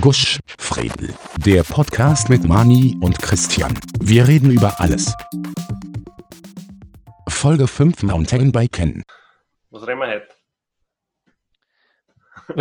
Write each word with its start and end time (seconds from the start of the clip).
Gusch, 0.00 0.38
Fredel. 0.58 1.14
Der 1.38 1.62
Podcast 1.62 2.28
mit 2.28 2.44
Mani 2.44 2.96
und 3.00 3.18
Christian. 3.20 3.78
Wir 4.00 4.26
reden 4.26 4.50
über 4.50 4.80
alles. 4.80 5.14
Folge 7.28 7.66
5 7.66 8.02
Mountainbiken. 8.02 9.02
Was 9.70 9.86
reden 9.86 10.00
wir 10.00 10.08
heute? 10.08 10.28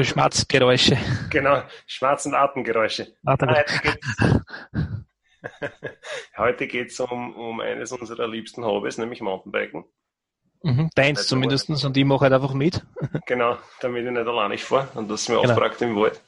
Schmerzgeräusche. 0.03 0.97
Genau, 1.29 1.61
Schmerz- 1.87 2.25
und 2.25 2.33
Atemgeräusche. 2.35 3.07
Atemgeräusche. 3.25 3.97
Heute 6.37 6.67
geht 6.67 6.89
es 6.91 6.99
um, 7.01 7.35
um 7.35 7.59
eines 7.59 7.91
unserer 7.91 8.27
liebsten 8.27 8.63
Hobbys, 8.63 8.97
nämlich 8.97 9.21
Mountainbiken. 9.21 9.85
Mhm, 10.63 10.89
deins 10.95 11.27
zumindest 11.27 11.69
und 11.69 11.95
ich 11.95 12.05
mache 12.05 12.21
halt 12.21 12.33
einfach 12.33 12.53
mit. 12.53 12.83
Genau, 13.27 13.57
damit 13.81 14.03
ich 14.05 14.11
nicht 14.11 14.27
alleine 14.27 14.57
fahre 14.57 14.87
und 14.95 15.07
das 15.09 15.29
mir 15.29 15.39
Genau. 15.39 15.51
auftragt 15.53 15.79
im 15.83 15.95
Wald. 15.95 16.19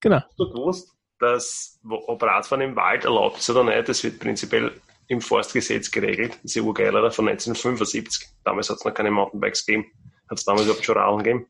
Genau. 0.00 0.16
Hast 0.20 0.38
du 0.38 0.50
gewusst, 0.50 0.94
dass 1.18 1.80
Radfahren 1.84 2.62
im 2.62 2.76
Wald 2.76 3.04
erlaubt 3.04 3.38
ist 3.38 3.48
oder 3.50 3.64
nicht, 3.64 3.88
das 3.88 4.04
wird 4.04 4.18
prinzipiell 4.20 4.72
im 5.08 5.20
Forstgesetz 5.20 5.90
geregelt. 5.90 6.34
Das 6.34 6.44
ist 6.44 6.54
ja 6.56 6.62
urgeiler 6.62 7.10
von 7.10 7.28
1975. 7.28 8.28
Damals 8.44 8.68
hat 8.70 8.78
es 8.78 8.84
noch 8.84 8.92
keine 8.94 9.10
Mountainbikes 9.10 9.64
gegeben. 9.64 9.86
Hat 10.28 10.38
es 10.38 10.44
damals 10.44 10.64
überhaupt 10.64 10.84
schon 10.84 10.96
Radeln 10.98 11.18
gegeben? 11.22 11.46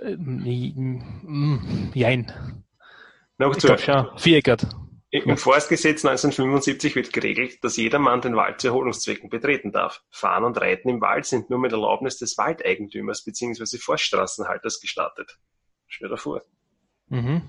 Ähm, 0.00 0.42
ich- 0.44 0.74
mm, 0.76 1.90
Jein. 1.94 2.32
Na, 3.38 3.50
Ich 3.50 3.58
glaube 3.58 3.78
schon. 3.78 4.18
Viereckert. 4.18 4.66
Im 5.10 5.36
Forstgesetz 5.36 6.04
1975 6.04 6.96
wird 6.96 7.12
geregelt, 7.12 7.62
dass 7.62 7.76
jedermann 7.76 8.20
den 8.20 8.34
Wald 8.34 8.60
zu 8.60 8.66
Erholungszwecken 8.66 9.30
betreten 9.30 9.70
darf. 9.70 10.02
Fahren 10.10 10.42
und 10.42 10.60
Reiten 10.60 10.88
im 10.88 11.00
Wald 11.00 11.24
sind 11.24 11.50
nur 11.50 11.60
mit 11.60 11.70
Erlaubnis 11.70 12.18
des 12.18 12.36
Waldeigentümers 12.36 13.22
bzw. 13.22 13.78
Forststraßenhalters 13.78 14.80
gestattet. 14.80 15.38
Stell 15.86 16.08
dir 16.08 16.16
vor. 16.16 16.42
Mhm. 17.08 17.42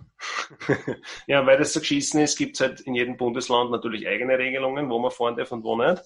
ja, 1.27 1.45
weil 1.45 1.57
das 1.57 1.73
so 1.73 1.79
geschissen 1.79 2.21
ist, 2.21 2.37
gibt 2.37 2.55
es 2.55 2.61
halt 2.61 2.81
in 2.81 2.95
jedem 2.95 3.17
Bundesland 3.17 3.71
natürlich 3.71 4.07
eigene 4.07 4.37
Regelungen, 4.37 4.89
wo 4.89 4.99
man 4.99 5.11
fahren 5.11 5.35
darf 5.35 5.51
und 5.51 5.63
wo 5.63 5.75
nicht. 5.75 6.01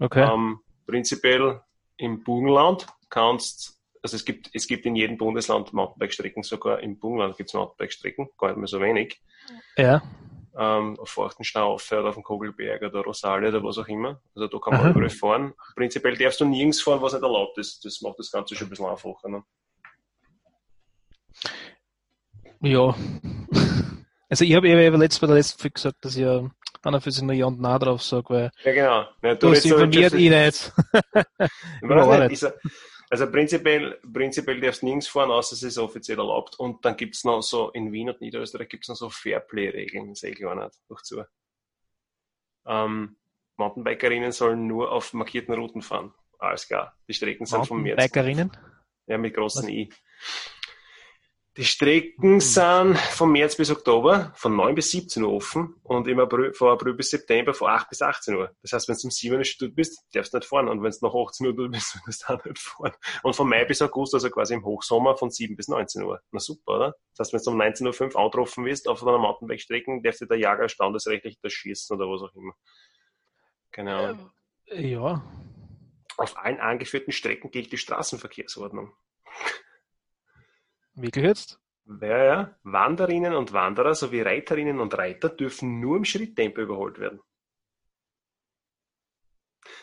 Okay. 0.00 0.28
Ähm, 0.28 0.60
prinzipiell 0.86 1.60
im 1.96 2.24
Burgenland 2.24 2.86
kannst, 3.08 3.80
also 4.02 4.16
es 4.16 4.24
gibt, 4.24 4.50
es 4.52 4.66
gibt 4.66 4.86
in 4.86 4.96
jedem 4.96 5.16
Bundesland 5.16 5.72
Mountainbike-Strecken, 5.72 6.42
sogar 6.42 6.80
im 6.80 6.98
Burgenland 6.98 7.36
gibt 7.36 7.50
es 7.50 7.54
Mountainbike-Strecken, 7.54 8.28
gar 8.36 8.48
nicht 8.48 8.58
mehr 8.58 8.66
so 8.66 8.80
wenig. 8.80 9.20
Ja. 9.76 10.02
ähm, 10.58 10.98
auf 10.98 11.10
Forchtenstau 11.10 11.74
oder 11.74 12.08
auf 12.08 12.14
dem 12.14 12.22
Kogelberg 12.22 12.82
oder 12.82 13.00
Rosalia 13.02 13.48
oder 13.48 13.62
was 13.62 13.78
auch 13.78 13.88
immer. 13.88 14.20
Also 14.34 14.48
da 14.48 14.58
kann 14.58 14.74
man 14.74 14.82
Aha. 14.82 14.90
überall 14.90 15.10
fahren. 15.10 15.54
Prinzipiell 15.74 16.16
darfst 16.16 16.40
du 16.40 16.44
nirgends 16.44 16.80
fahren, 16.80 17.02
was 17.02 17.12
nicht 17.12 17.22
erlaubt 17.22 17.58
ist. 17.58 17.84
Das 17.84 18.00
macht 18.02 18.18
das 18.18 18.30
Ganze 18.30 18.54
schon 18.54 18.66
ein 18.66 18.70
bisschen 18.70 18.86
einfacher. 18.86 19.28
Ne? 19.28 19.44
Ja. 22.64 22.94
Also 24.30 24.44
ich 24.44 24.54
habe 24.54 24.68
ja 24.68 24.88
letztes 24.88 25.20
bei 25.20 25.26
der 25.28 25.36
letzten 25.36 25.60
Folge 25.60 25.74
gesagt, 25.74 26.04
dass 26.04 26.16
ich 26.16 26.22
ja 26.22 26.38
und 26.84 27.00
für 27.00 27.10
sich 27.10 27.22
noch 27.22 27.34
ja 27.34 27.46
und 27.46 27.60
nah 27.60 27.78
drauf 27.78 28.02
sage, 28.02 28.30
weil 28.30 28.50
Ja, 28.64 28.72
genau. 28.72 29.06
Ja, 29.22 29.34
du 29.36 29.50
hast 29.50 29.64
informiert, 29.64 30.12
ich 30.14 30.30
nicht. 30.30 30.72
Nicht, 31.82 32.42
nicht. 32.42 32.52
also 33.10 33.30
prinzipiell, 33.30 34.00
prinzipiell 34.12 34.60
darfst 34.60 34.82
du 34.82 34.86
nirgends 34.86 35.06
fahren, 35.06 35.30
außer 35.30 35.54
es 35.54 35.62
ist 35.62 35.78
offiziell 35.78 36.18
erlaubt. 36.18 36.58
Und 36.58 36.84
dann 36.84 36.96
gibt's 36.96 37.22
noch 37.22 37.42
so, 37.42 37.70
in 37.70 37.92
Wien 37.92 38.08
und 38.08 38.20
Niederösterreich 38.20 38.68
gibt's 38.68 38.88
noch 38.88 38.96
so 38.96 39.08
Fairplay-Regeln, 39.08 40.08
das 40.08 40.20
sehe 40.20 40.32
ich 40.32 40.40
gar 40.40 40.56
nicht, 40.56 40.76
durch 40.88 41.02
zu. 41.02 41.22
Ähm, 42.66 43.16
Mountainbikerinnen 43.56 44.32
sollen 44.32 44.66
nur 44.66 44.90
auf 44.90 45.12
markierten 45.12 45.54
Routen 45.54 45.82
fahren. 45.82 46.12
Alles 46.38 46.66
klar. 46.66 46.96
Die 47.08 47.14
Strecken 47.14 47.46
sind 47.46 47.66
vom 47.66 47.82
März. 47.82 48.02
Bikerinnen. 48.02 48.50
Ja, 49.06 49.16
mit 49.18 49.34
großen 49.34 49.64
Was? 49.64 49.70
I. 49.70 49.90
Die 51.56 51.64
Strecken 51.64 52.40
sind 52.40 52.98
von 52.98 53.30
März 53.30 53.54
bis 53.54 53.70
Oktober 53.70 54.32
von 54.34 54.56
9 54.56 54.74
bis 54.74 54.90
17 54.90 55.22
Uhr 55.22 55.32
offen 55.32 55.76
und 55.84 56.08
im 56.08 56.18
April, 56.18 56.52
von 56.52 56.70
April 56.70 56.94
bis 56.94 57.10
September 57.10 57.54
von 57.54 57.68
8 57.68 57.88
bis 57.90 58.02
18 58.02 58.34
Uhr. 58.34 58.56
Das 58.62 58.72
heißt, 58.72 58.88
wenn 58.88 58.96
du 58.96 59.02
um 59.04 59.10
7 59.12 59.36
Uhr 59.36 59.42
dort 59.60 59.74
bist, 59.76 60.04
darfst 60.12 60.34
du 60.34 60.38
nicht 60.38 60.48
fahren 60.48 60.66
und 60.66 60.82
wenn 60.82 60.90
du 60.90 60.98
nach 61.00 61.14
18 61.14 61.46
Uhr 61.46 61.54
dort 61.54 61.70
bist, 61.70 61.96
darfst 62.06 62.24
du 62.28 62.32
auch 62.32 62.44
nicht 62.44 62.58
fahren. 62.58 62.92
Und 63.22 63.36
von 63.36 63.48
Mai 63.48 63.64
bis 63.66 63.80
August, 63.82 64.14
also 64.14 64.30
quasi 64.30 64.54
im 64.54 64.64
Hochsommer 64.64 65.16
von 65.16 65.30
7 65.30 65.54
bis 65.54 65.68
19 65.68 66.02
Uhr. 66.02 66.20
Na 66.32 66.40
super, 66.40 66.72
oder? 66.74 66.96
Das 67.16 67.32
heißt, 67.32 67.34
wenn 67.34 67.42
du 67.44 67.50
um 67.52 67.62
19.05 67.62 68.14
Uhr 68.14 68.20
angetroffen 68.20 68.64
wirst 68.64 68.88
auf 68.88 69.06
einer 69.06 69.18
Mountainbike-Strecke, 69.18 70.00
darf 70.02 70.16
dir 70.16 70.26
der 70.26 70.38
Jager 70.38 70.68
standesrechtlich 70.68 71.38
das 71.40 71.52
schießen 71.52 71.96
oder 71.96 72.10
was 72.10 72.22
auch 72.22 72.34
immer. 72.34 72.54
Keine 73.70 73.94
Ahnung. 73.94 74.30
Ja. 74.66 75.22
Auf 76.16 76.36
allen 76.36 76.58
angeführten 76.58 77.12
Strecken 77.12 77.52
gilt 77.52 77.70
die 77.70 77.78
Straßenverkehrsordnung. 77.78 78.92
Wirklich 80.94 81.24
jetzt? 81.24 81.60
Ja, 82.00 82.24
ja. 82.24 82.54
Wanderinnen 82.62 83.34
und 83.34 83.52
Wanderer 83.52 83.94
sowie 83.94 84.22
Reiterinnen 84.22 84.80
und 84.80 84.96
Reiter 84.96 85.28
dürfen 85.28 85.80
nur 85.80 85.96
im 85.98 86.04
Schritttempo 86.04 86.60
überholt 86.60 86.98
werden. 86.98 87.20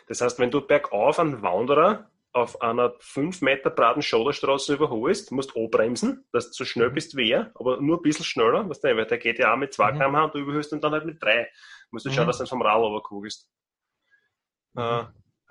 Das 0.08 0.22
heißt, 0.22 0.40
wenn 0.40 0.52
du 0.52 0.62
bergauf 0.62 1.20
einen 1.20 1.42
Wanderer 1.42 2.10
auf 2.34 2.62
einer 2.62 2.94
5 3.00 3.42
Meter 3.42 3.70
breiten 3.70 4.02
Schoderstraße 4.02 4.76
überholst, 4.76 5.32
musst 5.32 5.54
du 5.56 5.66
anbremsen, 5.66 6.26
dass 6.32 6.48
du 6.48 6.54
so 6.54 6.66
schnell 6.66 6.90
Mhm. 6.90 6.94
bist 6.94 7.18
wie 7.18 7.32
er, 7.32 7.52
aber 7.56 7.82
nur 7.82 7.98
ein 7.98 8.02
bisschen 8.02 8.26
schneller, 8.26 8.70
weißt 8.70 8.84
du, 8.84 8.96
weil 8.96 9.06
der 9.06 9.18
geht 9.18 9.40
ja 9.40 9.54
auch 9.54 9.58
mit 9.58 9.74
2 9.74 9.92
Mhm. 9.92 9.98
km/h 9.98 10.24
und 10.26 10.36
du 10.36 10.40
überhörst 10.40 10.72
ihn 10.72 10.82
dann 10.82 10.94
halt 10.94 11.06
mit 11.06 11.22
3. 11.22 11.50
Musst 11.92 12.06
du 12.06 12.10
schauen, 12.10 12.26
Mhm. 12.26 12.28
dass 12.28 12.38
du 12.38 12.44
nicht 12.44 12.50
vom 12.52 12.62
Rad 12.62 12.78
runterkugelst. 12.80 13.50
Äh, 14.78 15.04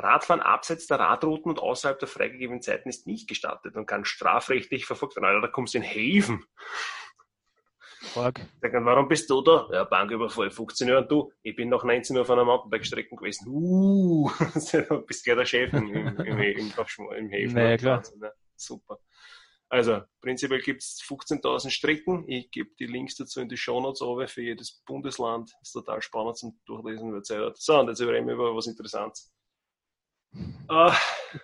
Radfahren 0.02 0.40
abseits 0.40 0.86
der 0.86 0.98
Radrouten 0.98 1.50
und 1.50 1.58
außerhalb 1.58 1.98
der 1.98 2.08
freigegebenen 2.08 2.62
Zeiten 2.62 2.88
ist 2.88 3.06
nicht 3.06 3.28
gestattet 3.28 3.76
und 3.76 3.86
kann 3.86 4.04
strafrechtlich 4.04 4.86
verfolgt 4.86 5.16
werden. 5.16 5.26
Alter, 5.26 5.42
da 5.42 5.48
kommst 5.48 5.74
du 5.74 5.78
in 5.78 5.84
Häfen. 5.84 6.44
Sagen, 8.14 8.48
warum 8.86 9.08
bist 9.08 9.28
du 9.28 9.42
da? 9.42 9.68
Ja, 9.70 9.84
Banküberfall, 9.84 10.50
15 10.50 10.90
Uhr 10.90 10.98
und 10.98 11.10
du, 11.10 11.32
ich 11.42 11.54
bin 11.54 11.68
nach 11.68 11.84
19 11.84 12.16
Uhr 12.16 12.22
auf 12.22 12.30
einer 12.30 12.44
Mountainbike-Strecke 12.44 13.14
gewesen. 13.14 13.46
Uh, 13.48 14.30
du 14.72 15.00
bist 15.06 15.24
gleich 15.24 15.36
der 15.36 15.44
Chef 15.44 15.72
im, 15.74 15.94
im, 15.94 16.06
im, 16.18 16.40
im, 16.40 16.72
im, 17.16 17.28
Häfen. 17.28 17.54
Na 17.54 17.70
ja, 17.70 17.76
klar. 17.76 18.02
Super. 18.56 18.98
Also, 19.68 20.00
prinzipiell 20.20 20.60
gibt's 20.60 21.00
15.000 21.06 21.70
Strecken. 21.70 22.24
Ich 22.28 22.50
gebe 22.50 22.70
die 22.80 22.86
Links 22.86 23.14
dazu 23.14 23.40
in 23.40 23.48
die 23.48 23.56
Shownotes 23.56 24.02
runter 24.02 24.26
für 24.26 24.42
jedes 24.42 24.82
Bundesland. 24.84 25.52
ist 25.62 25.72
total 25.72 26.02
spannend 26.02 26.38
zum 26.38 26.58
Durchlesen. 26.66 27.12
wird 27.12 27.24
Zeit. 27.24 27.56
So, 27.56 27.78
und 27.78 27.88
jetzt 27.88 28.00
reden 28.00 28.26
wir 28.26 28.34
über 28.34 28.56
was 28.56 28.66
Interessantes. 28.66 29.32
Ah, 30.68 30.94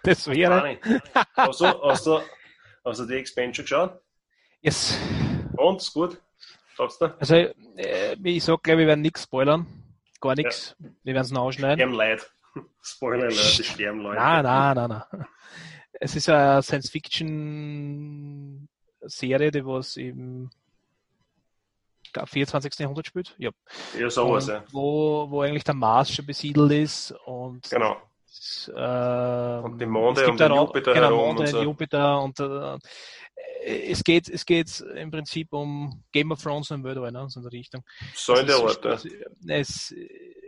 Das 0.03 0.27
wäre. 0.29 0.79
Hast 1.35 1.61
du, 1.61 1.67
hast 1.67 2.07
du, 2.07 2.21
hast 2.85 3.01
du 3.01 3.07
die 3.07 3.15
Expansion 3.15 3.65
geschaut? 3.65 4.01
Yes. 4.61 4.99
Und, 5.57 5.81
ist 5.81 5.93
gut? 5.93 6.21
Sagst 6.77 7.01
du? 7.01 7.07
Also, 7.19 7.35
äh, 7.35 8.17
ich 8.23 8.45
sag 8.45 8.63
glaube 8.63 8.81
wir 8.81 8.87
werden 8.87 9.03
nichts 9.03 9.23
spoilern. 9.25 9.67
Gar 10.21 10.35
nichts. 10.37 10.77
Wir 11.03 11.15
werden 11.15 11.25
es 11.25 11.31
noch 11.31 11.43
ausschneiden. 11.43 11.79
Sterben 11.79 11.95
Leid. 11.95 12.31
Spoiler 12.83 13.25
Alert, 13.25 13.59
die 13.59 13.65
sterben 13.65 14.01
Leute. 14.01 14.17
Nein, 14.17 14.45
nein, 14.45 14.77
nein, 14.77 15.03
nein. 15.11 15.27
Es 15.99 16.15
ist 16.15 16.29
eine 16.29 16.63
Science-Fiction-Serie, 16.63 19.51
die 19.51 19.65
was 19.65 19.97
im 19.97 20.51
glaub, 22.13 22.29
24. 22.29 22.79
Jahrhundert 22.79 23.07
spielt. 23.07 23.35
Ja. 23.39 23.51
Ja, 23.99 24.11
sowas, 24.11 24.47
ja. 24.49 24.63
wo, 24.73 25.27
wo 25.31 25.41
eigentlich 25.43 25.65
der 25.65 25.75
Mars 25.75 26.13
schon 26.13 26.27
besiedelt 26.27 26.73
ist 26.73 27.13
und 27.25 27.69
Genau. 27.71 27.97
Äh, 28.75 29.61
Und 29.65 29.81
die 29.81 29.87
Monde 29.87 30.21
es 30.21 30.27
gibt 30.27 30.41
und 30.41 30.55
Jupiter 30.55 30.95
genau, 30.95 31.07
herum 31.07 31.27
Monde 31.27 31.43
und 31.43 31.49
so. 31.49 31.63
Jupiter 31.63 32.23
und 32.23 32.41
äh, 32.41 32.79
es 33.91 34.05
geht 34.05 34.29
es 34.29 34.47
geht 34.47 34.81
im 34.95 35.11
Prinzip 35.11 35.53
um 35.53 36.05
Game 36.13 36.31
of 36.33 36.43
Thrones 36.43 36.71
und 36.71 36.83
Murder, 36.83 37.11
ne, 37.11 37.27
so 37.29 37.41
in 37.41 37.45
der 37.45 37.53
Richtung. 37.53 37.83
So 38.15 38.35
in 38.35 38.47
der 38.47 38.57
Also 38.57 38.69
Art, 38.69 38.85
es, 38.85 39.05
ja. 39.05 39.55
es, 39.57 39.95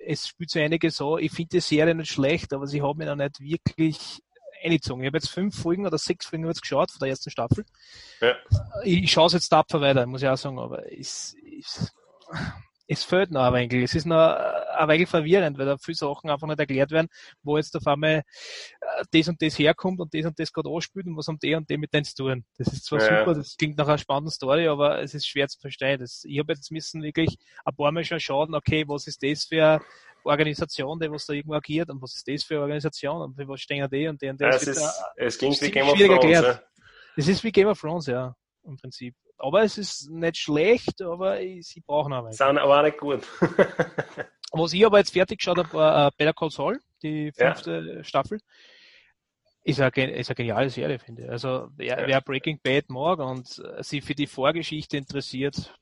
es 0.07 0.29
spielt 0.29 0.51
so 0.51 0.59
einiges 0.61 0.97
so. 0.97 1.19
Ich 1.19 1.33
finde 1.33 1.51
die 1.51 1.61
Serie 1.61 1.95
nicht 1.95 2.11
schlecht, 2.13 2.53
aber 2.53 2.67
sie 2.67 2.83
hat 2.83 2.97
mich 2.97 3.07
noch 3.07 3.17
nicht 3.17 3.41
wirklich 3.41 4.23
eingezogen. 4.63 5.03
Ich 5.03 5.09
habe 5.09 5.19
jetzt 5.19 5.31
fünf 5.31 5.61
Folgen 5.61 5.87
oder 5.87 5.99
sechs 5.99 6.27
Folgen 6.27 6.47
jetzt 6.47 6.63
geschaut 6.63 6.91
von 6.91 7.01
der 7.01 7.11
ersten 7.11 7.31
Staffel. 7.31 7.65
Ja. 8.21 8.35
Ich, 8.85 9.05
ich 9.05 9.13
schaue 9.13 9.27
es 9.27 9.33
jetzt 9.35 9.49
tapfer 9.49 9.81
weiter, 9.81 10.07
muss 10.07 10.23
ich 10.23 10.29
auch 10.29 10.37
sagen, 10.37 10.59
aber 10.59 10.91
es, 10.93 11.37
es, 11.59 11.93
es 12.87 13.05
fehlt 13.05 13.31
noch 13.31 13.43
ein 13.43 13.71
wenig. 13.71 13.85
Es 13.85 13.95
ist 13.95 14.07
noch 14.07 14.37
ein 14.79 14.89
wenig 14.89 15.09
verwirrend, 15.09 15.59
weil 15.59 15.67
da 15.67 15.77
viele 15.79 15.97
Sachen 15.97 16.31
einfach 16.31 16.47
nicht 16.47 16.59
erklärt 16.59 16.91
werden, 16.91 17.09
wo 17.43 17.57
jetzt 17.57 17.75
auf 17.77 17.87
einmal 17.87 18.23
äh, 18.81 19.05
das 19.11 19.29
und 19.29 19.41
das 19.43 19.59
herkommt 19.59 20.01
und 20.01 20.13
das 20.15 20.25
und 20.25 20.39
das 20.39 20.53
gerade 20.53 20.71
anspielt 20.71 21.07
und 21.07 21.17
was 21.17 21.29
haben 21.29 21.39
die 21.39 21.55
und 21.55 21.69
die 21.69 21.77
mit 21.77 21.93
denen 21.93 22.05
zu 22.05 22.15
tun. 22.15 22.45
Das 22.57 22.69
ist 22.73 22.85
zwar 22.85 23.01
Ja. 23.01 23.21
super, 23.21 23.35
das 23.35 23.57
klingt 23.57 23.77
nach 23.79 23.89
einer 23.89 23.99
spannenden 23.99 24.33
Story, 24.33 24.69
aber 24.69 25.01
es 25.03 25.15
ist 25.15 25.27
schwer 25.27 25.49
zu 25.49 25.59
verstehen. 25.61 25.99
Das, 26.01 26.23
ich 26.25 26.39
habe 26.39 26.53
jetzt 26.53 26.71
müssen 26.71 27.03
wirklich 27.03 27.37
ein 27.65 27.75
paar 27.77 27.93
Mal 27.93 28.05
schon 28.05 28.21
schauen, 28.21 28.55
okay, 28.55 28.85
was 28.89 29.07
ist 29.07 29.23
das 29.23 29.45
für 29.45 29.65
eine 29.65 29.81
Organisation, 30.25 30.99
die 31.01 31.11
was 31.11 31.27
da 31.27 31.33
irgendwo 31.33 31.55
agiert 31.55 31.91
und 31.91 32.03
was 32.03 32.15
ist 32.17 32.29
das 32.29 32.45
für 32.45 32.55
eine 32.55 32.63
Organisation 32.63 33.23
und 33.23 33.35
für 33.35 33.49
was 33.49 33.61
stehen 33.61 33.89
die 33.91 34.09
und 34.09 34.21
die 34.21 34.29
und 34.29 34.41
ja 34.41 34.49
das. 34.51 34.63
es, 34.63 34.69
ist, 34.77 34.83
da- 34.83 34.93
es 35.17 35.39
klingt 35.39 35.61
wie 35.63 35.71
Game 35.71 35.89
of 35.89 35.95
Thrones. 35.99 36.11
erklärt. 36.11 36.45
Ja. 36.45 36.63
Das 37.17 37.29
ist 37.29 37.43
wie 37.45 37.53
Game 37.53 37.69
of 37.69 37.81
Thrones, 37.81 38.07
ja, 38.07 38.35
im 38.65 38.77
Prinzip. 38.77 39.15
Aber 39.39 39.63
es 39.63 39.79
ist 39.79 40.11
nicht 40.11 40.37
schlecht, 40.37 41.01
aber 41.01 41.41
ich- 41.41 41.67
sie 41.69 41.81
brauchen 41.81 42.13
aber. 42.13 42.33
Sind 42.33 42.59
aber 42.59 42.79
auch 42.81 42.83
nicht 42.83 42.99
gut. 42.99 43.23
Was 44.53 44.73
ich 44.73 44.85
aber 44.85 44.99
jetzt 44.99 45.13
fertig 45.13 45.39
geschaut 45.39 45.59
habe, 45.59 45.73
war 45.73 46.09
äh, 46.09 46.11
Better 46.17 46.33
Call 46.33 46.51
Saul, 46.51 46.81
die 47.03 47.33
Ja. 47.37 47.55
fünfte 47.55 48.03
Staffel. 48.05 48.41
Ist 49.65 49.81
eine, 49.81 50.11
ist 50.13 50.31
eine 50.31 50.35
geniale 50.37 50.71
Serie, 50.71 50.99
finde 50.99 51.25
ich. 51.25 51.31
Also 51.31 51.69
wer, 51.77 52.07
wer 52.07 52.21
Breaking 52.23 52.59
Bad 52.63 52.89
mag 52.89 53.19
und 53.19 53.59
äh, 53.59 53.83
sich 53.83 54.03
für 54.03 54.15
die 54.15 54.27
Vorgeschichte 54.27 54.97
interessiert, 54.97 55.75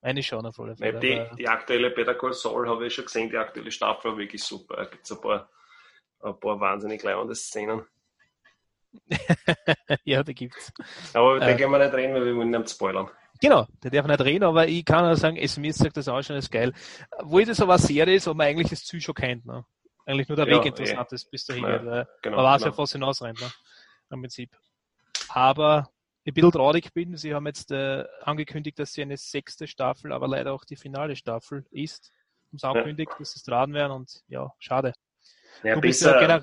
Eine 0.00 0.22
schon 0.22 0.44
auf 0.46 0.58
alle 0.58 0.76
Fälle. 0.76 0.98
Die, 0.98 1.36
die 1.36 1.46
aktuelle 1.48 1.90
Better 1.90 2.14
Call 2.14 2.32
Saul 2.32 2.68
habe 2.68 2.86
ich 2.86 2.94
schon 2.94 3.04
gesehen, 3.04 3.28
die 3.28 3.36
aktuelle 3.36 3.70
Staffel 3.70 4.12
war 4.12 4.18
wirklich 4.18 4.42
super. 4.42 4.76
Da 4.76 4.84
gibt 4.86 5.04
es 5.04 5.12
ein 5.12 5.20
paar, 5.20 5.48
ein 6.22 6.40
paar 6.40 6.58
wahnsinnig 6.58 7.02
leibende 7.02 7.34
Szenen. 7.34 7.84
ja, 10.04 10.22
die 10.22 10.34
gibt's. 10.34 10.72
Aber 11.14 11.36
äh, 11.36 11.40
da 11.40 11.52
gehen 11.54 11.70
wir 11.70 11.78
nicht 11.78 11.94
reden, 11.94 12.14
weil 12.14 12.24
wir 12.24 12.34
wollen 12.36 12.50
nicht 12.50 12.70
spoilern. 12.70 13.10
Genau, 13.42 13.66
der 13.82 13.90
darf 13.90 14.06
nicht 14.06 14.20
reden, 14.20 14.44
aber 14.44 14.68
ich 14.68 14.84
kann 14.84 15.04
nur 15.04 15.16
sagen, 15.16 15.36
es 15.36 15.56
mir 15.56 15.72
sagt 15.72 15.96
das 15.96 16.06
auch 16.06 16.22
schon, 16.22 16.36
ist 16.36 16.52
geil. 16.52 16.72
Wo 17.24 17.40
das 17.40 17.60
aber 17.60 17.74
eine 17.74 17.82
Serie 17.82 18.14
ist, 18.14 18.28
wo 18.28 18.34
man 18.34 18.46
eigentlich 18.46 18.70
das 18.70 18.84
Ziel 18.84 19.00
schon 19.00 19.16
kennt, 19.16 19.44
ne? 19.44 19.64
Eigentlich 20.06 20.28
nur 20.28 20.36
der 20.36 20.46
ja, 20.46 20.58
Weg 20.58 20.66
interessant 20.66 21.10
eh. 21.10 21.14
ist, 21.16 21.28
bis 21.28 21.44
dahin 21.46 21.64
ja, 21.64 21.78
geht, 21.78 21.86
weil 21.86 22.08
genau, 22.22 22.36
man 22.36 22.44
weiß 22.44 22.62
genau. 22.62 22.74
ja, 22.74 22.78
was 22.78 22.92
hinausrennt, 22.92 23.40
ne? 23.40 23.50
Im 24.10 24.20
Prinzip. 24.20 24.56
Aber 25.28 25.90
ich 26.22 26.30
ein 26.30 26.34
bisschen 26.34 26.52
traurig 26.52 26.92
bin, 26.92 27.16
sie 27.16 27.34
haben 27.34 27.46
jetzt 27.46 27.72
äh, 27.72 28.04
angekündigt, 28.22 28.78
dass 28.78 28.92
sie 28.92 29.02
eine 29.02 29.16
sechste 29.16 29.66
Staffel, 29.66 30.12
aber 30.12 30.28
leider 30.28 30.52
auch 30.52 30.64
die 30.64 30.76
finale 30.76 31.16
Staffel 31.16 31.66
ist. 31.72 32.12
Haben 32.48 32.58
sie 32.58 32.68
angekündigt, 32.68 33.10
ja. 33.10 33.18
dass 33.18 33.34
es 33.34 33.42
dran 33.42 33.74
werden 33.74 33.90
und 33.90 34.22
ja, 34.28 34.52
schade. 34.60 34.92
Ja, 35.64 35.74
du 35.74 35.80
besser, 35.80 36.22
ja 36.22 36.40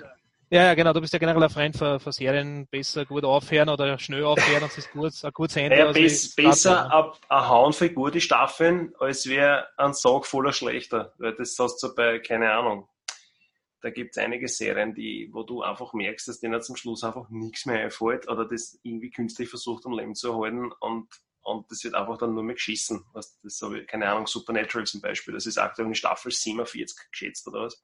ja, 0.51 0.63
ja, 0.63 0.74
genau. 0.74 0.94
Du 0.94 1.01
bist 1.01 1.13
ja 1.13 1.19
generell 1.19 1.44
ein 1.44 1.50
Freund 1.50 1.78
für, 1.78 2.00
für 2.00 2.12
Serien, 2.12 2.68
besser 2.68 3.06
gut 3.06 3.24
aufhören 3.24 3.69
oder 3.69 4.00
schnell 4.00 4.24
aufhören, 4.24 4.63
und 4.63 4.72
es 4.72 4.80
ist 4.80 4.92
gut, 4.92 5.13
ein 5.24 5.31
gutes 5.31 5.56
Ende. 5.56 5.78
Ja, 5.78 5.92
bes, 5.92 6.34
besser 6.34 7.13
ein 7.30 7.48
Hauen 7.48 7.74
für 7.74 7.92
gute 7.92 8.19
Staffeln, 8.19 8.94
als 9.00 9.28
wäre 9.28 9.68
ein 9.78 9.94
Sog 9.94 10.25
voller 10.25 10.51
schlechter. 10.51 11.13
Weil 11.19 11.36
das 11.36 11.56
hast 11.60 11.81
du 11.84 11.94
bei, 11.94 12.19
keine 12.19 12.51
Ahnung. 12.51 12.88
Da 13.81 13.92
gibt 13.92 14.12
es 14.12 14.18
einige 14.18 14.48
Serien, 14.48 14.94
die, 14.94 15.30
wo 15.31 15.44
du 15.44 15.62
einfach 15.62 15.94
merkst, 15.94 16.28
dass 16.28 16.40
denen 16.40 16.62
zum 16.62 16.75
Schluss 16.75 17.04
einfach 17.04 17.30
nichts 17.30 17.66
mehr 17.66 17.84
einfällt 17.84 18.28
oder 18.28 18.46
das 18.46 18.78
irgendwie 18.84 19.12
künstlich 19.12 19.50
versucht 19.50 19.86
am 19.86 19.94
Leben 19.94 20.16
zu 20.16 20.34
erhalten 20.34 20.72
und, 20.81 21.07
und 21.44 21.72
das 21.72 21.84
wird 21.86 21.96
einfach 21.96 22.18
dann 22.18 22.34
nur 22.34 22.44
mehr 22.44 22.56
geschissen. 22.56 23.06
Das 23.13 23.62
habe 23.62 23.80
ich, 23.80 23.88
keine 23.88 24.10
Ahnung, 24.10 24.28
Supernatural 24.28 24.86
zum 24.86 25.00
Beispiel, 25.00 25.34
das 25.34 25.46
ist 25.46 25.57
aktuell 25.57 25.88
in 25.88 25.96
Staffel 25.96 26.30
47 26.30 27.10
geschätzt 27.10 27.48
oder 27.48 27.62
was. 27.62 27.81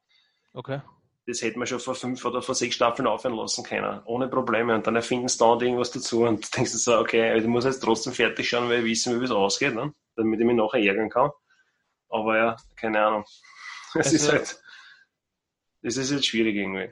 Okay 0.52 0.82
das 1.28 1.42
hätte 1.42 1.58
man 1.58 1.68
schon 1.68 1.80
vor 1.80 1.96
fünf 1.96 2.24
oder 2.24 2.42
vor 2.42 2.54
sechs 2.54 2.76
Staffeln 2.76 3.08
aufhören 3.08 3.36
lassen 3.36 3.64
können, 3.64 4.02
ohne 4.06 4.28
Probleme. 4.28 4.76
Und 4.76 4.86
dann 4.86 4.96
erfinden 4.96 5.28
sie 5.28 5.38
da 5.38 5.54
irgendwas 5.54 5.92
dazu 5.92 6.24
und 6.24 6.56
denkst 6.56 6.72
du 6.72 6.78
so, 6.78 7.00
okay, 7.00 7.38
ich 7.38 7.46
muss 7.46 7.66
jetzt 7.66 7.82
trotzdem 7.82 8.14
fertig 8.14 8.48
schauen, 8.48 8.70
weil 8.70 8.80
ich 8.80 8.86
wissen, 8.86 9.20
wie 9.20 9.26
es 9.26 9.32
ausgeht, 9.32 9.74
ne? 9.74 9.94
damit 10.16 10.40
ich 10.40 10.46
mich 10.46 10.56
nachher 10.56 10.84
ärgern 10.84 11.10
kann. 11.10 11.32
Aber 12.10 12.38
ja, 12.38 12.56
keine 12.76 13.02
Ahnung. 13.02 13.26
Es 13.98 14.08
also, 14.08 14.16
ist 14.18 14.30
halt, 14.30 14.62
es 15.82 15.96
ist 15.96 16.12
jetzt 16.12 16.26
schwierig 16.26 16.54
irgendwie. 16.58 16.90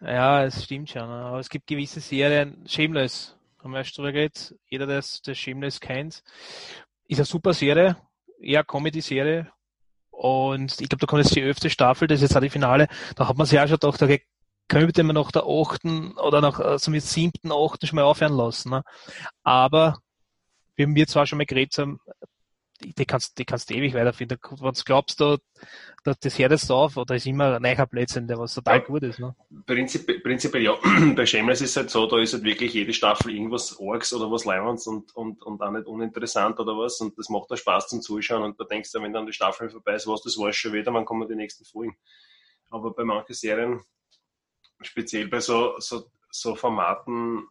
Ja, 0.00 0.44
es 0.44 0.64
stimmt 0.64 0.90
schon. 0.90 1.02
Aber 1.02 1.38
es 1.38 1.48
gibt 1.48 1.68
gewisse 1.68 2.00
Serien, 2.00 2.66
Shameless, 2.66 3.38
haben 3.62 3.70
wir 3.70 3.78
erst 3.78 3.96
drüber 3.96 4.10
geredet. 4.10 4.56
Jeder, 4.66 4.88
der 4.88 4.96
das 4.96 5.38
Shameless 5.38 5.78
kennt, 5.78 6.24
ist 7.06 7.18
eine 7.18 7.24
super 7.26 7.54
Serie, 7.54 7.96
eher 8.40 8.64
Comedy-Serie, 8.64 9.52
und 10.20 10.82
ich 10.82 10.90
glaube, 10.90 11.00
da 11.00 11.06
kommt 11.06 11.24
jetzt 11.24 11.34
die 11.34 11.40
elfte 11.40 11.70
Staffel, 11.70 12.06
das 12.06 12.16
ist 12.16 12.28
jetzt 12.28 12.36
auch 12.36 12.42
die 12.42 12.50
Finale. 12.50 12.88
Da 13.16 13.26
hat 13.26 13.38
man 13.38 13.46
sich 13.46 13.58
auch 13.58 13.66
schon 13.66 13.78
gedacht, 13.78 14.02
okay, 14.02 14.22
könnte 14.68 15.02
man 15.02 15.14
nach 15.14 15.32
der 15.32 15.44
achten 15.46 16.12
oder 16.18 16.42
nach 16.42 16.60
also 16.60 16.90
mit 16.90 17.02
siebten, 17.02 17.50
achten 17.50 17.86
schon 17.86 17.96
mal 17.96 18.02
aufhören 18.02 18.34
lassen. 18.36 18.68
Ne? 18.68 18.82
Aber 19.44 19.96
wie 20.76 20.94
wir 20.94 21.06
zwar 21.06 21.26
schon 21.26 21.38
mal 21.38 21.46
geredet 21.46 21.78
haben, 21.78 22.00
die 22.80 23.04
kannst, 23.04 23.38
die 23.38 23.44
kannst 23.44 23.70
du 23.70 23.74
ewig 23.74 23.94
weiterfinden. 23.94 24.38
Wenn 24.42 24.72
du 24.72 24.82
glaubst, 24.84 25.20
da, 25.20 25.36
da, 26.04 26.14
das 26.18 26.38
hört 26.38 26.52
jetzt 26.52 26.70
auf, 26.70 26.96
oder 26.96 27.14
ist 27.14 27.26
immer 27.26 27.56
ein 27.56 27.62
neuer 27.62 27.86
Blödsinn, 27.86 28.26
der 28.26 28.38
was 28.38 28.54
total 28.54 28.78
ja, 28.78 28.84
gut 28.84 29.02
ist. 29.02 29.18
Ne? 29.18 29.34
Prinzip, 29.66 30.22
prinzipiell 30.22 30.62
ja. 30.62 30.78
Bei 31.14 31.26
Shameless 31.26 31.60
ist 31.60 31.70
es 31.70 31.76
halt 31.76 31.90
so, 31.90 32.06
da 32.06 32.18
ist 32.18 32.32
halt 32.32 32.44
wirklich 32.44 32.72
jede 32.72 32.92
Staffel 32.92 33.34
irgendwas 33.34 33.78
Orks 33.78 34.12
oder 34.12 34.30
was 34.30 34.44
Leimans 34.44 34.86
und, 34.86 35.14
und, 35.14 35.42
und 35.42 35.60
auch 35.60 35.70
nicht 35.70 35.86
uninteressant 35.86 36.58
oder 36.58 36.76
was. 36.76 37.00
Und 37.00 37.18
das 37.18 37.28
macht 37.28 37.50
da 37.50 37.56
Spaß 37.56 37.88
zum 37.88 38.00
Zuschauen. 38.00 38.42
Und 38.42 38.58
da 38.58 38.64
denkst 38.64 38.92
du, 38.92 39.02
wenn 39.02 39.12
dann 39.12 39.26
die 39.26 39.32
Staffel 39.32 39.70
vorbei 39.70 39.94
ist, 39.94 40.06
was 40.06 40.22
das 40.22 40.38
war 40.38 40.52
schon 40.52 40.72
wieder, 40.72 40.92
wann 40.92 41.04
kommen 41.04 41.28
die 41.28 41.36
nächsten 41.36 41.64
Folgen. 41.64 41.96
Aber 42.70 42.94
bei 42.94 43.04
manchen 43.04 43.34
Serien, 43.34 43.80
speziell 44.80 45.28
bei 45.28 45.40
so, 45.40 45.74
so, 45.78 46.10
so 46.30 46.54
Formaten, 46.54 47.46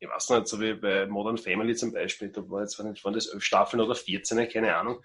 ich 0.00 0.08
weiß 0.08 0.30
nicht, 0.30 0.48
so 0.48 0.60
wie 0.60 0.74
bei 0.74 1.06
Modern 1.06 1.38
Family 1.38 1.74
zum 1.74 1.92
Beispiel, 1.92 2.30
da 2.30 2.48
war 2.48 2.62
jetzt, 2.62 2.78
waren 2.78 3.12
das 3.12 3.26
elf 3.26 3.42
Staffeln 3.42 3.80
oder 3.80 3.94
14, 3.94 4.48
keine 4.48 4.76
Ahnung. 4.76 5.02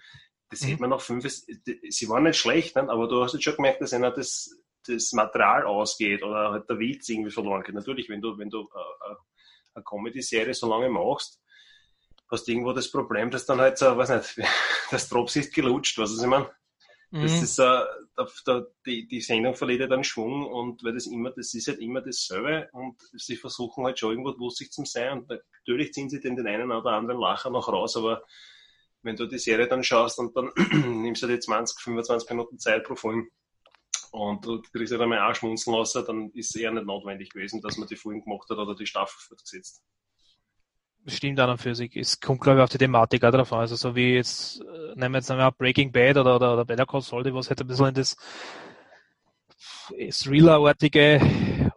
Das 0.50 0.60
mhm. 0.60 0.66
hätte 0.66 0.80
man 0.82 0.90
noch 0.90 1.00
fünf, 1.00 1.26
sie 1.28 2.08
waren 2.08 2.22
nicht 2.22 2.38
schlecht, 2.38 2.76
ne? 2.76 2.88
aber 2.88 3.08
du 3.08 3.22
hast 3.22 3.32
jetzt 3.32 3.42
schon 3.42 3.56
gemerkt, 3.56 3.80
dass 3.80 3.92
einer 3.92 4.12
das, 4.12 4.50
das 4.86 5.12
Material 5.12 5.64
ausgeht 5.64 6.22
oder 6.22 6.50
halt 6.50 6.68
der 6.68 6.78
Witz 6.78 7.08
irgendwie 7.08 7.30
verloren 7.30 7.62
geht. 7.62 7.74
Natürlich, 7.74 8.08
wenn 8.08 8.20
du, 8.20 8.38
wenn 8.38 8.50
du 8.50 8.60
äh, 8.60 9.12
äh 9.12 9.16
eine 9.74 9.82
Comedy-Serie 9.82 10.54
so 10.54 10.68
lange 10.68 10.88
machst, 10.88 11.40
hast 12.30 12.46
du 12.46 12.52
irgendwo 12.52 12.72
das 12.72 12.90
Problem, 12.90 13.30
dass 13.30 13.46
dann 13.46 13.60
halt 13.60 13.76
so, 13.76 13.96
weiß 13.96 14.10
nicht, 14.10 14.48
das 14.90 15.08
Drops 15.08 15.36
ist 15.36 15.52
gelutscht, 15.52 15.98
was 15.98 16.16
ich 16.16 16.26
meine? 16.26 16.48
Das 17.14 17.30
mhm. 17.30 17.42
ist, 17.44 17.58
äh, 17.60 18.62
die, 18.84 19.06
die 19.06 19.20
Sendung 19.20 19.54
verliert 19.54 19.82
ja 19.82 19.86
dann 19.86 20.02
Schwung 20.02 20.46
und 20.46 20.82
weil 20.82 20.94
das 20.94 21.06
immer, 21.06 21.30
das 21.30 21.54
ist 21.54 21.68
halt 21.68 21.78
immer 21.78 22.00
dasselbe 22.00 22.68
und 22.72 23.00
sie 23.12 23.36
versuchen 23.36 23.84
halt 23.84 24.00
schon 24.00 24.10
irgendwo 24.10 24.30
lustig 24.30 24.72
zu 24.72 24.84
sein 24.84 25.18
und 25.18 25.28
natürlich 25.28 25.92
ziehen 25.92 26.10
sie 26.10 26.18
den, 26.18 26.34
den 26.34 26.48
einen 26.48 26.72
oder 26.72 26.90
anderen 26.90 27.20
Lacher 27.20 27.50
noch 27.50 27.68
raus, 27.68 27.96
aber 27.96 28.24
wenn 29.02 29.14
du 29.14 29.26
die 29.26 29.38
Serie 29.38 29.68
dann 29.68 29.84
schaust 29.84 30.18
und 30.18 30.36
dann 30.36 30.50
nimmst 31.02 31.22
du 31.22 31.28
dir 31.28 31.38
20, 31.38 31.80
25 31.80 32.30
Minuten 32.30 32.58
Zeit 32.58 32.82
pro 32.82 32.96
Folge 32.96 33.28
und 34.10 34.44
du 34.44 34.60
kriegst 34.72 34.90
ja 34.90 34.98
dann 34.98 35.08
mal 35.08 35.30
auch 35.30 35.36
schmunzeln 35.36 35.76
lassen, 35.76 36.04
dann 36.04 36.30
ist 36.32 36.50
es 36.50 36.60
eher 36.60 36.72
nicht 36.72 36.86
notwendig 36.86 37.30
gewesen, 37.30 37.60
dass 37.60 37.76
man 37.76 37.86
die 37.86 37.94
Folgen 37.94 38.24
gemacht 38.24 38.50
hat 38.50 38.58
oder 38.58 38.74
die 38.74 38.86
Staffel 38.86 39.20
fortgesetzt 39.20 39.84
stimmt 41.06 41.40
an 41.40 41.50
und 41.50 41.58
für 41.58 41.74
sich. 41.74 41.96
Es 41.96 42.20
kommt, 42.20 42.40
glaube 42.40 42.58
ich, 42.58 42.64
auf 42.64 42.70
die 42.70 42.78
Thematik 42.78 43.24
auch 43.24 43.30
drauf 43.30 43.52
an. 43.52 43.60
Also 43.60 43.76
so 43.76 43.94
wie 43.94 44.14
jetzt, 44.14 44.60
äh, 44.60 44.94
nehmen 44.94 45.14
wir 45.14 45.18
jetzt 45.18 45.30
einmal 45.30 45.52
Breaking 45.52 45.92
Bad 45.92 46.16
oder, 46.16 46.36
oder, 46.36 46.54
oder 46.54 46.64
Better 46.64 46.86
Call 46.86 47.02
Saul, 47.02 47.24
was 47.34 47.48
halt 47.48 47.60
ein 47.60 47.66
bisschen 47.66 47.86
in 47.86 47.94
das 47.94 48.16
Thriller-artige 49.88 51.20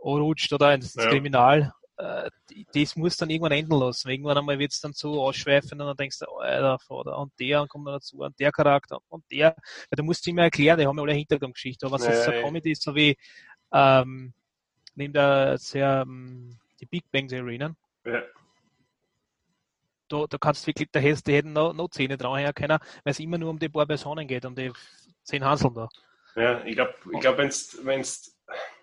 rutscht 0.03 0.53
oder 0.53 0.74
ins 0.74 0.95
ja. 0.95 1.09
Kriminal. 1.09 1.74
Äh, 1.97 2.29
das 2.74 2.95
muss 2.95 3.18
dann 3.18 3.29
irgendwann 3.29 3.51
enden 3.51 3.77
lassen. 3.77 4.09
Irgendwann 4.09 4.38
einmal 4.38 4.59
wird 4.59 4.71
es 4.71 4.79
dann 4.79 4.94
zu 4.94 5.19
ausschweifen 5.19 5.80
und 5.81 5.88
dann 5.88 5.97
denkst 5.97 6.19
du, 6.19 6.25
oh, 6.30 6.38
Alter, 6.38 6.80
Vater, 6.80 7.18
und 7.18 7.33
der 7.39 7.62
und 7.62 7.69
kommt 7.69 7.88
dann 7.88 7.95
dazu, 7.95 8.19
und 8.19 8.39
der 8.39 8.51
Charakter 8.51 9.00
und 9.09 9.23
der. 9.31 9.56
Weil 9.89 9.95
du 9.97 10.03
musst 10.03 10.27
immer 10.27 10.44
erklären, 10.44 10.80
die 10.80 10.88
haben 10.88 10.97
ja 10.97 11.03
alle 11.03 11.13
Hintergrundgeschichte. 11.13 11.85
Aber 11.85 11.95
was 11.95 12.06
ja, 12.06 12.13
jetzt 12.13 12.25
so 12.25 12.31
Comedy 12.31 12.71
ist, 12.71 12.83
so 12.83 12.95
wie 12.95 13.18
ähm, 13.73 14.33
neben 14.95 15.13
der 15.13 15.57
sehr 15.57 16.03
ähm, 16.07 16.57
die 16.80 16.85
Big 16.85 17.03
Bang 17.12 17.27
Theory, 17.27 17.57
ne? 17.57 17.75
Ja 18.06 18.21
da, 20.07 20.25
da 20.27 20.38
kannst 20.38 20.63
du 20.63 20.68
wirklich, 20.68 20.89
da 20.92 21.00
hättest, 21.00 21.27
die 21.27 21.33
hätten 21.33 21.54
noch, 21.54 21.74
noch 21.74 21.89
Zähne 21.89 22.18
dranhängen 22.18 22.54
können, 22.54 22.80
weil 23.04 23.12
es 23.12 23.19
immer 23.19 23.38
nur 23.38 23.50
um 23.50 23.59
die 23.59 23.69
paar 23.69 23.86
Personen 23.86 24.27
geht, 24.27 24.45
um 24.45 24.56
die 24.56 24.71
zehn 25.23 25.44
Hanseln 25.44 25.73
da. 25.73 25.90
Ja, 26.35 26.64
ich 26.66 26.76
glaube, 26.76 26.94
ich 27.14 27.19
glaub, 27.19 27.37
wenn's, 27.37 27.78
wenn's, 27.83 28.37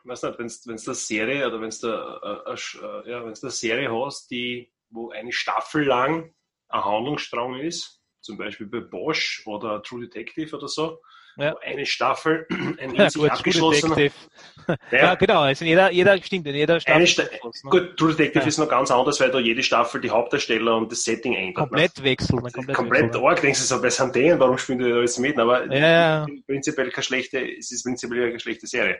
weiß 0.04 0.22
nicht, 0.24 0.38
wenn's, 0.38 0.66
wenn's 0.66 0.88
eine 0.88 0.94
Serie 0.94 1.46
oder 1.46 1.60
wenn's 1.60 1.78
da, 1.78 2.42
äh, 2.46 2.52
äh, 2.52 3.10
ja, 3.10 3.24
wenn's 3.24 3.42
eine 3.42 3.52
Serie 3.52 3.90
hast, 3.92 4.30
die, 4.30 4.72
wo 4.90 5.10
eine 5.10 5.32
Staffel 5.32 5.84
lang 5.84 6.34
ein 6.68 6.84
Handlungsstrang 6.84 7.60
ist, 7.60 8.00
zum 8.20 8.36
Beispiel 8.36 8.66
bei 8.66 8.80
Bosch 8.80 9.42
oder 9.46 9.82
True 9.82 10.08
Detective 10.08 10.56
oder 10.56 10.68
so, 10.68 11.00
ja. 11.36 11.56
eine 11.62 11.86
Staffel, 11.86 12.46
ein 12.50 12.78
in 12.78 13.10
sich 13.10 13.20
gut, 13.20 13.30
abgeschlossener. 13.30 13.98
Ja. 14.00 14.74
ja. 14.90 15.14
genau, 15.14 15.40
also 15.40 15.64
jeder, 15.64 15.90
jeder 15.90 16.20
stimmt, 16.22 16.46
in 16.46 16.54
jeder 16.54 16.80
Staffel. 16.80 17.06
Sta 17.06 17.22
ne? 17.22 17.30
Gut, 17.70 17.96
True 17.96 18.10
Detective 18.10 18.42
ja. 18.42 18.48
ist 18.48 18.58
noch 18.58 18.68
ganz 18.68 18.90
anders, 18.90 19.20
weil 19.20 19.30
da 19.30 19.38
jede 19.38 19.62
Staffel 19.62 20.00
die 20.00 20.10
Hauptdarsteller 20.10 20.76
und 20.76 20.90
das 20.90 21.04
Setting 21.04 21.34
ändert. 21.34 21.56
Komplett 21.56 21.98
ne? 21.98 22.04
wechseln. 22.04 22.40
Komplett, 22.40 22.76
komplett 22.76 23.16
arg, 23.16 23.40
denkst 23.40 23.60
du 23.60 23.64
so, 23.64 23.82
wer 23.82 23.90
sind 23.90 24.14
warum 24.38 24.58
spielen 24.58 24.78
die 24.78 24.92
alles 24.92 25.18
mit? 25.18 25.38
Aber 25.38 25.72
ja, 25.72 26.26
prinzipiell 26.46 26.90
keine 26.90 27.04
schlechte, 27.04 27.40
es 27.58 27.70
ist 27.72 27.84
prinzipiell 27.84 28.28
keine 28.28 28.40
schlechte 28.40 28.66
Serie. 28.66 28.98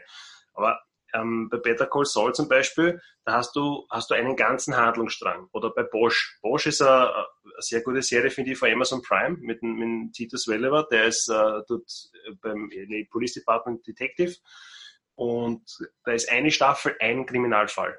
Aber 0.53 0.79
ähm, 1.15 1.49
bei 1.49 1.57
Better 1.57 1.87
Call 1.87 2.05
Saul 2.05 2.33
zum 2.33 2.47
Beispiel, 2.47 3.01
da 3.23 3.33
hast 3.33 3.55
du, 3.55 3.85
hast 3.89 4.09
du 4.09 4.15
einen 4.15 4.35
ganzen 4.35 4.75
Handlungsstrang. 4.75 5.47
Oder 5.53 5.69
bei 5.69 5.83
Bosch. 5.83 6.37
Bosch 6.41 6.67
ist 6.67 6.81
eine, 6.81 7.13
eine 7.13 7.25
sehr 7.59 7.81
gute 7.81 8.01
Serie, 8.01 8.29
finde 8.29 8.51
ich, 8.51 8.57
von 8.57 8.71
Amazon 8.71 9.01
Prime 9.01 9.37
mit, 9.39 9.63
mit 9.63 10.13
Titus 10.13 10.47
Welliver. 10.47 10.87
Der 10.91 11.05
ist 11.05 11.29
äh, 11.29 11.61
dort 11.67 11.91
beim 12.41 12.69
Police 13.09 13.33
Department 13.33 13.85
Detective. 13.87 14.35
Und 15.15 15.63
da 16.03 16.11
ist 16.11 16.29
eine 16.29 16.51
Staffel 16.51 16.95
ein 16.99 17.25
Kriminalfall. 17.25 17.97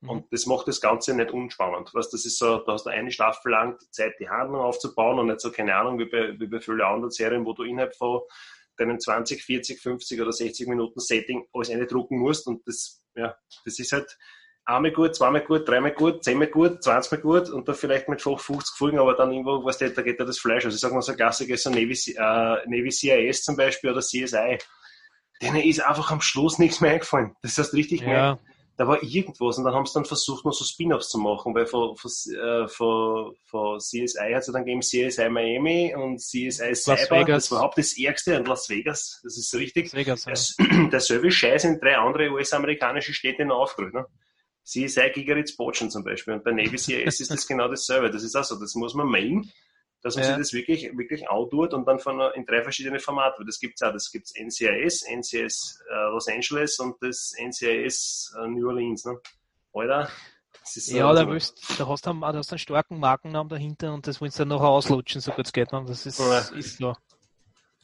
Mhm. 0.00 0.10
Und 0.10 0.32
das 0.32 0.46
macht 0.46 0.68
das 0.68 0.80
Ganze 0.80 1.14
nicht 1.14 1.32
unspannend. 1.32 1.90
Was 1.94 2.10
das 2.10 2.24
ist 2.24 2.38
so, 2.38 2.58
da 2.58 2.72
hast 2.72 2.86
du 2.86 2.90
eine 2.90 3.10
Staffel 3.10 3.50
lang 3.50 3.78
Zeit, 3.90 4.14
die 4.20 4.28
Handlung 4.28 4.60
aufzubauen 4.60 5.18
und 5.18 5.26
nicht 5.26 5.40
so, 5.40 5.50
keine 5.50 5.74
Ahnung, 5.74 5.98
wie 5.98 6.06
bei, 6.06 6.38
wie 6.38 6.46
bei 6.46 6.60
vielen 6.60 6.80
anderen 6.80 7.10
Serien, 7.10 7.44
wo 7.44 7.52
du 7.52 7.64
innerhalb 7.64 7.96
von 7.96 8.22
deinen 8.78 9.00
20, 9.00 9.42
40, 9.42 9.80
50 9.80 10.20
oder 10.20 10.32
60 10.32 10.68
Minuten 10.68 11.00
Setting 11.00 11.46
alles 11.52 11.70
eine 11.70 11.86
drucken 11.86 12.18
musst. 12.18 12.46
Und 12.46 12.66
das, 12.66 13.02
ja, 13.14 13.36
das 13.64 13.78
ist 13.78 13.92
halt 13.92 14.16
einmal 14.64 14.92
gut, 14.92 15.16
zweimal 15.16 15.42
gut, 15.42 15.66
dreimal 15.68 15.92
gut, 15.92 16.22
zehnmal 16.22 16.48
gut, 16.48 16.82
20 16.82 17.12
Mal 17.12 17.20
gut 17.20 17.50
und 17.50 17.66
dann 17.66 17.74
vielleicht 17.74 18.08
mit 18.08 18.20
50 18.20 18.76
Folgen, 18.76 18.98
aber 18.98 19.14
dann 19.14 19.32
irgendwo, 19.32 19.64
was 19.64 19.78
da 19.78 19.88
geht 19.88 20.20
da 20.20 20.24
das 20.24 20.38
Fleisch. 20.38 20.64
Also 20.64 20.74
ich 20.74 20.80
sag 20.80 20.92
mal 20.92 21.02
so 21.02 21.14
Klassiker 21.14 21.54
ist 21.54 21.62
so 21.62 21.70
Navy, 21.70 21.94
äh, 22.12 22.68
Navy 22.68 22.90
CIS 22.90 23.44
zum 23.44 23.56
Beispiel 23.56 23.90
oder 23.90 24.00
CSI. 24.00 24.58
Denen 25.40 25.62
ist 25.62 25.80
einfach 25.80 26.10
am 26.10 26.20
Schluss 26.20 26.58
nichts 26.58 26.80
mehr 26.80 26.92
eingefallen. 26.92 27.34
Das 27.42 27.56
heißt 27.56 27.72
richtig 27.72 28.02
ja. 28.02 28.38
Da 28.78 28.86
war 28.86 29.02
irgendwas 29.02 29.58
und 29.58 29.64
dann 29.64 29.74
haben 29.74 29.86
sie 29.86 29.94
dann 29.94 30.04
versucht, 30.04 30.44
noch 30.44 30.52
so 30.52 30.64
Spin-offs 30.64 31.08
zu 31.08 31.18
machen, 31.18 31.52
weil 31.52 31.66
von, 31.66 31.96
von, 31.96 32.10
äh, 32.32 32.68
von, 32.68 33.34
von 33.44 33.80
CSI 33.80 34.32
hat 34.32 34.42
es 34.42 34.46
dann 34.46 34.64
gegeben 34.64 34.82
CSI 34.82 35.28
Miami 35.28 35.96
und 35.96 36.18
CSI 36.18 36.76
Cyber, 36.76 37.10
Vegas. 37.10 37.26
das 37.26 37.50
war 37.50 37.58
überhaupt 37.58 37.78
das 37.78 37.98
Ärgste 37.98 38.38
und 38.38 38.46
Las 38.46 38.68
Vegas, 38.68 39.20
das 39.24 39.36
ist 39.36 39.52
richtig. 39.56 39.86
Las 39.86 39.94
Vegas, 39.94 40.24
ja. 40.26 40.30
Das, 40.30 40.56
derselbe 40.92 41.28
Scheiß 41.28 41.64
in 41.64 41.80
drei 41.80 41.98
andere 41.98 42.30
US-amerikanische 42.30 43.12
Städte 43.12 43.44
noch 43.44 43.56
aufgerührt. 43.56 43.94
Ne? 43.94 44.06
CSI 44.62 45.10
Gigaritz 45.12 45.56
Bochum 45.56 45.90
zum 45.90 46.04
Beispiel 46.04 46.34
und 46.34 46.44
bei 46.44 46.52
Navy 46.52 46.78
CIS 46.78 47.18
ist 47.18 47.32
das 47.32 47.48
genau 47.48 47.66
dasselbe. 47.66 48.12
Das 48.12 48.22
ist 48.22 48.36
auch 48.36 48.44
so, 48.44 48.60
das 48.60 48.76
muss 48.76 48.94
man 48.94 49.08
meinen, 49.08 49.50
dass 50.02 50.14
man 50.16 50.24
Ja. 50.24 50.30
sich 50.30 50.38
das 50.38 50.52
wirklich, 50.52 50.96
wirklich 50.96 51.28
outdoort 51.28 51.74
und 51.74 51.86
dann 51.86 51.98
von, 51.98 52.20
in 52.34 52.44
drei 52.46 52.62
verschiedene 52.62 53.00
Formate. 53.00 53.44
Das 53.44 53.58
gibt's 53.58 53.82
auch. 53.82 53.92
Das 53.92 54.10
gibt's 54.12 54.32
NCIS, 54.38 55.04
NCIS 55.08 55.80
äh, 55.90 55.94
Los 56.10 56.28
Angeles 56.28 56.78
und 56.78 56.96
das 57.02 57.34
NCIS 57.38 58.34
äh, 58.40 58.46
New 58.48 58.68
Orleans. 58.68 59.04
Ne? 59.04 59.18
Alter, 59.72 60.08
das 60.60 60.76
ist 60.76 60.86
so- 60.88 60.96
Ja, 60.96 61.12
da, 61.12 61.28
willst, 61.28 61.78
da 61.78 61.86
hast 61.88 62.06
du, 62.06 62.10
einen- 62.10 62.20
da 62.20 62.32
hast 62.34 62.50
du 62.50 62.54
einen 62.54 62.58
starken 62.58 62.98
Markennamen 63.00 63.48
dahinter 63.48 63.92
und 63.92 64.06
das 64.06 64.20
willst 64.20 64.38
du 64.38 64.42
dann 64.42 64.48
noch 64.48 64.62
auslutschen, 64.62 65.20
so 65.20 65.32
gut 65.32 65.46
es 65.46 65.52
geht. 65.52 65.72
ne? 65.72 65.84
Das 65.86 66.06
ist, 66.06 66.18
Ja. 66.18 66.38
ist 66.56 66.78
so. 66.78 66.94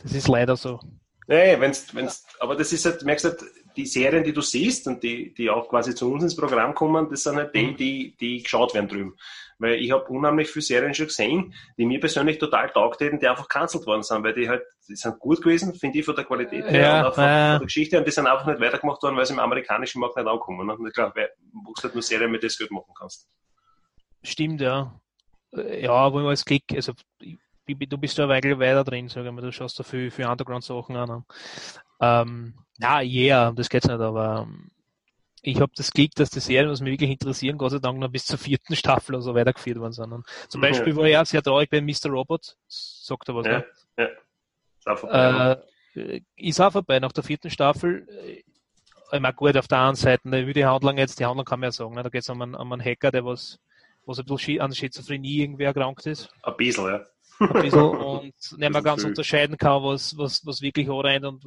Das 0.03 0.13
ist 0.13 0.29
leider 0.29 0.57
so. 0.57 0.81
Nee, 1.27 1.59
wenn's, 1.59 1.95
wenn's, 1.95 2.25
aber 2.39 2.55
das 2.55 2.73
ist 2.73 2.85
halt, 2.85 3.01
du 3.01 3.07
merkst 3.07 3.25
halt, 3.25 3.43
die 3.77 3.87
Serien, 3.87 4.25
die 4.25 4.33
du 4.33 4.41
siehst 4.41 4.87
und 4.87 5.03
die, 5.03 5.33
die 5.35 5.51
auch 5.51 5.69
quasi 5.69 5.95
zu 5.95 6.13
uns 6.13 6.23
ins 6.23 6.37
Programm 6.37 6.75
kommen, 6.75 7.09
das 7.11 7.23
sind 7.25 7.37
halt 7.37 7.55
die, 7.55 7.67
Mhm. 7.67 7.77
die, 7.77 8.17
die 8.19 8.43
geschaut 8.43 8.75
werden 8.75 8.89
drüben. 8.89 9.17
Weil 9.59 9.75
ich 9.75 9.91
habe 9.93 10.05
unheimlich 10.07 10.49
viele 10.51 10.63
Serien 10.65 10.95
schon 10.95 11.07
gesehen, 11.07 11.55
die 11.79 11.87
mir 11.87 12.01
persönlich 12.01 12.39
total 12.39 12.71
taugt 12.71 13.01
hätten, 13.01 13.21
die 13.21 13.29
einfach 13.29 13.49
cancelt 13.49 13.87
worden 13.87 14.03
sind, 14.03 14.23
weil 14.25 14.35
die 14.35 14.49
halt, 14.49 14.63
die 14.89 14.97
sind 14.97 15.19
gut 15.21 15.41
gewesen, 15.43 15.75
finde 15.75 15.99
ich, 16.01 16.05
von 16.05 16.17
der 16.17 16.25
Qualität 16.25 16.65
her 16.69 16.81
Ja, 16.81 17.01
und 17.01 17.07
auch 17.07 17.15
von, 17.15 17.25
ja. 17.25 17.51
von 17.53 17.59
der 17.61 17.67
Geschichte 17.67 17.99
und 17.99 18.07
die 18.07 18.11
sind 18.11 18.27
einfach 18.27 18.47
nicht 18.47 18.61
weitergemacht 18.61 19.03
worden, 19.03 19.17
weil 19.17 19.27
sie 19.27 19.33
im 19.35 19.39
amerikanischen 19.41 20.01
Markt 20.01 20.17
nicht 20.17 20.27
ankommen. 20.27 20.67
Ne? 20.67 20.77
Und 20.77 20.93
klar, 20.93 21.13
weil 21.15 21.31
du 21.39 21.73
halt 21.83 21.95
nur 21.95 22.03
Serien 22.03 22.31
mit 22.33 22.43
das 22.43 22.59
Geld 22.59 22.71
machen 22.73 22.93
kannst. 22.99 23.29
Stimmt, 24.23 24.61
ja. 24.61 25.01
Ja, 25.53 26.13
wo 26.13 26.17
man 26.17 26.27
als 26.27 26.45
Klick, 26.45 26.65
also 26.75 26.93
ich- 27.21 27.39
ich- 27.67 27.89
du 27.89 27.97
bist 27.97 28.19
ja 28.19 28.29
eigentlich 28.29 28.59
weiter 28.59 28.83
drin, 28.83 29.09
sag 29.09 29.25
ich 29.25 29.31
mal, 29.31 29.41
du 29.41 29.53
schaust 29.53 29.79
da 29.79 29.85
viel, 29.85 30.11
viel 30.11 30.27
Underground-Sachen 30.27 30.97
an. 30.97 31.25
Ähm, 32.23 32.55
ja, 32.79 33.01
yeah, 33.01 33.53
das 33.53 33.69
geht's 33.69 33.87
nicht, 33.87 34.01
aber 34.01 34.47
ähm, 34.49 34.71
ich 35.43 35.61
habe 35.61 35.73
das 35.77 35.91
Glück, 35.93 36.11
dass 36.17 36.31
die 36.31 36.41
Serien, 36.41 36.71
was 36.71 36.81
mich 36.81 36.93
wirklich 36.93 37.11
interessieren, 37.11 37.59
Gott 37.59 37.73
sei 37.73 37.79
Dank 37.79 37.99
noch 37.99 38.09
bis 38.11 38.25
zur 38.27 38.39
vierten 38.39 38.75
Staffel 38.77 39.15
oder 39.15 39.23
so 39.23 39.35
weitergeführt 39.35 39.79
worden 39.79 39.93
sind. 39.93 40.13
Und 40.13 40.27
zum 40.49 40.63
Ja. 40.63 40.69
Beispiel 40.71 40.97
war 40.97 41.05
ich 41.05 41.17
auch 41.17 41.27
sehr 41.27 41.43
traurig 41.43 41.71
bei 41.71 41.81
Mr. 41.81 42.11
Robot, 42.11 42.57
sagt 42.67 43.29
er 43.29 43.35
was, 43.37 43.47
Ja, 43.47 43.59
ne? 43.59 43.65
ja. 43.99 44.07
Ist 44.79 44.89
auch 44.89 44.99
vorbei, 44.99 45.33
ne? 45.33 45.65
Äh, 45.97 46.21
ist 46.37 46.61
auch 46.61 46.73
vorbei 46.73 46.99
nach 46.99 47.13
der 47.13 47.23
vierten 47.25 47.51
Staffel. 47.51 48.07
Äh, 48.09 48.43
Ich 49.13 49.21
meine, 49.21 49.35
gut, 49.35 49.57
auf 49.57 49.69
der 49.69 49.79
anderen 49.79 49.95
Seite, 49.97 50.29
ne, 50.29 50.47
wie 50.47 50.53
die 50.55 50.65
Handlung 50.65 50.99
jetzt, 50.99 51.21
die 51.21 51.25
Handlung 51.27 51.45
kann 51.45 51.61
man 51.61 51.69
ja 51.69 51.73
sagen, 51.73 51.95
ne, 51.95 52.03
da 52.03 52.09
geht 52.09 52.23
es 52.23 52.29
um, 52.31 52.43
einen- 52.43 52.55
um 52.57 52.73
einen 52.73 52.83
Hacker, 52.85 53.13
der 53.13 53.25
was, 53.25 53.61
was 54.07 54.19
ein 54.19 54.25
bisschen 54.25 54.61
an 54.61 54.75
Schizophrenie 54.75 55.43
irgendwie 55.43 55.63
erkrankt 55.65 56.05
ist, 56.07 56.31
Ein 56.43 56.57
bisschen, 56.57 56.87
ja. 56.87 57.01
ein 57.39 57.63
bisschen, 57.63 57.81
und 57.83 58.25
nicht 58.25 58.59
mehr 58.59 58.83
ganz 58.83 59.03
viel. 59.03 59.11
unterscheiden 59.11 59.57
kann, 59.57 59.83
was, 59.85 60.17
was, 60.19 60.45
was 60.45 60.61
wirklich 60.63 60.89
anrennt 60.91 61.27
und 61.27 61.45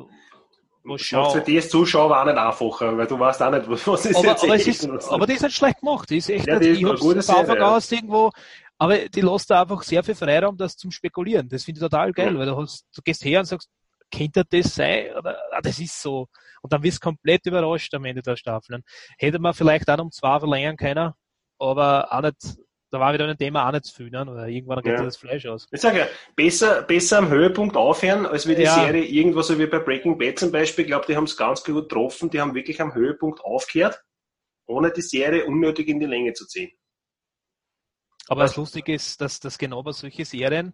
was 0.87 1.11
Macht 1.11 1.31
für 1.33 1.41
die 1.41 1.57
als 1.57 1.69
Zuschauer 1.69 2.19
auch 2.19 2.25
nicht 2.25 2.37
einfacher, 2.37 2.97
weil 2.97 3.07
du 3.07 3.19
weißt 3.19 3.41
auch 3.43 3.51
nicht, 3.51 3.67
was 3.87 4.05
ist 4.05 4.15
Aber, 4.15 4.27
jetzt 4.27 4.43
aber, 4.43 4.55
es 4.55 4.67
echt 4.67 4.83
ist, 4.83 5.09
aber 5.09 5.25
die 5.27 5.33
ist 5.33 5.41
nicht 5.43 5.55
schlecht 5.55 5.79
gemacht, 5.79 6.09
die 6.09 6.17
ist 6.17 6.29
echt, 6.29 6.47
Ja, 6.47 6.53
nicht- 6.59 6.65
die 6.65 6.69
ist 6.71 6.77
ich 6.77 6.83
eine 6.83 6.91
hab's 6.93 7.01
gute 7.01 7.21
Serie, 7.21 7.57
ja. 7.57 7.75
aus 7.75 7.91
irgendwo, 7.91 8.31
aber 8.77 8.97
die 9.09 9.21
lässt 9.21 9.49
da 9.49 9.61
einfach 9.61 9.81
sehr 9.83 10.03
viel 10.03 10.15
Freiraum, 10.15 10.55
das 10.57 10.77
zum 10.77 10.91
Spekulieren. 10.91 11.49
Das 11.49 11.63
finde 11.63 11.79
ich 11.79 11.83
total 11.83 12.11
geil, 12.13 12.33
Ja. 12.33 12.39
weil 12.39 12.45
du, 12.45 12.57
hast, 12.57 12.85
du 12.95 13.01
gehst 13.01 13.25
her 13.25 13.39
und 13.39 13.45
sagst, 13.45 13.69
könnte 14.15 14.43
das 14.49 14.73
sein? 14.75 15.07
Oder, 15.17 15.37
ah, 15.51 15.61
das 15.61 15.79
ist 15.79 16.01
so. 16.01 16.27
Und 16.61 16.71
dann 16.71 16.81
wirst 16.83 16.97
du 17.03 17.07
komplett 17.07 17.45
überrascht 17.45 17.93
am 17.93 18.05
Ende 18.05 18.21
der 18.21 18.35
Staffel. 18.37 18.73
Dann 18.73 18.83
hätte 19.17 19.39
man 19.39 19.53
vielleicht 19.53 19.89
auch 19.89 19.97
um 19.99 20.11
zwei 20.11 20.39
verlängern 20.39 20.77
können, 20.77 21.11
aber 21.59 22.07
auch 22.13 22.21
nicht, 22.21 22.57
da 22.89 22.99
war 22.99 23.13
wieder 23.13 23.27
ein 23.27 23.37
Thema 23.37 23.67
auch 23.67 23.71
nicht 23.71 23.85
zu 23.85 23.95
viel, 23.95 24.09
ne? 24.09 24.21
Oder 24.21 24.47
irgendwann 24.47 24.81
geht 24.81 24.93
Ja. 24.97 25.03
das 25.03 25.17
Fleisch 25.17 25.45
aus. 25.45 25.67
Ich 25.71 25.81
sage 25.81 25.99
ja, 25.99 26.07
besser, 26.35 26.81
besser 26.83 27.17
am 27.19 27.29
Höhepunkt 27.29 27.75
aufhören, 27.75 28.25
als 28.25 28.47
wie 28.47 28.55
die 28.55 28.63
Ja. 28.63 28.73
Serie 28.75 29.03
irgendwo 29.03 29.41
so 29.41 29.57
wie 29.59 29.67
bei 29.67 29.79
Breaking 29.79 30.17
Bad 30.17 30.39
zum 30.39 30.51
Beispiel. 30.51 30.85
Ich 30.85 30.89
glaube, 30.89 31.05
die 31.07 31.15
haben 31.15 31.25
es 31.25 31.35
ganz 31.35 31.63
gut 31.63 31.89
getroffen. 31.89 32.29
Die 32.29 32.39
haben 32.39 32.55
wirklich 32.55 32.79
am 32.81 32.93
Höhepunkt 32.95 33.41
aufgehört, 33.41 34.01
ohne 34.67 34.91
die 34.91 35.01
Serie 35.01 35.45
unnötig 35.45 35.87
in 35.89 35.99
die 35.99 36.05
Länge 36.05 36.33
zu 36.33 36.45
ziehen. 36.47 36.71
Aber 38.29 38.41
das 38.43 38.55
Lustige 38.57 38.93
ist, 38.93 39.21
dass 39.21 39.39
das 39.39 39.57
genau 39.57 39.83
bei 39.83 39.91
solchen 39.93 40.25
Serien, 40.25 40.73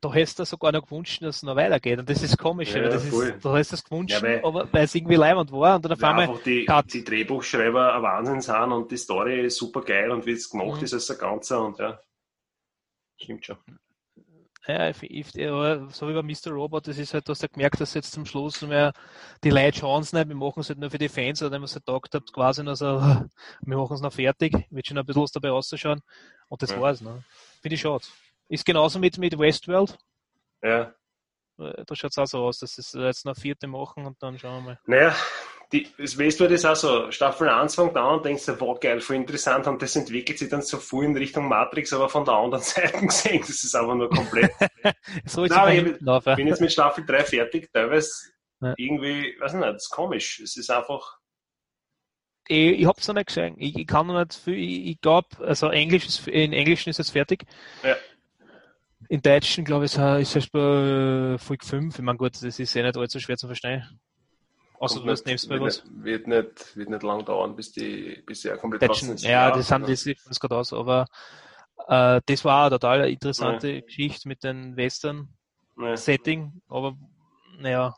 da 0.00 0.14
hast 0.14 0.38
du 0.38 0.44
sogar 0.44 0.72
noch 0.72 0.86
gewünscht, 0.86 1.20
dass 1.22 1.36
es 1.36 1.42
noch 1.42 1.56
weitergeht. 1.56 1.98
Und 1.98 2.08
das 2.08 2.22
ist 2.22 2.38
komisch, 2.38 2.72
Ja, 2.74 2.88
das 2.88 3.04
ist, 3.04 3.44
da 3.44 3.52
hast 3.52 3.72
du 3.72 3.74
es 3.76 3.84
gewünscht, 3.84 4.14
Ja, 4.14 4.22
weil- 4.22 4.44
aber 4.44 4.72
weil 4.72 4.84
es 4.84 4.94
irgendwie 4.94 5.16
leibend 5.16 5.50
war 5.52 5.76
und 5.76 5.84
dann 5.84 5.92
auf 5.92 6.02
einmal, 6.02 6.38
die, 6.44 6.64
Cut. 6.64 6.92
die 6.92 7.04
Drehbuchschreiber 7.04 7.94
ein 7.96 8.02
Wahnsinn 8.02 8.40
sind 8.40 8.72
und 8.72 8.90
die 8.90 8.96
Story 8.96 9.44
ist 9.46 9.56
super 9.56 9.82
geil 9.82 10.10
und 10.10 10.26
wie 10.26 10.32
es 10.32 10.48
gemacht 10.48 10.78
Mhm. 10.78 10.84
ist 10.84 10.94
als 10.94 11.10
ein 11.10 11.18
Ganzer 11.18 11.64
und 11.64 11.78
ja. 11.78 12.00
Stimmt 13.20 13.44
schon. 13.44 13.58
ja, 14.66 14.88
ich, 14.90 15.02
ich, 15.02 15.34
ja, 15.34 15.88
so 15.90 16.08
wie 16.08 16.14
bei 16.14 16.22
Mr. 16.22 16.52
Robot, 16.52 16.86
das 16.86 16.96
ist 16.98 17.12
halt, 17.12 17.26
du 17.26 17.32
hast 17.32 17.42
ja 17.42 17.48
gemerkt, 17.48 17.80
dass 17.80 17.92
jetzt 17.94 18.12
zum 18.12 18.24
Schluss 18.24 18.62
mehr 18.62 18.92
die 19.42 19.50
Leute 19.50 19.78
schauen 19.80 20.02
es 20.02 20.12
nicht, 20.12 20.28
wir 20.28 20.36
machen 20.36 20.60
es 20.60 20.68
halt 20.68 20.78
nur 20.78 20.90
für 20.90 20.98
die 20.98 21.08
Fans, 21.08 21.42
oder 21.42 21.50
wenn 21.50 21.60
man 21.60 21.64
es 21.66 21.74
halt 21.74 21.84
gedacht 21.86 22.14
hat, 22.14 22.32
quasi 22.32 22.62
nur 22.62 22.76
so, 22.76 23.00
wir 23.62 23.76
machen 23.76 23.94
es 23.94 24.00
noch 24.00 24.12
fertig, 24.12 24.54
wird 24.70 24.86
schon 24.86 24.96
ein 24.98 25.04
bisschen 25.04 25.22
was 25.22 25.32
dabei 25.32 25.50
auszuschauen 25.50 26.00
und 26.48 26.62
das 26.62 26.70
Ja. 26.70 26.80
war's, 26.80 27.00
ne? 27.00 27.24
Finde 27.60 27.74
ich 27.74 27.80
schade. 27.80 28.04
Ist 28.50 28.64
genauso 28.66 28.98
mit, 28.98 29.16
mit 29.18 29.38
Westworld, 29.38 29.96
Ja. 30.62 30.92
Äh, 31.58 31.84
da 31.86 31.94
schaut 31.94 32.10
es 32.10 32.18
auch 32.18 32.26
so 32.26 32.38
aus, 32.44 32.58
dass 32.58 32.74
sie 32.74 33.00
jetzt 33.00 33.24
noch 33.24 33.36
vierte 33.36 33.66
machen 33.68 34.04
und 34.06 34.20
dann 34.22 34.38
schauen 34.38 34.64
wir 34.64 34.70
mal. 34.72 34.78
Naja, 34.86 35.14
die, 35.72 35.84
das 35.98 36.16
das 36.16 36.40
ist 36.40 36.64
auch 36.64 36.74
so. 36.74 37.10
Staffel 37.12 37.48
1 37.48 37.76
fängt 37.76 37.96
an 37.96 38.16
und 38.16 38.24
denkst 38.24 38.46
du, 38.46 38.60
wow, 38.60 38.78
geil, 38.80 39.00
voll 39.00 39.16
interessant 39.16 39.68
und 39.68 39.80
das 39.80 39.94
entwickelt 39.94 40.38
sich 40.38 40.48
dann 40.48 40.62
so 40.62 40.78
viel 40.78 41.04
in 41.04 41.16
Richtung 41.16 41.46
Matrix, 41.48 41.92
aber 41.92 42.08
von 42.08 42.24
der 42.24 42.34
anderen 42.34 42.64
Seite 42.64 43.06
gesehen, 43.06 43.38
das 43.40 43.50
ist 43.62 43.74
einfach 43.76 43.94
nur 43.94 44.10
komplett. 44.10 44.50
So 45.26 45.44
ist 45.44 45.50
Nein, 45.50 45.78
aber 45.78 45.90
es 45.94 46.00
ich 46.00 46.08
auf, 46.08 46.26
ja. 46.26 46.34
bin 46.34 46.48
jetzt 46.48 46.60
mit 46.60 46.72
Staffel 46.72 47.04
3 47.06 47.24
fertig, 47.24 47.70
teilweise 47.72 48.10
Ja. 48.62 48.74
irgendwie, 48.76 49.36
weiß 49.38 49.52
ich 49.54 49.58
nicht, 49.60 49.68
das 49.74 49.82
ist 49.84 49.90
komisch. 49.90 50.40
Es 50.40 50.56
ist 50.56 50.70
einfach, 50.70 51.18
Ich, 52.48 52.80
ich 52.80 52.86
hab's 52.86 53.06
noch 53.06 53.14
nicht 53.14 53.28
gesehen. 53.28 53.54
Ich, 53.58 53.76
ich 53.78 53.86
kann 53.86 54.06
noch 54.08 54.18
nicht 54.18 54.34
viel. 54.34 54.54
Ich, 54.54 54.86
ich 54.92 55.00
glaube, 55.00 55.28
also 55.40 55.68
Englisch 55.68 56.06
ist, 56.06 56.26
in 56.26 56.52
Englischen 56.52 56.90
ist 56.90 56.98
es 56.98 57.10
fertig. 57.10 57.44
Ja. 57.84 57.96
In 59.10 59.20
Deutschen, 59.20 59.64
glaube 59.64 59.86
ich, 59.86 59.96
ist 59.98 60.36
es 60.36 60.46
bei 60.48 61.36
Folge 61.36 61.66
5. 61.66 61.98
Ich 61.98 62.04
meine, 62.04 62.16
gut, 62.16 62.32
das 62.40 62.60
ist 62.60 62.76
eh 62.76 62.82
nicht 62.84 62.96
allzu 62.96 63.18
schwer 63.18 63.36
zu 63.36 63.48
verstehen. 63.48 63.82
Außer 64.78 65.00
du 65.00 65.10
hast 65.10 65.26
wird, 65.26 65.60
was. 65.60 65.82
nicht, 65.84 66.04
wird 66.04 66.26
nicht, 66.28 66.76
wird 66.76 66.90
nicht 66.90 67.02
lang 67.02 67.24
dauern, 67.24 67.56
bis 67.56 67.72
die, 67.72 68.22
bis 68.24 68.44
er 68.44 68.56
komplett 68.56 68.82
Deutschen, 68.82 69.14
ist. 69.14 69.24
ja, 69.24 69.50
das 69.50 69.72
haben 69.72 69.84
das 69.84 70.02
sieht 70.02 70.24
ganz 70.24 70.38
gut 70.38 70.52
aus, 70.52 70.72
aber 70.72 71.06
äh, 71.88 72.20
das 72.24 72.44
war 72.44 72.62
eine 72.66 72.70
total 72.70 73.10
interessante 73.10 73.82
Geschichte 73.82 74.28
mit 74.28 74.44
dem 74.44 74.76
Western-Setting, 74.76 76.42
Ja. 76.54 76.60
aber 76.76 76.96
naja, 77.58 77.96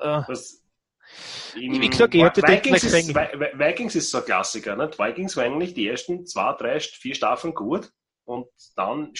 äh, 0.00 0.22
Was, 0.26 0.64
Wie 1.54 1.88
gesagt, 1.88 2.14
ich 2.14 2.24
hab 2.24 2.32
die 2.32 2.42
Vikings, 2.42 2.82
ist, 2.82 2.94
Vi- 2.94 3.58
Vikings 3.58 3.94
ist 3.94 4.10
so 4.10 4.18
ein 4.18 4.24
Klassiker. 4.24 4.74
Nicht? 4.74 4.98
Vikings 4.98 5.36
war 5.36 5.44
eigentlich 5.44 5.74
die 5.74 5.86
ersten 5.86 6.24
zwei, 6.26 6.54
drei, 6.54 6.80
vier 6.80 7.14
Staffeln 7.14 7.54
gut 7.54 7.92
und 8.24 8.48
dann 8.74 9.12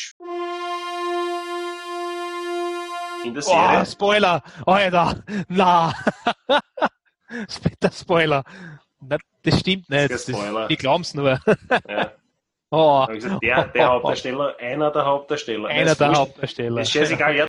in 3.26 3.35
der 3.35 3.42
Serie. 3.42 3.80
oh, 3.80 3.85
Spoiler! 3.85 4.42
Alter! 4.66 5.23
Na! 5.49 5.92
Später 7.49 7.90
Spoiler! 7.92 8.45
Na, 9.00 9.16
das 9.42 9.61
stimmt 9.61 9.88
nicht. 9.90 10.11
Das 10.11 10.23
Spoiler. 10.23 10.61
Das, 10.61 10.68
die 10.68 10.76
glauben's 10.76 11.14
nur. 11.14 11.40
Ja. 11.88 12.12
Oh, 12.68 13.06
gesagt, 13.06 13.40
der, 13.45 13.68
der 13.68 13.87
Hauptdarsteller, 13.90 14.56
einer 14.59 14.90
der 14.90 15.04
Hauptdarsteller. 15.06 15.68
einer 15.68 15.95
der 15.95 16.09
wurscht. 16.09 16.18
Hauptdarsteller. 16.21 16.80
Ist 16.83 16.90
scheißegal. 16.90 17.37
Ja. 17.37 17.47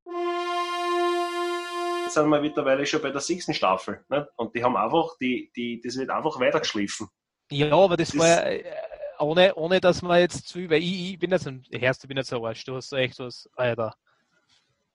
Jetzt 2.04 2.14
sind 2.14 2.30
wir 2.30 2.40
mittlerweile 2.40 2.86
schon 2.86 3.02
bei 3.02 3.10
der 3.10 3.20
sechsten 3.20 3.56
Staffel. 3.56 4.06
Nicht? 4.10 4.28
Und 4.36 4.56
die 4.56 4.64
haben 4.64 4.78
einfach, 4.78 5.18
die, 5.20 5.52
die, 5.56 5.82
das 5.84 5.98
wird 5.98 6.12
einfach 6.12 6.40
weitergeschliffen. 6.40 7.08
Ja, 7.52 7.72
aber 7.76 7.98
das, 7.98 8.10
Das- 8.12 8.20
war 8.20 8.46
äh, 8.46 8.64
ohne, 9.18 9.56
ohne 9.56 9.82
dass 9.82 10.04
man 10.04 10.20
jetzt 10.20 10.48
zu, 10.48 10.70
weil 10.70 10.84
ich, 10.84 11.14
ich 11.14 11.20
bin 11.20 11.32
jetzt 11.32 11.48
ein, 11.48 11.64
erst, 11.72 12.04
ich 12.04 12.08
bin 12.08 12.18
jetzt 12.18 12.32
ein 12.32 12.46
Arsch, 12.46 12.64
du 12.66 12.76
hast 12.76 12.94
echt 12.94 13.18
was, 13.18 13.50
Alter. 13.56 13.96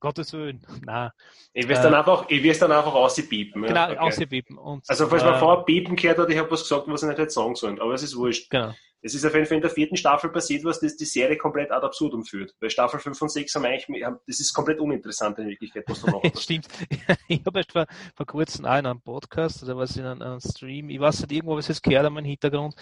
Gottes 0.02 0.32
Willen. 0.32 0.60
Nein. 0.84 1.10
Ich 1.54 1.66
will 1.66 1.72
es 1.76 1.80
Äh. 1.80 1.84
dann 1.84 1.94
einfach, 1.94 2.26
ich 2.28 2.42
will 2.42 2.50
es 2.50 2.58
dann 2.58 2.72
einfach 2.72 2.92
auspiepen. 2.94 3.62
Genau, 3.62 3.74
Ja, 3.74 3.90
okay. 3.90 3.98
auspiepen. 3.98 4.58
Und, 4.58 4.84
Also, 4.88 5.06
falls 5.06 5.24
man 5.24 5.34
äh, 5.34 5.38
vorher 5.38 5.64
piepen 5.64 5.96
gehört 5.96 6.18
hat, 6.18 6.28
ich 6.30 6.38
habe 6.38 6.50
was 6.50 6.62
gesagt, 6.62 6.84
was 6.88 7.02
ich 7.02 7.08
nicht 7.08 7.18
hätte 7.18 7.30
sagen 7.30 7.54
sollen. 7.54 7.80
Aber 7.80 7.94
es 7.94 8.02
ist 8.02 8.16
wurscht. 8.16 8.50
Genau. 8.50 8.74
Es 9.04 9.14
ist 9.14 9.24
auf 9.26 9.34
jeden 9.34 9.46
Fall 9.46 9.56
in 9.56 9.62
der 9.62 9.70
vierten 9.70 9.96
Staffel 9.96 10.30
passiert 10.30 10.62
was, 10.64 10.78
das 10.78 10.96
die 10.96 11.04
Serie 11.06 11.36
komplett 11.36 11.72
ad 11.72 11.84
absurdum 11.84 12.24
führt. 12.24 12.54
Weil 12.60 12.70
Staffel 12.70 13.00
5 13.00 13.20
und 13.22 13.30
6 13.32 13.52
haben 13.56 13.64
eigentlich, 13.64 14.04
haben- 14.04 14.18
das 14.28 14.38
ist 14.38 14.52
komplett 14.52 14.78
uninteressant 14.78 15.36
in 15.40 15.48
Wirklichkeit, 15.48 15.84
was 15.88 16.02
du 16.02 16.06
machst. 16.22 16.42
Stimmt. 16.42 16.68
Ich 17.28 17.42
habe 17.44 17.58
erst 17.58 17.72
vor, 17.72 17.86
vor 18.14 18.26
kurzem 18.26 18.64
auch 18.64 18.78
in 18.78 18.86
einem 18.86 19.00
Podcast 19.00 19.62
oder 19.64 19.76
was 19.76 19.96
in 19.96 20.04
einem, 20.04 20.22
einem 20.22 20.38
Stream, 20.40 20.88
ich 20.90 21.00
weiß 21.00 21.20
nicht, 21.22 21.32
irgendwo 21.32 21.52
habe 21.52 21.60
ich 21.62 21.68
es 21.70 21.82
gehört 21.82 22.06
an 22.06 22.12
meinem 22.12 22.26
Hintergrund, 22.26 22.74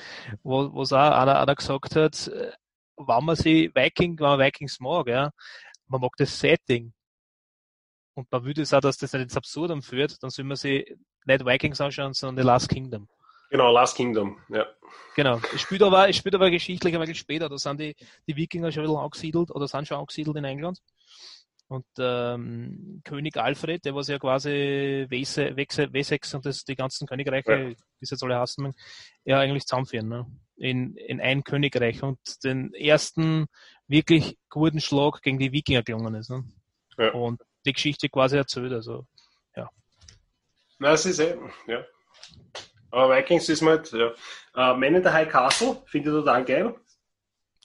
wo 0.42 0.70
wo 0.74 0.82
es 0.82 0.92
auch 0.92 0.98
einer, 0.98 1.40
einer 1.40 1.54
gesagt 1.54 1.96
hat, 1.96 2.28
äh, 2.28 2.50
wenn 2.98 3.24
man 3.24 3.34
sie 3.36 3.70
Viking, 3.74 4.18
wenn 4.20 4.26
man 4.26 4.38
Vikings 4.40 4.78
mag, 4.80 5.06
ja, 5.08 5.30
man 5.88 6.00
mag 6.02 6.12
das 6.18 6.38
Setting. 6.38 6.92
Und 8.20 8.30
man 8.30 8.44
würde 8.44 8.62
auch, 8.62 8.80
dass 8.80 8.98
das 8.98 9.14
nicht 9.14 9.22
ins 9.22 9.36
Absurdum 9.36 9.80
führt, 9.80 10.22
dann 10.22 10.28
soll 10.28 10.44
man 10.44 10.58
sie 10.58 10.94
nicht 11.24 11.46
Vikings 11.46 11.80
anschauen, 11.80 12.12
sondern 12.12 12.44
The 12.44 12.46
Last 12.46 12.68
Kingdom. 12.68 13.08
Genau, 13.48 13.72
Last 13.72 13.96
Kingdom, 13.96 14.38
ja. 14.50 14.66
Genau. 15.16 15.40
Es 15.54 15.62
spielt 15.62 15.82
aber, 15.82 16.06
es 16.06 16.16
spielt 16.16 16.34
aber 16.34 16.50
geschichtlich 16.50 16.94
ein 16.94 17.00
wenig 17.00 17.18
später. 17.18 17.48
Da 17.48 17.56
sind 17.56 17.80
die, 17.80 17.96
die 18.26 18.36
Wikinger 18.36 18.70
schon 18.70 18.82
ein 18.82 18.88
bisschen 18.88 19.02
angesiedelt 19.02 19.50
oder 19.50 19.66
sind 19.66 19.88
schon 19.88 19.96
angesiedelt 19.96 20.36
in 20.36 20.44
England. 20.44 20.80
Und 21.68 21.86
ähm, 21.98 23.00
König 23.04 23.38
Alfred, 23.38 23.86
der 23.86 23.94
was 23.94 24.08
ja 24.08 24.18
quasi 24.18 25.06
Wessex 25.08 26.34
und 26.34 26.44
das, 26.44 26.64
die 26.64 26.74
ganzen 26.74 27.06
Königreiche, 27.06 27.52
ja. 27.52 27.68
die 27.70 27.76
jetzt 28.00 28.22
alle 28.22 28.36
hassen, 28.36 28.74
ja 29.24 29.38
eigentlich 29.38 29.64
zusammenführen, 29.64 30.08
ne? 30.08 30.26
in, 30.56 30.96
in 30.96 31.20
ein 31.22 31.42
Königreich 31.42 32.02
und 32.02 32.18
den 32.44 32.74
ersten 32.74 33.46
wirklich 33.88 34.36
guten 34.50 34.80
Schlag 34.80 35.22
gegen 35.22 35.38
die 35.38 35.52
Wikinger 35.52 35.82
gelungen 35.82 36.16
ist. 36.16 36.28
Ne? 36.28 36.44
Ja. 36.98 37.12
Und 37.12 37.40
die 37.64 37.72
Geschichte 37.72 38.08
quasi 38.08 38.36
erzählt, 38.36 38.72
also 38.72 39.06
ja. 39.56 39.68
Na, 40.78 40.92
es 40.92 41.06
ist 41.06 41.20
eben, 41.20 41.52
ja. 41.66 41.84
Aber 42.90 43.16
Vikings 43.16 43.48
ist 43.48 43.62
mal, 43.62 43.78
halt, 43.78 43.92
ja. 43.92 44.10
Uh, 44.56 44.76
Man 44.76 44.96
in 44.96 45.02
the 45.02 45.10
High 45.10 45.28
Castle, 45.28 45.82
finde 45.86 46.10
ich 46.10 46.16
total 46.16 46.44
geil. 46.44 46.74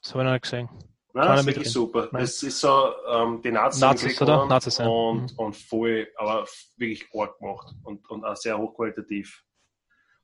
Das 0.01 0.13
habe 0.13 0.23
ich 0.23 0.25
noch 0.25 0.33
nicht 0.33 0.43
gesehen. 0.43 0.69
Nein, 1.13 1.27
das 1.29 1.39
ist 1.39 1.45
wirklich 1.47 1.71
super. 1.71 2.09
Nein. 2.11 2.21
Das 2.21 2.43
ist 2.43 2.59
so 2.59 2.93
ähm, 3.07 3.41
die 3.41 3.51
Nazis, 3.51 3.81
Nazis 3.81 4.21
oder? 4.21 4.45
Nazis, 4.45 4.77
ja. 4.77 4.85
und, 4.85 5.31
mhm. 5.31 5.39
und 5.39 5.55
voll, 5.55 6.07
aber 6.17 6.45
wirklich 6.75 7.07
arg 7.13 7.39
gemacht 7.39 7.73
und, 7.83 8.07
und 8.09 8.25
auch 8.25 8.35
sehr 8.35 8.57
hochqualitativ. 8.57 9.43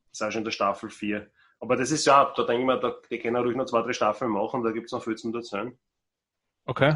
Das 0.10 0.20
ist 0.20 0.28
auch 0.28 0.32
schon 0.32 0.40
in 0.40 0.46
der 0.46 0.52
Staffel 0.52 0.90
4. 0.90 1.32
Aber 1.62 1.78
das 1.78 1.92
ist 1.92 2.06
ja, 2.06 2.34
da 2.36 2.44
denke 2.44 2.62
ich 2.62 2.68
mir, 2.68 2.78
da, 2.78 2.96
die 3.10 3.20
können 3.20 3.38
ruhig 3.38 3.56
noch 3.56 3.66
zwei, 3.66 3.82
drei 3.84 3.94
Staffeln 3.94 4.32
machen, 4.32 4.64
da 4.64 4.72
gibt 4.72 4.88
es 4.88 4.92
noch 4.92 5.02
viel 5.02 5.16
zum 5.16 5.34
erzählen. 5.34 5.78
Okay. 6.66 6.96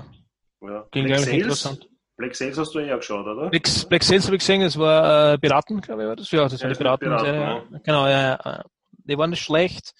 Ja. 0.62 0.88
Klingt 0.91 1.12
eigentlich 1.12 1.34
interessant. 1.34 1.89
Black 2.17 2.36
Sales 2.36 2.57
hast 2.57 2.74
du 2.74 2.79
eh 2.79 2.93
auch 2.93 2.98
geschaut, 2.98 3.25
oder? 3.25 3.50
Black, 3.50 3.67
Black 3.89 4.03
Sales 4.03 4.25
habe 4.25 4.36
ich 4.36 4.39
gesehen, 4.39 4.62
das 4.62 4.79
war 4.79 5.34
äh, 5.34 5.38
Piraten, 5.38 5.81
glaube 5.81 6.03
ich, 6.03 6.07
war 6.07 6.15
das? 6.15 6.31
Ja, 6.31 6.43
das 6.43 6.60
ja, 6.60 6.67
war 6.67 6.74
die 6.74 6.77
Piraten. 6.77 7.10
Piraten 7.10 7.36
ja. 7.36 7.79
Genau, 7.84 8.07
ja, 8.07 8.22
ja. 8.22 8.63
Die 9.03 9.17
waren 9.17 9.29
nicht 9.29 9.43
schlecht. 9.43 9.93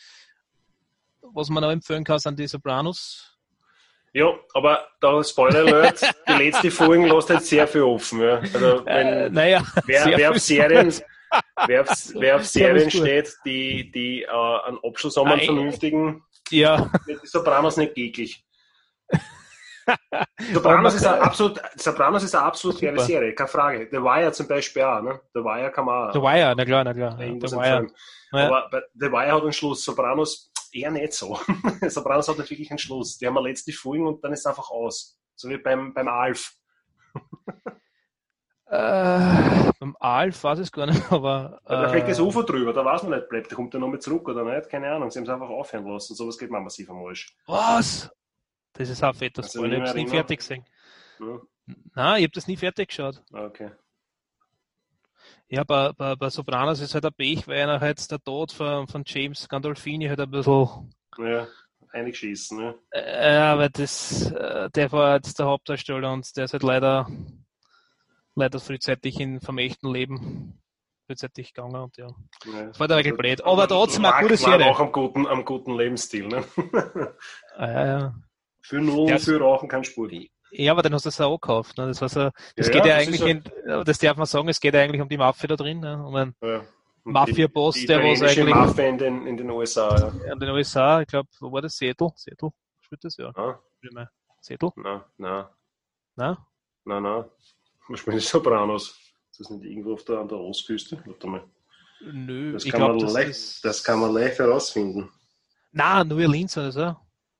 Was 1.34 1.50
man 1.50 1.64
auch 1.64 1.72
empfehlen 1.72 2.04
kann, 2.04 2.20
sind 2.20 2.40
die 2.40 2.48
Sopranos. 2.48 3.36
Ja, 4.14 4.34
aber 4.54 4.88
da 5.02 5.22
Spoiler 5.22 5.60
Alert, 5.60 6.02
die 6.30 6.32
letzte 6.32 6.72
Folge 6.72 7.06
lässt 7.06 7.30
halt 7.30 7.44
sehr 7.44 7.68
viel 7.68 7.82
offen. 7.82 8.22
Ja. 8.22 8.38
Also 8.38 8.86
wenn, 8.86 9.08
äh, 9.08 9.30
naja, 9.30 9.62
wer, 9.86 10.06
wer 10.06 10.32
auf 10.32 10.40
Serien, 10.40 10.94
wer 11.68 11.82
auf, 11.82 11.90
wer 12.14 12.36
auf 12.38 12.46
Serien 12.46 12.90
steht, 12.90 13.36
die, 13.46 13.92
die 13.92 14.22
äh, 14.24 14.28
einen 14.30 14.80
Abschluss 14.82 15.18
haben, 15.18 15.28
einen 15.28 15.42
vernünftigen, 15.42 16.24
ja. 16.50 16.90
die 17.06 17.18
Sopranos 17.28 17.76
nicht 17.76 17.94
geklich. 17.94 18.46
Sopranos 20.54 20.96
ist, 20.96 21.06
eine 21.06 21.22
absolut, 21.22 21.62
Sopranos 21.76 22.24
ist 22.24 22.36
eine 22.36 22.46
absolut 22.46 22.80
faire 22.80 23.00
Serie, 23.00 23.34
keine 23.34 23.48
Frage. 23.48 23.88
The 23.92 23.98
Wire 23.98 24.32
zum 24.32 24.48
Beispiel 24.48 24.84
auch, 24.84 25.02
ne? 25.02 25.20
The 25.34 25.42
Wire 25.42 25.72
kann 25.72 25.86
man 25.86 26.10
auch. 26.10 26.14
The 26.14 26.22
Wire, 26.22 26.56
na 26.56 26.66
klar, 26.66 26.84
na 26.84 26.94
klar. 26.94 27.18
The 27.18 27.26
Wire. 27.26 27.88
Ja. 28.32 28.48
Aber 28.48 28.84
The 28.94 29.12
Wire 29.12 29.32
hat 29.32 29.44
einen 29.44 29.54
Schluss, 29.54 29.84
Sopranos 29.84 30.52
eher 30.72 30.92
nicht 30.92 31.14
so. 31.14 31.40
Sopranos 31.88 32.28
hat 32.28 32.38
nicht 32.38 32.50
wirklich 32.50 32.70
einen 32.70 32.80
Schluss. 32.80 33.18
Die 33.18 33.28
haben 33.28 33.38
eine 33.38 33.48
letzte 33.48 33.72
Folge 33.72 34.08
und 34.08 34.24
dann 34.24 34.34
ist 34.34 34.40
es 34.42 34.46
einfach 34.46 34.70
aus. 34.70 35.20
So 35.36 35.50
wie 35.50 35.58
beim, 35.58 35.94
beim 35.94 36.08
Alf. 36.08 36.54
Äh, 38.68 39.72
beim 39.80 39.96
Alf 40.00 40.44
weiß 40.44 40.60
ich 40.60 40.66
es 40.66 40.72
gar 40.72 40.88
nicht, 40.88 41.02
aber. 41.12 41.60
Äh, 41.66 41.70
da 41.70 41.90
fliegt 41.90 42.10
das 42.10 42.20
UFO 42.20 42.42
drüber, 42.42 42.74
da 42.74 42.84
weiß 42.84 43.04
man 43.04 43.20
nicht, 43.20 43.30
bleibt 43.30 43.52
der 43.52 43.56
kommt 43.56 43.74
der 43.74 43.80
nochmal 43.80 44.00
zurück 44.00 44.28
oder 44.28 44.44
nicht, 44.44 44.70
keine 44.70 44.92
Ahnung. 44.92 45.12
Sie 45.12 45.20
haben 45.20 45.26
es 45.26 45.30
einfach 45.30 45.50
aufhören 45.50 45.86
lassen. 45.86 46.16
Sowas 46.16 46.38
geht 46.38 46.50
man 46.50 46.64
massiv 46.64 46.90
am 46.90 47.06
Arsch. 47.06 47.36
Was? 47.46 48.10
Das 48.76 48.90
ist 48.90 49.04
auch 49.04 49.16
fett, 49.16 49.38
das 49.38 49.56
also 49.56 49.66
Ich 49.66 49.74
habe 49.74 49.84
es 49.84 49.96
nie 49.96 50.08
fertig 50.08 50.40
gesehen. 50.40 50.66
Ja. 51.20 51.40
Nein, 51.96 52.18
ich 52.18 52.24
habe 52.24 52.34
das 52.34 52.48
nie 52.48 52.58
fertig 52.58 52.90
geschaut. 52.90 53.24
Okay. 53.32 53.72
Ja, 55.48 55.64
bei, 55.64 55.94
bei, 55.94 56.16
bei 56.16 56.30
Sopranos 56.30 56.82
ist 56.82 56.94
halt 56.94 57.06
ein 57.06 57.14
Pech, 57.14 57.48
weil 57.48 57.62
einer 57.62 57.80
halt 57.80 58.12
der 58.12 58.20
Tod 58.20 58.52
von, 58.52 58.88
von 58.88 59.04
James 59.06 59.48
Gandolfini 59.48 60.08
halt 60.08 60.20
ein 60.20 60.30
bisschen. 60.30 60.94
Ja, 61.18 61.48
eingeschießen, 61.92 62.58
ne? 62.58 62.76
Äh, 62.92 63.36
ja, 63.36 63.58
weil 63.58 63.70
das, 63.70 64.32
äh, 64.32 64.70
der 64.72 64.92
war 64.92 65.16
jetzt 65.16 65.40
der 65.40 65.46
Hauptdarsteller 65.46 66.12
und 66.12 66.36
der 66.36 66.46
ist 66.46 66.54
halt 66.54 66.64
leider, 66.64 67.08
leider 68.36 68.60
frühzeitig 68.60 69.20
in, 69.20 69.40
vom 69.40 69.58
echten 69.58 69.92
Leben 69.92 70.62
frühzeitig 71.06 71.54
gegangen 71.54 71.76
und 71.76 71.98
ja. 71.98 72.08
ja. 72.46 72.66
Das 72.66 72.80
war 72.80 72.88
der 72.88 72.98
wirklich 72.98 73.16
blöd. 73.16 73.44
Aber 73.46 73.68
trotzdem 73.68 74.06
eine 74.06 74.24
gute 74.24 74.38
Serie. 74.38 74.66
auch 74.66 74.80
am 74.80 74.92
guten, 74.92 75.28
am 75.28 75.46
guten 75.46 75.78
Lebensstil, 75.78 76.28
ne? 76.28 76.44
ah, 77.56 77.68
ja, 77.68 77.86
ja. 77.86 78.16
Für 78.68 78.82
Null, 78.82 79.20
für 79.20 79.40
Rauchen 79.40 79.70
kein 79.70 79.84
Spur. 79.84 80.10
Ja, 80.52 80.72
aber 80.72 80.82
dann 80.82 80.94
hast 80.94 81.06
du 81.06 81.10
es 81.10 81.22
auch 81.22 81.40
gekauft. 81.40 81.78
Ne? 81.78 81.88
Das, 81.88 82.02
war 82.02 82.10
so, 82.10 82.32
das 82.56 82.68
ja, 82.68 82.74
geht 82.74 82.86
ja, 82.86 82.88
ja 82.88 82.96
eigentlich, 82.96 83.22
in, 83.22 83.44
das 83.86 84.00
darf 84.00 84.18
man 84.18 84.26
sagen, 84.26 84.48
es 84.50 84.60
geht 84.60 84.74
ja 84.74 84.82
eigentlich 84.82 85.02
um 85.02 85.10
die 85.10 85.18
Mafia 85.18 85.48
da 85.48 85.56
drin, 85.56 85.82
ne? 85.82 86.04
um 86.04 86.16
einen 86.16 86.36
ja. 86.42 86.66
Mafia-Boss, 87.04 87.86
der 87.86 88.00
was 88.00 88.24
eigentlich. 88.24 88.56
Mafia 88.56 88.88
in 88.88 88.98
den, 88.98 89.28
in 89.28 89.38
den 89.38 89.52
USA, 89.52 89.96
ja. 89.96 90.34
In 90.34 90.40
den 90.40 90.50
USA, 90.50 91.02
ich 91.02 91.08
glaube, 91.08 91.30
wo 91.40 91.52
war 91.52 91.62
das? 91.62 91.76
Seattle? 91.76 92.10
Seattle? 92.16 92.50
Spielt 92.82 93.04
das 93.04 93.18
ja? 93.18 93.32
Ah. 93.36 93.60
Seattle? 94.42 94.72
Nein, 94.78 95.02
nein. 95.18 95.46
Nein? 96.16 96.38
Nein, 96.86 97.04
nein. 97.04 97.26
Man 97.88 97.98
spielt 97.98 98.22
Sopranos. 98.22 99.00
Ist 99.30 99.40
das 99.42 99.50
nicht 99.52 99.66
irgendwo 99.66 99.94
auf 99.94 100.04
der, 100.06 100.20
an 100.20 100.28
der 100.28 100.40
Ostküste? 100.40 101.04
Warte 101.06 101.28
mal. 101.28 101.44
Nö, 102.02 102.54
das, 102.54 102.64
kann, 102.64 102.80
glaub, 102.80 102.90
man 102.90 103.00
das, 103.00 103.14
leicht, 103.14 103.66
das 103.66 103.84
kann 103.84 104.00
man 104.00 104.14
leicht 104.14 104.40
herausfinden. 104.40 105.12
Nein, 105.72 106.08
New 106.08 106.20
Orleans 106.20 106.58
oder 106.58 106.72
so. 106.72 106.96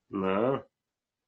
Nein. 0.08 0.60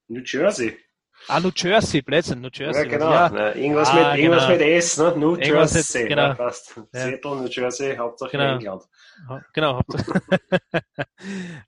New 0.09 0.23
Jersey. 0.25 0.79
Ah, 1.27 1.41
New 1.41 1.51
Jersey, 1.55 2.01
Blödsinn, 2.01 2.41
New 2.41 2.49
Jersey. 2.53 2.85
Ja, 2.85 2.89
genau. 2.89 3.11
Ja. 3.11 3.31
Na, 3.31 3.55
irgendwas, 3.55 3.89
ah, 3.91 4.13
mit, 4.13 4.21
irgendwas 4.21 4.47
genau. 4.47 4.59
mit 4.59 4.61
S, 4.63 4.99
ne? 4.99 5.15
New 5.17 5.37
irgendwas 5.37 5.75
Jersey. 5.75 6.03
Mit, 6.03 6.09
genau. 6.11 6.29
Ja. 6.29 6.53
Seattle, 6.93 7.37
New 7.37 7.49
Jersey, 7.49 7.97
Hauptsache 7.97 8.31
genau. 8.31 8.55
England. 8.55 8.83
Genau, 9.53 9.77
Hauptsache. 9.77 10.23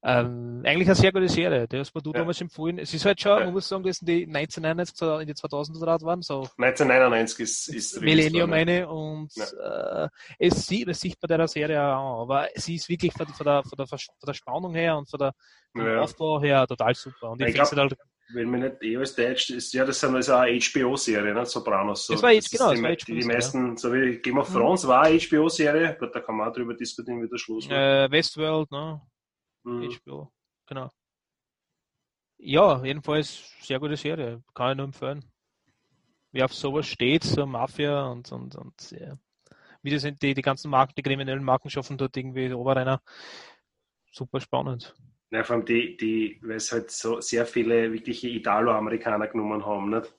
ähm, 0.03 0.63
eigentlich 0.65 0.89
eine 0.89 0.95
sehr 0.95 1.13
gute 1.13 1.29
Serie. 1.29 1.67
Das 1.69 1.93
hast 1.95 2.07
du 2.07 2.13
ja. 2.13 2.21
damals 2.21 2.41
empfohlen. 2.41 2.79
Es 2.79 2.95
ist 2.95 3.05
halt 3.05 3.21
schon, 3.21 3.39
man 3.45 3.53
muss 3.53 3.69
sagen, 3.69 3.83
das 3.83 3.99
sind 3.99 4.09
die 4.09 4.25
1999 4.25 5.21
in 5.21 5.27
die 5.27 5.35
2000er 5.35 5.87
Rad 5.87 6.03
waren. 6.03 6.23
So 6.23 6.49
1999 6.57 7.41
ist, 7.41 7.69
ist 7.69 8.01
Millennium 8.01 8.53
eine 8.53 8.89
und 8.89 9.33
äh, 9.37 10.09
es, 10.39 10.67
sieht, 10.67 10.89
es 10.89 11.01
sieht 11.01 11.19
bei 11.21 11.27
der 11.27 11.49
Serie 11.49 11.83
auch 11.83 12.15
an. 12.15 12.23
Aber 12.23 12.49
sie 12.55 12.77
ist 12.77 12.89
wirklich 12.89 13.13
von, 13.13 13.27
von, 13.27 13.45
der, 13.45 13.63
von, 13.65 13.77
der, 13.77 13.87
von 13.87 13.99
der 14.27 14.35
Spannung 14.35 14.75
her 14.75 14.97
und 14.97 15.11
von 15.11 15.19
der, 15.19 15.35
vom 15.73 15.99
Aufbau 15.99 16.41
her 16.41 16.67
total 16.67 16.95
super. 16.95 17.33
Und 17.33 17.43
ich, 17.43 17.55
ich 17.55 17.63
finde 17.69 17.83
halt 17.83 17.97
wenn 18.33 18.51
mir 18.51 18.59
nicht 18.59 18.83
eh 18.83 18.97
alles 18.97 19.15
Deutsch 19.15 19.51
ist, 19.51 19.73
ja, 19.73 19.85
das 19.85 20.03
ist 20.03 20.31
eine 20.31 20.61
HBO-Serie, 20.61 21.35
ne? 21.35 21.47
Sopranos. 21.47 22.07
So. 22.07 22.15
Das 22.15 22.23
war 22.23 22.33
jetzt, 22.33 22.51
genau, 22.51 22.71
das 22.71 22.83
war 22.83 22.97
die, 22.97 23.21
die 23.21 23.27
meisten, 23.27 23.77
so 23.77 23.93
wie 23.93 24.19
Game 24.19 24.39
of 24.39 24.49
mhm. 24.51 24.55
Thrones 24.55 24.85
mhm. 24.85 24.89
war 24.89 25.03
eine 25.03 25.19
HBO-Serie, 25.19 25.97
da 26.01 26.21
kann 26.21 26.37
man 26.37 26.49
auch 26.49 26.53
drüber 26.53 26.75
diskutieren, 26.75 27.23
wie 27.23 27.29
der 27.29 27.39
Schluss 27.39 27.69
war. 27.69 28.05
Äh, 28.05 28.11
Westworld, 28.11 28.71
ne? 28.71 29.01
Mhm. 29.65 29.91
HBO, 29.91 30.33
genau. 30.67 30.91
Ja, 32.39 32.83
jedenfalls 32.85 33.53
sehr 33.61 33.79
gute 33.79 33.97
Serie, 33.97 34.43
kann 34.55 34.71
ich 34.71 34.77
nur 34.77 34.87
empfehlen. 34.87 35.25
Wer 36.33 36.45
auf 36.45 36.55
sowas 36.55 36.87
steht, 36.87 37.25
so 37.25 37.45
Mafia 37.45 38.07
und, 38.07 38.31
und, 38.33 38.55
und 38.55 38.91
ja. 38.93 39.19
wie 39.83 39.91
das 39.91 40.03
sind 40.03 40.23
die, 40.23 40.33
die 40.33 40.43
ganzen 40.43 40.71
Marken, 40.71 40.95
die 40.97 41.03
kriminellen 41.03 41.45
Marken 41.45 41.69
schaffen 41.69 41.99
dort 41.99 42.17
irgendwie 42.17 42.53
Oberrenner. 42.53 43.03
Super 44.13 44.41
spannend. 44.41 44.95
Ja, 45.31 45.45
vor 45.45 45.57
allem 45.57 45.65
die, 45.65 45.97
die, 45.97 46.39
weil 46.43 46.57
es 46.57 46.73
halt 46.73 46.91
so 46.91 47.21
sehr 47.21 47.47
viele 47.47 47.93
wirkliche 47.93 48.29
Italo-Amerikaner 48.29 49.29
genommen 49.29 49.65
haben, 49.65 49.91
nicht? 49.91 50.13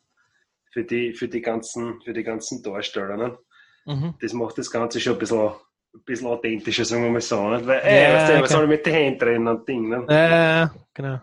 Für 0.72 0.86
die, 0.86 1.14
für 1.14 1.28
die 1.28 1.42
ganzen, 1.42 2.02
für 2.02 2.14
die 2.14 2.24
ganzen 2.24 2.64
Darsteller, 2.64 3.18
nicht? 3.18 3.38
Mhm. 3.86 4.14
Das 4.22 4.34
macht 4.34 4.58
das 4.58 4.72
Ganze 4.72 5.02
schon 5.02 5.14
ein 5.14 5.20
bisschen, 5.20 5.50
ein 5.94 6.04
bisschen 6.06 6.28
authentischer, 6.28 6.86
sagen 6.86 7.04
wir 7.04 7.12
mal 7.12 7.22
so, 7.22 7.50
nicht? 7.50 7.68
Weil, 7.68 7.82
ey, 7.82 8.04
ja, 8.04 8.14
weißt 8.14 8.30
du, 8.30 8.34
okay. 8.34 8.44
was 8.44 8.52
soll 8.52 8.68
mit 8.68 8.86
den 8.86 8.94
Händen 8.94 9.20
drehen 9.20 9.48
und 9.48 9.68
Ding, 9.68 9.90
nicht? 9.90 10.10
Ja, 10.10 10.74
genau. 10.94 11.22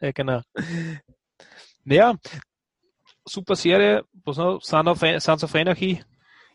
ja, 0.00 0.10
genau. 0.12 0.40
Ja, 1.86 2.14
super 3.26 3.56
Serie. 3.56 4.04
Was 4.24 4.38
noch? 4.38 4.62
Sons 4.62 5.44
of 5.44 5.54
Anarchy 5.54 6.00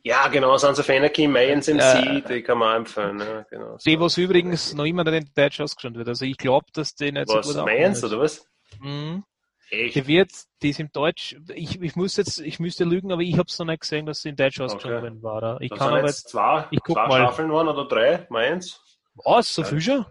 ja, 0.03 0.27
genau, 0.27 0.57
Sons 0.57 0.79
of 0.79 0.89
Anarchy, 0.89 1.27
Mayans 1.27 1.67
MC, 1.67 1.79
äh, 1.79 2.21
die 2.21 2.41
kann 2.41 2.57
man 2.57 2.77
empfehlen. 2.77 3.19
Ja, 3.19 3.45
genau, 3.49 3.77
die, 3.77 3.99
was 3.99 4.17
übrigens 4.17 4.73
noch 4.73 4.85
immer 4.85 5.03
nicht 5.03 5.27
in 5.27 5.33
Deutsch 5.35 5.59
ausgeschrieben 5.59 5.97
wird. 5.97 6.07
Also 6.07 6.25
ich 6.25 6.37
glaube, 6.37 6.67
dass 6.73 6.95
die 6.95 7.11
nicht 7.11 7.27
was, 7.27 7.47
so 7.47 7.53
gut 7.53 7.65
Mayans 7.65 8.03
oder 8.03 8.19
was? 8.19 8.47
Mhm. 8.79 9.23
Echt? 9.71 9.95
Die 9.95 10.07
wird, 10.07 10.31
die 10.63 10.69
ist 10.69 10.79
im 10.79 10.91
Deutsch, 10.91 11.35
ich, 11.53 11.79
ich 11.79 11.95
muss 11.95 12.17
jetzt, 12.17 12.39
ich 12.39 12.59
müsste 12.59 12.85
lügen, 12.85 13.11
aber 13.11 13.21
ich 13.21 13.33
habe 13.33 13.47
es 13.47 13.59
noch 13.59 13.67
nicht 13.67 13.81
gesehen, 13.81 14.05
dass 14.05 14.21
sie 14.21 14.29
in 14.29 14.35
Deutsch 14.35 14.59
ausgeschrieben 14.59 15.17
okay. 15.17 15.23
war. 15.23 15.61
Ich 15.61 15.69
das 15.69 15.77
kann 15.77 15.89
aber 15.89 16.07
jetzt 16.07 16.29
zwei, 16.29 16.65
ich 16.71 16.79
guck 16.81 16.95
zwei 16.95 17.07
mal. 17.07 17.21
Staffeln 17.21 17.51
waren 17.51 17.67
oder 17.67 17.87
drei, 17.87 18.25
Mayans? 18.29 18.81
Was, 19.13 19.53
so 19.53 19.63
viel 19.63 19.81
schon? 19.81 20.05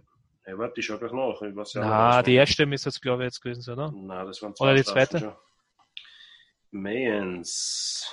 Ja, 0.46 0.56
warte, 0.56 0.80
ich 0.80 0.86
schau 0.86 0.96
gleich 0.96 1.12
nach. 1.12 1.42
Ich 1.42 1.56
weiß 1.56 1.74
ja 1.74 1.80
Na, 1.80 2.22
die 2.22 2.34
erste 2.34 2.66
müsste 2.66 2.88
jetzt, 2.88 3.02
glaube 3.02 3.22
ich, 3.22 3.26
jetzt 3.26 3.40
gewesen 3.40 3.62
sein, 3.62 3.74
oder? 3.74 3.92
Nein, 3.92 4.26
das 4.26 4.40
waren 4.42 4.54
zwei 4.54 4.64
Oder 4.64 4.74
die 4.76 4.84
zweite? 4.84 5.36
Mayans. 6.70 8.06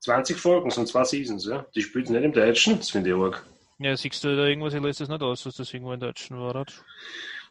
20 0.00 0.38
Folgen, 0.38 0.70
sind 0.70 0.88
zwei 0.88 1.04
Seasons, 1.04 1.46
ja. 1.46 1.66
Die 1.74 1.82
spielt 1.82 2.10
nicht 2.10 2.22
im 2.22 2.32
Deutschen, 2.32 2.78
das 2.78 2.90
finde 2.90 3.10
ich 3.10 3.16
arg. 3.16 3.44
Ja, 3.78 3.96
siehst 3.96 4.22
du 4.24 4.36
da 4.36 4.46
irgendwas, 4.46 4.74
ich 4.74 4.80
löse 4.80 5.00
das 5.00 5.08
nicht 5.08 5.22
aus, 5.22 5.42
dass 5.42 5.56
das 5.56 5.72
irgendwo 5.72 5.92
im 5.92 6.00
Deutschen 6.00 6.38
war, 6.38 6.50
oder? 6.50 6.66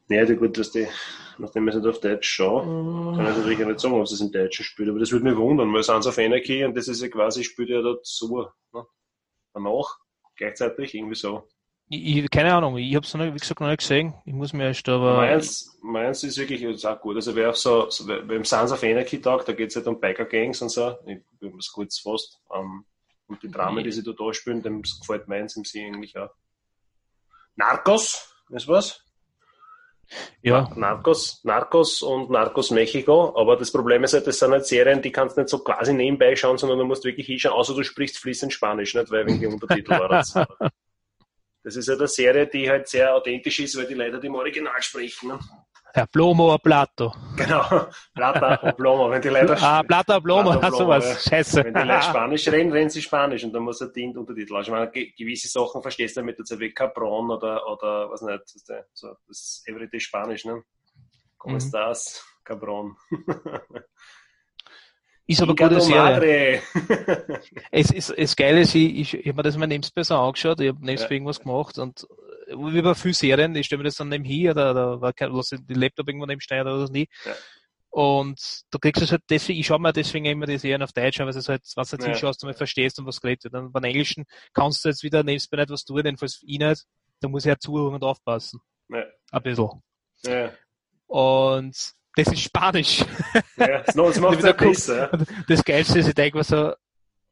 Ja, 0.10 0.26
die 0.26 0.36
gut, 0.36 0.58
dass 0.58 0.72
die, 0.72 0.88
nachdem 1.38 1.68
ich 1.68 1.76
es 1.76 1.82
nicht 1.82 1.90
auf 1.90 2.00
Deutsch 2.00 2.28
schaue, 2.28 2.66
mm. 2.66 3.16
kann 3.16 3.28
ich 3.28 3.38
natürlich 3.38 3.64
auch 3.64 3.68
nicht 3.68 3.80
sagen, 3.80 3.94
ob 3.94 4.04
es 4.04 4.22
im 4.22 4.32
Deutschen 4.32 4.66
spielt, 4.66 4.90
aber 4.90 5.00
das 5.00 5.12
würde 5.12 5.26
mich 5.26 5.36
wundern, 5.38 5.72
weil 5.72 5.84
Sons 5.84 6.08
of 6.08 6.18
Anarchy 6.18 6.66
und 6.66 6.76
das 6.76 6.88
ist 6.88 7.02
ja 7.02 7.10
quasi, 7.10 7.44
spielt 7.44 7.70
ja 7.70 7.82
dazu, 7.82 8.48
ne? 8.74 8.86
danach, 9.54 10.00
gleichzeitig, 10.36 10.96
irgendwie 10.96 11.16
so. 11.16 11.48
Ich, 11.92 12.30
keine 12.30 12.54
Ahnung, 12.54 12.78
ich 12.78 12.96
habe 12.96 13.06
es 13.06 13.14
noch, 13.16 13.26
wie 13.26 13.32
gesagt, 13.32 13.60
noch 13.60 13.68
nicht 13.68 13.80
gesehen. 13.80 14.14
Ich 14.24 14.34
muss 14.34 14.54
mir 14.54 14.66
erst 14.66 14.88
aber. 14.88 15.18
Meins, 15.18 15.76
meins 15.82 16.24
ist 16.24 16.38
wirklich 16.38 16.62
ist 16.62 16.86
auch 16.86 17.02
gut. 17.02 17.16
Also, 17.16 17.36
wer 17.36 17.50
auf 17.50 17.58
so, 17.58 17.90
so 17.90 18.06
beim 18.06 18.46
Sons 18.46 18.72
of 18.72 18.84
Anarchy 18.84 19.20
Tag, 19.20 19.46
da 19.46 19.54
geht 19.54 19.72
es 19.72 19.76
halt 19.76 19.88
um 19.88 20.00
Biker 20.00 20.26
Gangs 20.26 20.62
und 20.62 20.70
so. 20.70 20.98
Ich 21.08 21.20
will 21.40 21.52
es 21.58 21.72
kurz 21.72 21.98
fast. 21.98 22.40
Um, 22.48 22.86
und 23.28 23.42
die 23.42 23.50
Dramen, 23.50 23.84
die 23.84 23.92
sie 23.92 24.04
da, 24.04 24.12
da 24.12 24.34
spielen, 24.34 24.62
dem 24.62 24.84
gefällt 24.84 25.28
meins 25.28 25.56
im 25.56 25.66
See 25.66 25.86
eigentlich 25.86 26.16
auch. 26.16 26.30
Narcos, 27.56 28.36
ist 28.50 28.68
was? 28.68 29.04
Ja. 30.42 30.72
Narcos, 30.76 31.44
Narcos 31.44 32.02
und 32.04 32.30
Narcos 32.30 32.70
Mexico. 32.72 33.34
Aber 33.36 33.58
das 33.58 33.72
Problem 33.72 34.04
ist 34.04 34.14
halt, 34.14 34.28
das 34.28 34.38
sind 34.38 34.52
halt 34.52 34.66
Serien, 34.66 35.02
die 35.02 35.12
kannst 35.12 35.38
du 35.38 35.42
nicht 35.42 35.50
so 35.50 35.60
quasi 35.60 35.94
nebenbei 35.94 36.36
schauen, 36.36 36.58
sondern 36.58 36.80
du 36.80 36.86
musst 36.86 37.04
wirklich 37.04 37.28
hinschauen, 37.28 37.56
außer 37.56 37.74
du 37.74 37.84
sprichst 37.84 38.18
fließend 38.18 38.54
Spanisch, 38.54 38.94
nicht? 38.94 39.12
Weil 39.12 39.26
wegen 39.26 39.40
die 39.40 39.48
Untertitel 39.48 39.92
war 39.92 40.10
das. 40.10 40.34
Das 41.70 41.76
ist 41.76 41.88
ja 41.88 41.94
eine 41.96 42.08
Serie, 42.08 42.48
die 42.48 42.68
halt 42.70 42.88
sehr 42.88 43.14
authentisch 43.16 43.60
ist, 43.60 43.78
weil 43.78 43.86
die 43.86 43.94
Leute 43.94 44.20
die 44.20 44.28
im 44.28 44.36
Original 44.36 44.82
sprechen. 44.82 45.30
Ne? 45.30 45.40
Ja, 45.96 46.06
Plomo 46.06 46.54
a 46.54 46.58
Plato. 46.58 47.14
Genau, 47.36 47.88
Plata 48.14 48.56
und 48.56 48.76
Plomo. 48.78 49.10
Wenn 49.12 49.22
die 49.22 49.30
Leute, 49.30 49.56
Ah, 49.60 49.82
Plata 49.84 50.20
Plomo, 50.20 50.52
Plata, 50.52 50.68
Plomo, 50.68 50.78
sowas. 50.84 51.26
ja. 51.26 51.32
Scheiße. 51.32 51.64
wenn 51.64 51.74
die 51.74 51.82
Leute 51.82 52.02
Spanisch 52.04 52.48
reden, 52.48 52.72
reden 52.72 52.90
sie 52.90 53.02
Spanisch 53.02 53.44
und 53.44 53.54
dann 53.54 53.64
muss 53.64 53.82
er 53.82 53.88
die 53.90 54.06
Untertitel 54.16 54.56
anschauen. 54.56 54.76
Ich 54.76 54.80
meine, 54.80 54.92
ge- 54.92 55.14
gewisse 55.18 55.48
Sachen 55.48 55.82
verstehst 55.82 56.16
du 56.18 56.22
damit 56.22 56.38
jetzt 56.40 56.60
wie 56.60 56.72
Cabron 56.74 57.32
oder, 57.32 57.68
oder 57.68 58.10
was 58.12 58.22
nicht, 58.22 58.40
das 58.44 58.56
ist 58.56 58.70
der- 58.70 58.86
so, 58.94 59.10
das 59.28 59.38
ist 59.40 59.64
Everyday 59.68 60.00
Spanisch, 60.00 60.46
ne? 60.46 60.64
Como 61.38 61.54
Mhm. 61.56 61.60
estás, 61.62 62.24
Cabron? 62.44 62.96
Ist 65.30 65.42
aber 65.44 65.56
tu 65.56 65.80
Serie. 65.80 66.62
Es 67.72 67.92
ist, 67.92 68.10
es 68.10 68.36
geil 68.36 68.58
ist, 68.58 68.74
ich, 68.74 68.96
ich, 69.00 69.14
ich 69.14 69.28
habe 69.28 69.36
mir 69.38 69.44
das 69.44 69.58
mal 69.58 69.68
nebenbei 69.68 70.02
so 70.04 70.16
angeschaut, 70.16 70.60
ich 70.60 70.70
habe 70.70 70.80
nebenbei 70.84 71.04
Ja. 71.04 71.12
irgendwas 71.12 71.40
gemacht 71.40 71.78
und 71.78 72.08
äh, 72.48 72.56
wie 72.56 72.82
bei 72.82 72.96
vielen 72.96 73.14
Serien, 73.14 73.56
ich 73.56 73.68
stelle 73.68 73.78
mir 73.78 73.84
das 73.84 73.96
dann 73.98 74.10
nebenher 74.10 74.52
oder, 74.54 74.72
oder 74.72 75.02
war 75.02 75.14
kein, 75.14 75.32
lass 75.32 75.50
die 75.50 75.74
Laptop 75.76 76.08
irgendwo 76.08 76.26
nebenstehen 76.26 76.62
oder 76.62 76.80
was 76.80 76.90
nie. 76.90 77.08
Ja. 77.26 77.34
Und 77.92 78.40
du 78.72 78.80
kriegst 78.80 79.02
es 79.04 79.12
halt 79.12 79.22
deswegen, 79.30 79.60
ich 79.60 79.68
schaue 79.68 79.80
mir 79.80 79.94
deswegen 79.94 80.26
immer 80.26 80.46
die 80.48 80.58
Serien 80.58 80.82
auf 80.84 80.94
Deutsch 80.94 81.20
an, 81.20 81.28
weil 81.28 81.36
es 81.36 81.48
halt, 81.48 81.62
was 81.76 81.90
du 81.90 81.96
jetzt 81.96 82.06
Ja. 82.06 82.12
hinschaust, 82.12 82.42
du 82.42 82.48
mal 82.48 82.54
verstehst 82.54 82.98
und 83.00 83.06
was 83.06 83.20
geredet 83.22 83.44
wird. 83.46 83.54
Und 83.56 83.72
beim 83.72 83.84
Englischen 83.84 84.26
kannst 84.54 84.84
du 84.84 84.90
jetzt 84.90 85.04
wieder 85.04 85.24
nebenbei 85.24 85.58
nicht 85.58 85.70
was 85.72 85.86
tun, 85.86 85.98
jedenfalls 85.98 86.42
ich 86.46 86.58
nicht. 86.60 86.86
Da 87.20 87.28
muss 87.28 87.46
ich 87.46 87.50
ja 87.50 87.58
zuhören 87.60 87.96
und 87.96 88.04
aufpassen. 88.04 88.60
Ja. 88.90 89.04
Ein 89.32 89.42
bisschen. 89.44 89.70
Ja, 90.26 90.52
Und 91.08 91.76
das 92.16 92.28
ist 92.28 92.40
Spanisch. 92.42 93.04
ja, 93.58 93.84
das 93.84 93.96
macht 94.20 94.42
guckt. 94.42 94.58
besser. 94.58 95.10
ja. 95.14 95.26
Das 95.48 95.64
Geilste 95.64 96.00
ist, 96.00 96.08
ich 96.08 96.14
denke 96.16 96.38
mir 96.38 96.44
so, 96.44 96.74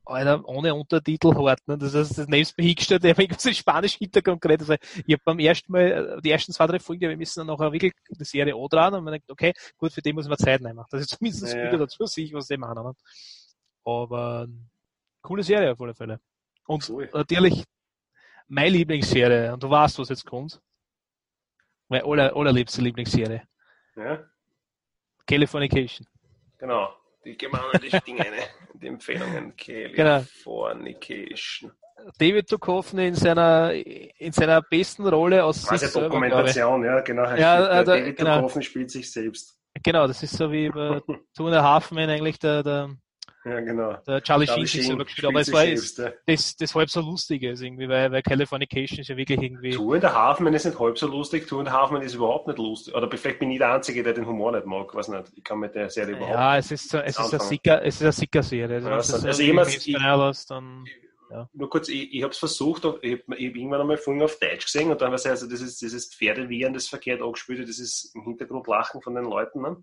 Alter, 0.06 0.42
ohne 0.48 0.74
Untertitel 0.74 1.36
hart, 1.36 1.60
ne? 1.68 1.78
Das 1.78 1.94
heißt, 1.94 2.18
das 2.18 2.28
nebst 2.28 2.58
mir 2.58 2.64
hingestellt, 2.64 3.04
der 3.04 3.18
irgendwas 3.20 3.44
in 3.46 3.54
Spanisch 3.54 3.96
Hintergrund 3.96 4.40
geredet. 4.40 4.70
Also, 4.70 4.76
ich 5.06 5.14
habe 5.14 5.22
beim 5.26 5.40
ersten 5.40 5.70
Mal, 5.70 6.18
äh, 6.18 6.22
die 6.22 6.32
ersten 6.32 6.54
zwei, 6.54 6.66
drei 6.66 6.80
Folgen, 6.80 7.10
wir 7.10 7.18
müssen 7.18 7.40
dann 7.46 7.48
nachher 7.48 7.74
wirklich 7.74 7.92
die 8.10 8.24
Serie 8.24 8.56
auch 8.56 8.70
dran 8.70 8.94
und 8.94 9.04
man 9.04 9.12
denkt, 9.14 9.30
okay, 9.30 9.52
gut, 9.78 9.92
für 9.92 10.02
den 10.02 10.16
muss 10.16 10.28
man 10.30 10.38
Zeit 10.38 10.62
nehmen. 10.62 10.82
Das 10.90 11.02
ist 11.02 11.10
zumindest 11.10 11.54
Ja, 11.54 11.68
wieder 11.68 11.80
dazu, 11.80 12.06
sehe 12.06 12.24
ich, 12.24 12.34
was 12.34 12.48
die 12.48 12.56
meinen. 12.58 12.84
Ne? 12.86 12.94
Aber, 13.84 14.48
coole 15.22 15.44
Serie 15.44 15.74
auf 15.74 15.82
alle 15.82 15.94
Fälle. 15.94 16.22
Und 16.68 16.88
Cool. 16.90 17.10
natürlich, 17.14 17.66
meine 18.48 18.70
Lieblingsserie, 18.70 19.52
und 19.54 19.62
du 19.62 19.70
weißt, 19.70 20.00
was 20.00 20.08
jetzt 20.08 20.26
kommt. 20.26 20.62
Meine 21.90 22.06
aller, 22.06 22.34
allerliebste 22.34 22.82
Lieblingsserie. 22.82 23.44
Ja, 23.98 24.24
Californication. 25.28 26.08
genau. 26.58 26.90
Die 27.26 27.38
gemeinlichen 27.38 28.00
Dinge, 28.08 28.26
die 28.74 28.88
Empfehlungen. 28.88 29.54
Genau. 29.58 29.94
Californication. 29.94 31.72
David 32.18 32.50
Duchovny 32.50 33.08
in 33.08 33.16
seiner, 33.16 33.74
in 33.74 34.32
seiner 34.32 34.62
besten 34.62 35.06
Rolle 35.08 35.44
aus 35.44 35.66
Quasi 35.68 35.86
sich 35.86 35.94
selber. 35.94 36.08
Dokumentation, 36.08 36.86
ja, 36.86 37.02
genau. 37.02 37.24
Ja, 37.36 37.82
äh, 37.82 37.84
da- 37.84 37.98
David 37.98 38.18
genau. 38.18 38.42
Duchovny 38.42 38.64
spielt 38.64 38.92
sich 38.92 39.12
selbst. 39.12 39.58
Genau, 39.84 40.08
das 40.08 40.24
ist 40.24 40.38
so 40.38 40.50
wie 40.52 40.70
bei 40.70 41.02
Two 41.36 41.48
and 41.48 41.56
a 41.58 41.64
Half 41.64 41.92
Men 41.92 42.10
eigentlich 42.10 42.40
der, 42.40 42.64
der, 42.64 42.90
Ja, 43.46 43.62
genau. 43.62 43.94
der 44.06 44.22
Charlie 44.22 44.46
Sheen 44.48 44.66
sich 44.66 44.86
selber 44.88 45.06
gespielt. 45.06 45.26
Aber 45.28 45.40
es 45.40 45.54
war 45.54 45.66
das, 46.26 46.56
das 46.58 46.76
halb 46.76 46.90
so 46.90 47.00
lustig 47.02 47.44
ist 47.44 47.62
irgendwie, 47.62 47.88
weil, 47.88 48.12
weil 48.12 48.22
Californication 48.22 49.00
ist 49.00 49.08
ja 49.08 49.16
wirklich 49.16 49.42
irgendwie. 49.42 49.72
Two 49.72 49.94
and 49.94 50.04
a 50.04 50.14
Half 50.14 50.40
Men 50.42 50.54
ist 50.54 50.66
nicht 50.66 50.78
halb 50.78 50.98
so 50.98 51.08
lustig, 51.08 51.48
Two 51.48 51.60
and 51.60 51.70
a 51.70 51.72
Half 51.72 51.92
Men 51.92 52.02
ist 52.02 52.16
überhaupt 52.16 52.48
nicht 52.48 52.60
lustig. 52.60 52.94
Oder 52.94 53.10
vielleicht 53.18 53.40
bin 53.40 53.52
ich 53.52 53.60
der 53.60 53.74
Einzige, 53.74 54.04
der 54.04 54.14
den 54.14 54.26
Humor 54.28 54.52
nicht 54.52 54.66
mag, 54.66 54.94
weiß 54.94 55.08
nicht. 55.10 55.32
Ich 55.36 55.44
kann 55.44 55.60
mit 55.60 55.74
der 55.76 55.90
Serie 55.90 56.16
überhaupt 56.18 56.34
Ja, 56.34 56.58
es 56.58 56.72
ist, 56.72 56.94
es 56.94 57.18
ist 57.18 57.34
eine. 57.34 57.40
Sicker, 57.42 57.82
es 57.86 57.96
ist 57.96 58.02
eine 58.02 58.12
Sicker-Serie. 58.12 58.76
Also, 58.76 58.90
Ja, 58.90 58.96
also- 58.96 59.14
also 59.14 59.32
so 59.32 59.42
jemals- 59.44 59.86
lässt, 59.88 60.52
dann, 60.52 60.86
Nur 61.54 61.70
kurz, 61.70 61.88
ich, 61.90 62.14
ich 62.14 62.24
habe 62.24 62.32
es 62.32 62.38
versucht, 62.38 62.84
ich 62.84 62.90
habe 62.92 63.00
ich 63.06 63.22
hab 63.28 63.56
irgendwann 63.56 63.82
einmal 63.82 63.98
vorhin 63.98 64.24
auf 64.24 64.40
Deutsch 64.40 64.66
gesehen 64.66 64.92
und 64.92 65.02
dann 65.02 65.10
war 65.10 65.16
es 65.16 65.26
also 65.26 65.48
dieses, 65.48 65.78
dieses 65.78 66.14
Pferdewiehern, 66.14 66.74
das 66.74 66.88
verkehrt 66.88 67.22
angespielt 67.22 67.60
wird, 67.60 67.70
dieses 67.70 68.12
im 68.16 68.24
Hintergrund 68.24 68.68
Lachen 68.68 69.02
von 69.02 69.14
den 69.16 69.26
Leuten. 69.26 69.62
Ne? 69.62 69.78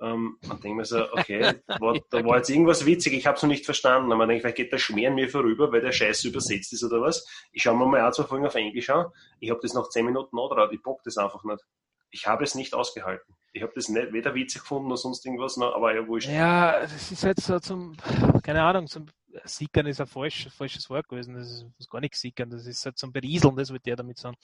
Ähm, 0.00 0.38
und 0.48 0.62
denke 0.62 0.76
mir 0.76 0.84
so, 0.84 1.10
okay, 1.12 1.54
war, 1.80 1.98
da 2.10 2.24
war 2.24 2.36
jetzt 2.36 2.50
irgendwas 2.50 2.84
witzig, 2.84 3.14
ich 3.14 3.26
habe 3.26 3.36
es 3.36 3.42
noch 3.42 3.48
nicht 3.48 3.64
verstanden. 3.64 4.06
Aber 4.06 4.18
man 4.18 4.28
denkt, 4.28 4.42
vielleicht 4.42 4.56
geht 4.56 4.72
der 4.72 4.78
Schmäh 4.78 5.06
an 5.06 5.14
mir 5.14 5.28
vorüber, 5.28 5.72
weil 5.72 5.80
der 5.80 5.92
Scheiß 5.92 6.24
übersetzt 6.24 6.72
ist 6.72 6.84
oder 6.84 7.00
was. 7.00 7.26
Ich 7.52 7.62
schaue 7.62 7.76
mir 7.76 7.86
mal 7.86 8.00
an, 8.00 8.12
zwei 8.12 8.24
Folgen 8.24 8.46
auf 8.46 8.54
Englisch 8.54 8.90
an. 8.90 9.06
Ich 9.40 9.50
habe 9.50 9.60
das 9.62 9.74
nach 9.74 9.88
zehn 9.88 10.04
Minuten 10.04 10.36
drauf, 10.36 10.70
ich 10.72 10.82
bock 10.82 11.02
das 11.04 11.16
einfach 11.16 11.44
nicht. 11.44 11.64
Ich 12.10 12.26
habe 12.26 12.44
es 12.44 12.54
nicht 12.54 12.74
ausgehalten. 12.74 13.34
Ich 13.52 13.62
habe 13.62 13.72
das 13.74 13.88
nicht 13.88 14.12
weder 14.12 14.34
witzig 14.34 14.60
gefunden 14.60 14.88
noch 14.88 14.96
sonst 14.96 15.24
irgendwas, 15.24 15.56
noch, 15.56 15.74
aber 15.74 15.94
ja, 15.94 16.06
wurscht. 16.06 16.28
Ja, 16.28 16.80
das 16.80 17.10
ist 17.10 17.24
halt 17.24 17.40
so 17.40 17.58
zum, 17.58 17.96
keine 18.42 18.62
Ahnung, 18.62 18.86
zum 18.86 19.06
Sickern 19.44 19.86
ist 19.86 20.00
ein 20.00 20.06
falsch, 20.06 20.48
falsches 20.50 20.88
Wort 20.90 21.08
gewesen. 21.08 21.34
Das 21.34 21.64
ist, 21.78 21.90
gar 21.90 22.00
nicht 22.00 22.14
Sickern, 22.14 22.50
das 22.50 22.66
ist 22.66 22.84
halt 22.84 22.98
zum 22.98 23.12
Berieseln, 23.12 23.56
das 23.56 23.70
wird 23.72 23.86
der 23.86 23.96
damit 23.96 24.18
sagen. 24.18 24.36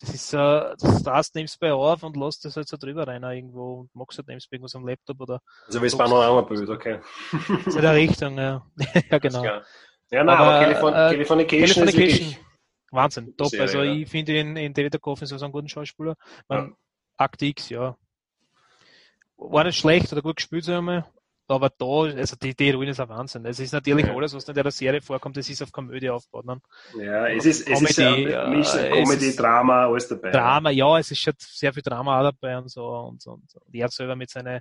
Das 0.00 0.10
ist 0.10 0.28
so, 0.28 0.36
das 0.36 1.02
das 1.02 1.34
nimmst 1.34 1.58
bei 1.58 1.72
auf 1.72 2.02
und 2.02 2.16
lässt 2.16 2.44
das 2.44 2.56
halt 2.56 2.68
so 2.68 2.76
drüber 2.76 3.06
rein 3.06 3.22
irgendwo 3.22 3.80
und 3.80 3.94
machst 3.94 4.18
halt 4.18 4.28
nimmst 4.28 4.52
irgendwas 4.52 4.74
am 4.74 4.86
Laptop 4.86 5.20
oder 5.20 5.40
Also 5.66 5.80
wie 5.80 5.86
es 5.86 5.96
Panorama-Bild, 5.96 6.68
okay. 6.68 7.00
so 7.66 7.76
in 7.76 7.82
der 7.82 7.94
Richtung, 7.94 8.36
ja. 8.36 8.66
ja, 9.10 9.18
genau. 9.18 9.42
Ja, 9.44 9.62
nein, 10.10 10.28
Aber, 10.28 10.44
aber, 10.44 10.60
Californ 10.60 10.94
äh, 10.94 11.06
ist 11.22 11.28
Californication, 11.28 11.86
wirklich, 11.86 12.38
Wahnsinn, 12.90 13.36
top. 13.36 13.48
Serie, 13.48 13.62
also 13.62 13.82
ja. 13.82 13.92
ich 13.92 14.08
finde 14.08 14.38
ihn 14.38 14.56
in 14.56 14.74
David 14.74 14.94
Duchovny 14.94 15.26
so 15.26 15.36
einen 15.36 15.52
guten 15.52 15.68
Schauspieler. 15.68 16.14
Man, 16.48 16.68
Ja. 16.68 16.76
Akt 17.16 17.42
X, 17.42 17.70
ja. 17.70 17.96
War 19.38 19.64
nicht 19.64 19.78
schlecht 19.78 20.12
oder 20.12 20.22
gut 20.22 20.36
gespielt, 20.36 20.64
sagen 20.64 20.86
wir. 20.86 21.06
Aber 21.48 21.70
da, 21.70 21.84
also 22.18 22.34
die, 22.36 22.54
die 22.56 22.70
Ruine 22.72 22.90
ist 22.90 22.98
ein 23.00 23.08
Wahnsinn. 23.08 23.46
Es 23.46 23.60
ist 23.60 23.72
natürlich 23.72 24.06
Ja. 24.06 24.14
alles, 24.14 24.34
was 24.34 24.48
in 24.48 24.54
der 24.54 24.68
Serie 24.72 25.00
vorkommt, 25.00 25.36
das 25.36 25.48
ist 25.48 25.62
auf 25.62 25.70
Komödie 25.70 26.10
aufgebaut. 26.10 26.44
Ne? 26.46 26.60
ja, 27.04 27.28
es 27.28 27.44
ist, 27.44 27.68
es 27.68 27.80
ist 27.82 27.96
Comedy, 27.96 28.30
ja, 28.30 28.52
äh, 28.52 28.90
Comedy, 29.02 29.26
ist- 29.26 29.38
Drama, 29.38 29.86
alles 29.86 30.08
dabei. 30.08 30.30
Drama, 30.32 30.70
ja, 30.70 30.98
es 30.98 31.10
ist 31.12 31.20
schon 31.20 31.34
sehr 31.38 31.72
viel 31.72 31.82
Drama 31.84 32.18
auch 32.18 32.24
dabei 32.24 32.58
und 32.58 32.68
so. 32.68 32.84
Und, 32.88 33.24
und, 33.26 33.54
und 33.54 33.74
er 33.74 33.88
selber 33.90 34.16
mit 34.16 34.28
seinen 34.30 34.60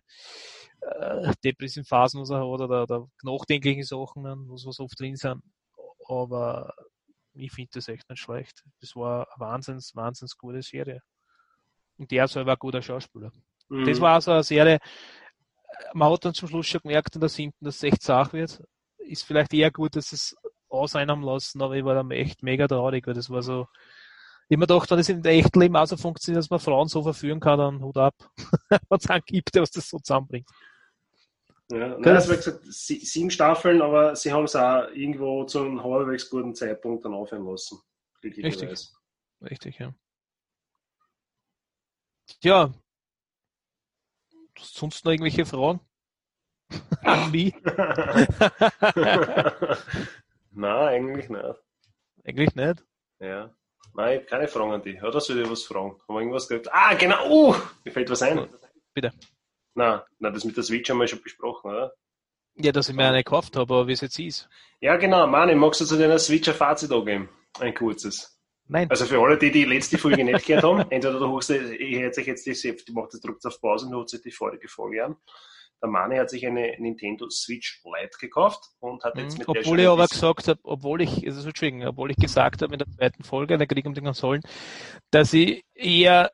äh, 0.82 1.34
depressiven 1.44 1.86
Phasen, 1.86 2.22
was 2.22 2.30
er 2.30 2.38
hat, 2.38 2.44
oder, 2.46 2.84
oder 2.84 3.08
nachdenklichen 3.24 3.84
Sachen, 3.84 4.22
ne, 4.24 4.36
was, 4.48 4.66
was 4.68 4.80
oft 4.80 5.00
drin 5.00 5.16
sind. 5.16 5.42
Aber 6.08 6.72
ich 7.34 7.52
finde 7.52 7.72
das 7.74 7.88
echt 7.88 8.08
nicht 8.10 8.20
schlecht. 8.22 8.64
Das 8.80 8.96
war 8.96 9.28
eine 9.36 9.40
wahnsinns, 9.40 9.96
wahnsinns 9.96 10.38
gute 10.38 10.62
Serie. 10.62 11.02
Und 11.98 12.12
der 12.12 12.28
selber 12.28 12.52
ein 12.52 12.60
guter 12.60 12.82
Schauspieler. 12.84 13.32
Mhm. 13.70 13.86
Das 13.86 14.00
war 14.00 14.22
so 14.22 14.32
eine 14.32 14.44
Serie, 14.44 14.80
man 15.94 16.12
hat 16.12 16.26
dann 16.26 16.34
zum 16.34 16.48
Schluss 16.48 16.68
schon 16.68 16.82
gemerkt 16.82 17.16
in 17.16 17.22
der 17.22 17.30
siebten, 17.30 17.66
dass 17.66 17.76
es 17.78 17.84
echt 17.84 18.02
Sache 18.04 18.34
wird. 18.34 18.62
Ist 18.98 19.24
vielleicht 19.24 19.54
eher 19.54 19.72
gut, 19.72 19.96
dass 19.96 20.12
es 20.12 20.36
auseinnahmen 20.70 21.24
lassen, 21.24 21.62
aber 21.62 21.76
ich 21.76 21.86
war 21.86 21.96
dann 21.96 22.12
echt 22.12 22.44
mega 22.44 22.68
traurig, 22.68 23.06
weil 23.08 23.14
das 23.14 23.30
war 23.30 23.42
so, 23.42 23.68
ich 24.50 24.58
mir 24.58 24.68
gedacht, 24.68 24.90
wenn 24.92 24.98
das 24.98 25.10
in 25.10 25.22
der 25.24 25.34
echten 25.34 25.60
Leben 25.60 25.76
auch 25.76 25.86
so 25.88 25.98
funktioniert, 25.98 26.40
dass 26.44 26.50
man 26.50 26.60
Frauen 26.60 26.88
so 26.88 27.02
verführen 27.04 27.40
kann, 27.40 27.58
dann 27.60 27.82
Hut 27.84 27.98
ab. 27.98 28.14
Wenn 28.90 28.98
es 29.00 29.10
einen 29.10 29.24
gibt, 29.26 29.56
der 29.56 29.62
was 29.64 29.72
das 29.72 29.90
so 29.90 29.98
zusammenbringt. 29.98 30.48
Ja, 31.72 31.88
nein, 31.88 32.02
Das- 32.04 32.28
das 32.28 32.30
war 32.30 32.36
gesagt, 32.38 32.60
sie- 32.74 33.00
sieben 33.00 33.32
Staffeln, 33.32 33.82
aber 33.82 34.16
sie 34.16 34.32
haben 34.32 34.44
es 34.44 34.56
auch 34.56 34.88
irgendwo 34.94 35.46
zu 35.46 35.62
einem 35.62 35.84
halbwegs 35.84 36.30
guten 36.30 36.54
Zeitpunkt 36.54 37.06
dann 37.06 37.14
aufhören 37.16 37.46
lassen. 37.46 37.80
Richtig. 38.24 38.92
Richtig, 39.42 39.80
ja. 39.80 39.94
Tja. 42.42 42.74
Sonst 44.60 45.06
noch 45.06 45.12
irgendwelche 45.12 45.46
Fragen? 45.46 45.80
An 47.04 47.32
mich? 47.32 47.54
Nein, 50.52 50.88
eigentlich 50.88 51.30
nicht. 51.30 51.56
Eigentlich 52.24 52.56
nicht. 52.56 52.84
Ja. 53.20 53.54
Nein, 53.94 54.16
ich 54.16 54.22
hab 54.22 54.28
keine 54.28 54.48
Fragen 54.48 54.72
an 54.74 54.82
dich. 54.82 55.02
Oder 55.04 55.22
soll 55.22 55.40
ich 55.40 55.50
was 55.50 55.64
fragen? 55.64 55.92
Haben 55.92 56.16
wir 56.16 56.20
irgendwas 56.20 56.48
gesagt? 56.48 56.70
Ah, 56.74 56.94
genau! 56.96 57.30
Uh, 57.30 57.56
mir 57.84 57.92
fällt 57.92 58.10
was 58.10 58.22
ein. 58.22 58.50
Bitte. 58.94 59.14
Nein, 59.76 60.02
nein, 60.20 60.34
das 60.34 60.44
mit 60.44 60.58
der 60.58 60.64
Switch 60.64 60.90
haben 60.90 61.00
wir 61.00 61.08
schon 61.08 61.22
besprochen, 61.22 61.72
oder? 61.72 61.94
Ja, 62.56 62.72
dass 62.72 62.90
ich 62.90 62.96
mir 62.96 63.08
eine 63.08 63.24
gekauft 63.24 63.56
habe, 63.56 63.74
aber 63.74 63.88
wie 63.88 63.94
es 63.94 64.02
jetzt 64.02 64.18
ist. 64.20 64.50
Ja, 64.80 64.96
genau. 64.96 65.28
Mani, 65.28 65.56
magst 65.56 65.82
du 65.82 65.86
zu 65.86 65.98
deiner 65.98 66.20
Switch 66.20 66.48
ein 66.48 66.56
Fazit 66.56 66.92
angeben? 66.92 67.30
Ein 67.60 67.74
kurzes. 67.74 68.35
Nein. 68.68 68.90
Also 68.90 69.06
für 69.06 69.20
alle, 69.20 69.38
die 69.38 69.52
die 69.52 69.66
letzte 69.66 69.98
Folge 69.98 70.24
nicht 70.24 70.46
gehört 70.46 70.64
haben, 70.64 70.80
entweder 70.90 71.20
du 71.20 71.32
hörst, 71.32 71.52
ich 71.52 71.98
hätte 71.98 72.22
euch 72.22 72.28
jetzt 72.28 72.46
die, 72.46 72.94
macht 72.94 73.14
das 73.14 73.22
drückt 73.22 73.46
auf 73.46 73.62
Pause 73.62 73.86
und 73.86 73.94
hört 73.94 74.10
sich 74.10 74.22
die 74.22 74.32
vorige 74.32 74.68
Folge 74.68 75.06
an. 75.06 75.16
Der 75.82 75.90
Mani 75.90 76.18
hat 76.18 76.30
sich 76.30 76.46
eine 76.48 76.74
Nintendo 76.80 77.30
Switch 77.30 77.84
Lite 77.84 78.18
gekauft 78.20 78.72
und 78.80 79.04
hat 79.04 79.18
jetzt 79.18 79.38
mit 79.38 79.48
mhm. 79.48 79.56
Obwohl 79.58 79.80
ich 79.80 79.88
aber 79.88 80.08
gesagt 80.08 80.48
habe, 80.48 80.60
obwohl 80.64 81.02
ich, 81.02 81.26
also 81.28 81.48
Entschuldigung, 81.48 81.86
obwohl 81.86 82.12
ich 82.12 82.18
gesagt 82.18 82.62
habe 82.62 82.74
in 82.74 82.80
der 82.80 82.90
zweiten 82.90 83.24
Folge, 83.24 83.58
der 83.58 83.68
Krieg 83.68 83.86
um 83.86 83.94
die 83.94 84.02
Konsolen, 84.02 84.42
dass 85.12 85.34
ich 85.34 85.64
eher 85.76 86.32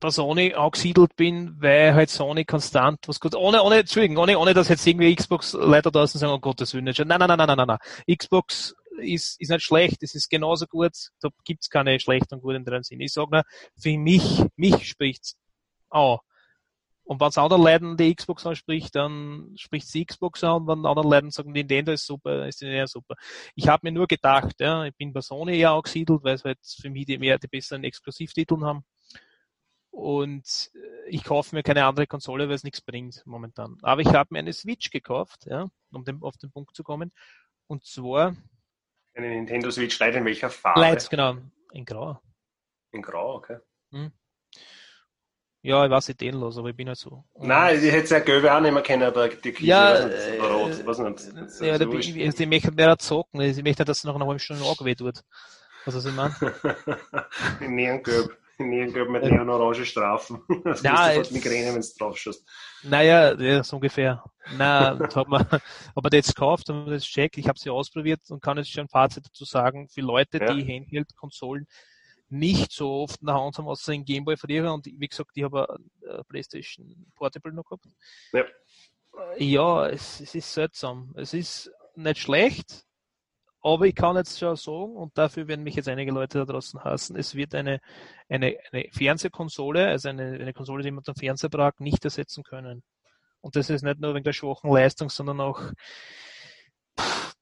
bei 0.00 0.10
Sony 0.10 0.54
angesiedelt 0.54 1.16
bin, 1.16 1.56
weil 1.60 1.94
halt 1.94 2.08
Sony 2.08 2.44
konstant 2.44 3.00
was 3.06 3.18
gut, 3.18 3.34
ohne, 3.34 3.62
ohne, 3.62 3.80
Entschuldigung, 3.80 4.18
ohne, 4.18 4.38
ohne, 4.38 4.54
dass 4.54 4.68
jetzt 4.68 4.86
irgendwie 4.86 5.14
Xbox 5.14 5.54
Leute 5.54 5.90
draußen 5.90 6.20
sagen, 6.20 6.32
oh 6.32 6.38
Gottes 6.38 6.72
Willen, 6.72 6.84
nein, 6.84 6.94
nein, 7.06 7.18
nein, 7.18 7.36
nein, 7.36 7.56
nein, 7.56 7.66
nein, 7.66 8.16
Xbox 8.16 8.76
ist, 8.98 9.40
ist 9.40 9.50
nicht 9.50 9.62
schlecht, 9.62 10.02
es 10.02 10.14
ist 10.14 10.28
genauso 10.28 10.66
gut, 10.66 10.92
da 11.20 11.28
gibt's 11.44 11.70
keine 11.70 11.98
schlechten 12.00 12.34
und 12.34 12.42
guten 12.42 12.64
drin 12.64 12.82
sind. 12.82 13.00
Ich 13.00 13.12
sage 13.12 13.30
nur, 13.30 13.42
für 13.76 13.98
mich, 13.98 14.44
mich 14.56 14.88
spricht's 14.88 15.36
an. 15.90 16.18
Und 17.08 17.20
wenn 17.20 17.28
es 17.28 17.38
anderen 17.38 17.62
Leuten 17.62 17.96
die 17.96 18.14
Xbox 18.14 18.44
anspricht, 18.44 18.94
dann 18.94 19.54
spricht 19.56 19.92
die 19.94 20.04
Xbox 20.04 20.44
an. 20.44 20.56
Und 20.62 20.66
wenn 20.68 20.84
anderen 20.84 21.08
Leuten 21.08 21.30
sagen, 21.30 21.52
Nintendo 21.52 21.92
ist 21.92 22.04
super, 22.04 22.46
ist 22.46 22.60
Nintendo 22.60 22.86
super. 22.86 23.14
Ich 23.54 23.66
habe 23.66 23.80
mir 23.86 23.92
nur 23.92 24.06
gedacht, 24.06 24.56
ja, 24.60 24.84
ich 24.84 24.94
bin 24.94 25.14
bei 25.14 25.22
Sony 25.22 25.58
eher 25.58 25.70
angesiedelt, 25.70 26.22
weil 26.22 26.34
es 26.34 26.44
halt 26.44 26.58
für 26.62 26.90
mich 26.90 27.06
die 27.06 27.16
mehr 27.16 27.38
die 27.38 27.48
besseren 27.48 27.82
Exklusivtiteln 27.84 28.62
haben. 28.62 28.84
Und 29.90 30.70
äh, 30.74 31.08
ich 31.08 31.24
kaufe 31.24 31.56
mir 31.56 31.62
keine 31.62 31.86
andere 31.86 32.06
Konsole, 32.06 32.46
weil 32.46 32.56
es 32.56 32.62
nichts 32.62 32.82
bringt 32.82 33.22
momentan. 33.24 33.78
Aber 33.80 34.02
ich 34.02 34.08
habe 34.08 34.28
mir 34.32 34.40
eine 34.40 34.52
Switch 34.52 34.90
gekauft, 34.90 35.46
ja, 35.46 35.66
um 35.90 36.04
den, 36.04 36.22
auf 36.22 36.36
den 36.36 36.50
Punkt 36.50 36.76
zu 36.76 36.82
kommen. 36.82 37.10
Und 37.68 37.86
zwar 37.86 38.36
eine 39.18 39.28
Nintendo 39.30 39.70
Switch 39.70 39.98
Lite 39.98 40.18
in 40.18 40.24
welcher 40.24 40.50
Farbe? 40.50 40.80
Lite, 40.80 41.08
genau. 41.10 41.36
In 41.72 41.84
Grau. 41.84 42.20
In 42.92 43.02
Grau, 43.02 43.36
okay. 43.36 43.58
Hm. 43.90 44.12
Ja, 45.62 45.84
ich 45.84 45.90
weiß 45.90 46.10
ideenlos, 46.10 46.56
aber 46.56 46.70
ich 46.70 46.76
bin 46.76 46.88
halt 46.88 46.98
so. 46.98 47.24
Nein, 47.36 47.82
ich 47.82 47.90
hätte 47.90 48.04
es 48.04 48.10
ja 48.10 48.20
gelbe 48.20 48.54
auch 48.54 48.60
nicht 48.60 48.72
mehr 48.72 48.82
kennen, 48.82 49.02
aber 49.02 49.28
die 49.28 49.50
Kiste, 49.50 49.66
ja, 49.66 49.94
äh, 49.96 50.38
rot, 50.40 50.86
was 50.86 50.98
nicht. 50.98 51.36
Das 51.36 51.60
ja, 51.60 51.76
da 51.76 51.84
bin 51.84 51.98
ich, 51.98 52.14
also 52.24 52.42
ich 52.42 52.48
möchte 52.48 52.70
mehr 52.70 52.96
zocken, 52.96 53.40
ich 53.40 53.62
möchte, 53.62 53.84
dass 53.84 53.98
es 53.98 54.04
noch 54.04 54.14
eine 54.14 54.24
halbe 54.24 54.38
Stunde 54.38 54.64
angeweht 54.64 55.00
wird. 55.00 55.24
Was 55.84 55.96
was 55.96 56.06
ich 56.06 56.14
meine? 56.14 56.34
Neongelb. 58.58 59.08
Neongelb 59.08 59.10
mit 59.10 59.22
neon-orange 59.24 59.84
Strafen. 59.84 60.42
Das 60.64 60.82
Nein, 60.82 61.20
ist 61.20 61.32
Migräne, 61.32 61.74
wenn 61.74 61.80
du 61.80 61.88
drauf 61.98 62.18
schaust. 62.18 62.44
Naja, 62.82 63.34
ja, 63.34 63.62
so 63.62 63.76
ungefähr. 63.76 64.22
Nein, 64.56 64.98
hat 65.14 65.28
man, 65.28 65.46
aber 65.94 66.12
jetzt 66.12 66.34
gekauft 66.34 66.68
und 66.70 66.86
das 66.86 67.04
check, 67.04 67.38
ich 67.38 67.48
habe 67.48 67.58
sie 67.58 67.70
ausprobiert 67.70 68.20
und 68.28 68.42
kann 68.42 68.56
jetzt 68.56 68.70
schon 68.70 68.84
ein 68.84 68.88
Fazit 68.88 69.26
dazu 69.26 69.44
sagen, 69.44 69.88
für 69.88 70.00
Leute, 70.00 70.38
ja. 70.38 70.52
die 70.52 70.64
Handheld-Konsolen 70.64 71.66
nicht 72.30 72.72
so 72.72 73.02
oft 73.02 73.20
der 73.22 73.34
Hand 73.34 73.56
haben, 73.58 73.68
außer 73.68 73.92
in 73.92 74.04
Gameboy 74.04 74.36
früher. 74.36 74.72
Und 74.72 74.86
wie 74.86 75.08
gesagt, 75.08 75.30
ich 75.34 75.44
habe 75.44 75.78
eine 76.06 76.24
PlayStation 76.24 77.06
Portable 77.14 77.52
noch 77.52 77.64
gehabt. 77.64 77.86
Ja, 78.32 78.44
ja 79.38 79.88
es, 79.88 80.20
es 80.20 80.34
ist 80.34 80.52
seltsam. 80.52 81.14
Es 81.16 81.32
ist 81.32 81.70
nicht 81.94 82.18
schlecht, 82.18 82.84
aber 83.62 83.86
ich 83.86 83.94
kann 83.94 84.16
jetzt 84.16 84.38
schon 84.38 84.56
sagen, 84.56 84.96
und 84.96 85.16
dafür 85.18 85.48
werden 85.48 85.64
mich 85.64 85.74
jetzt 85.74 85.88
einige 85.88 86.12
Leute 86.12 86.38
da 86.38 86.44
draußen 86.44 86.82
hassen, 86.84 87.16
es 87.16 87.34
wird 87.34 87.54
eine, 87.54 87.80
eine, 88.28 88.56
eine 88.72 88.88
Fernsehkonsole, 88.92 89.88
also 89.88 90.08
eine, 90.08 90.34
eine 90.34 90.52
Konsole, 90.52 90.82
die 90.82 90.90
man 90.90 91.02
den 91.02 91.14
Fernseher 91.14 91.50
braucht, 91.50 91.80
nicht 91.80 92.04
ersetzen 92.04 92.44
können. 92.44 92.82
Und 93.40 93.56
das 93.56 93.70
ist 93.70 93.82
nicht 93.82 94.00
nur 94.00 94.14
wegen 94.14 94.24
der 94.24 94.32
schwachen 94.32 94.72
Leistung, 94.72 95.10
sondern 95.10 95.40
auch, 95.40 95.60
pff, 96.98 97.34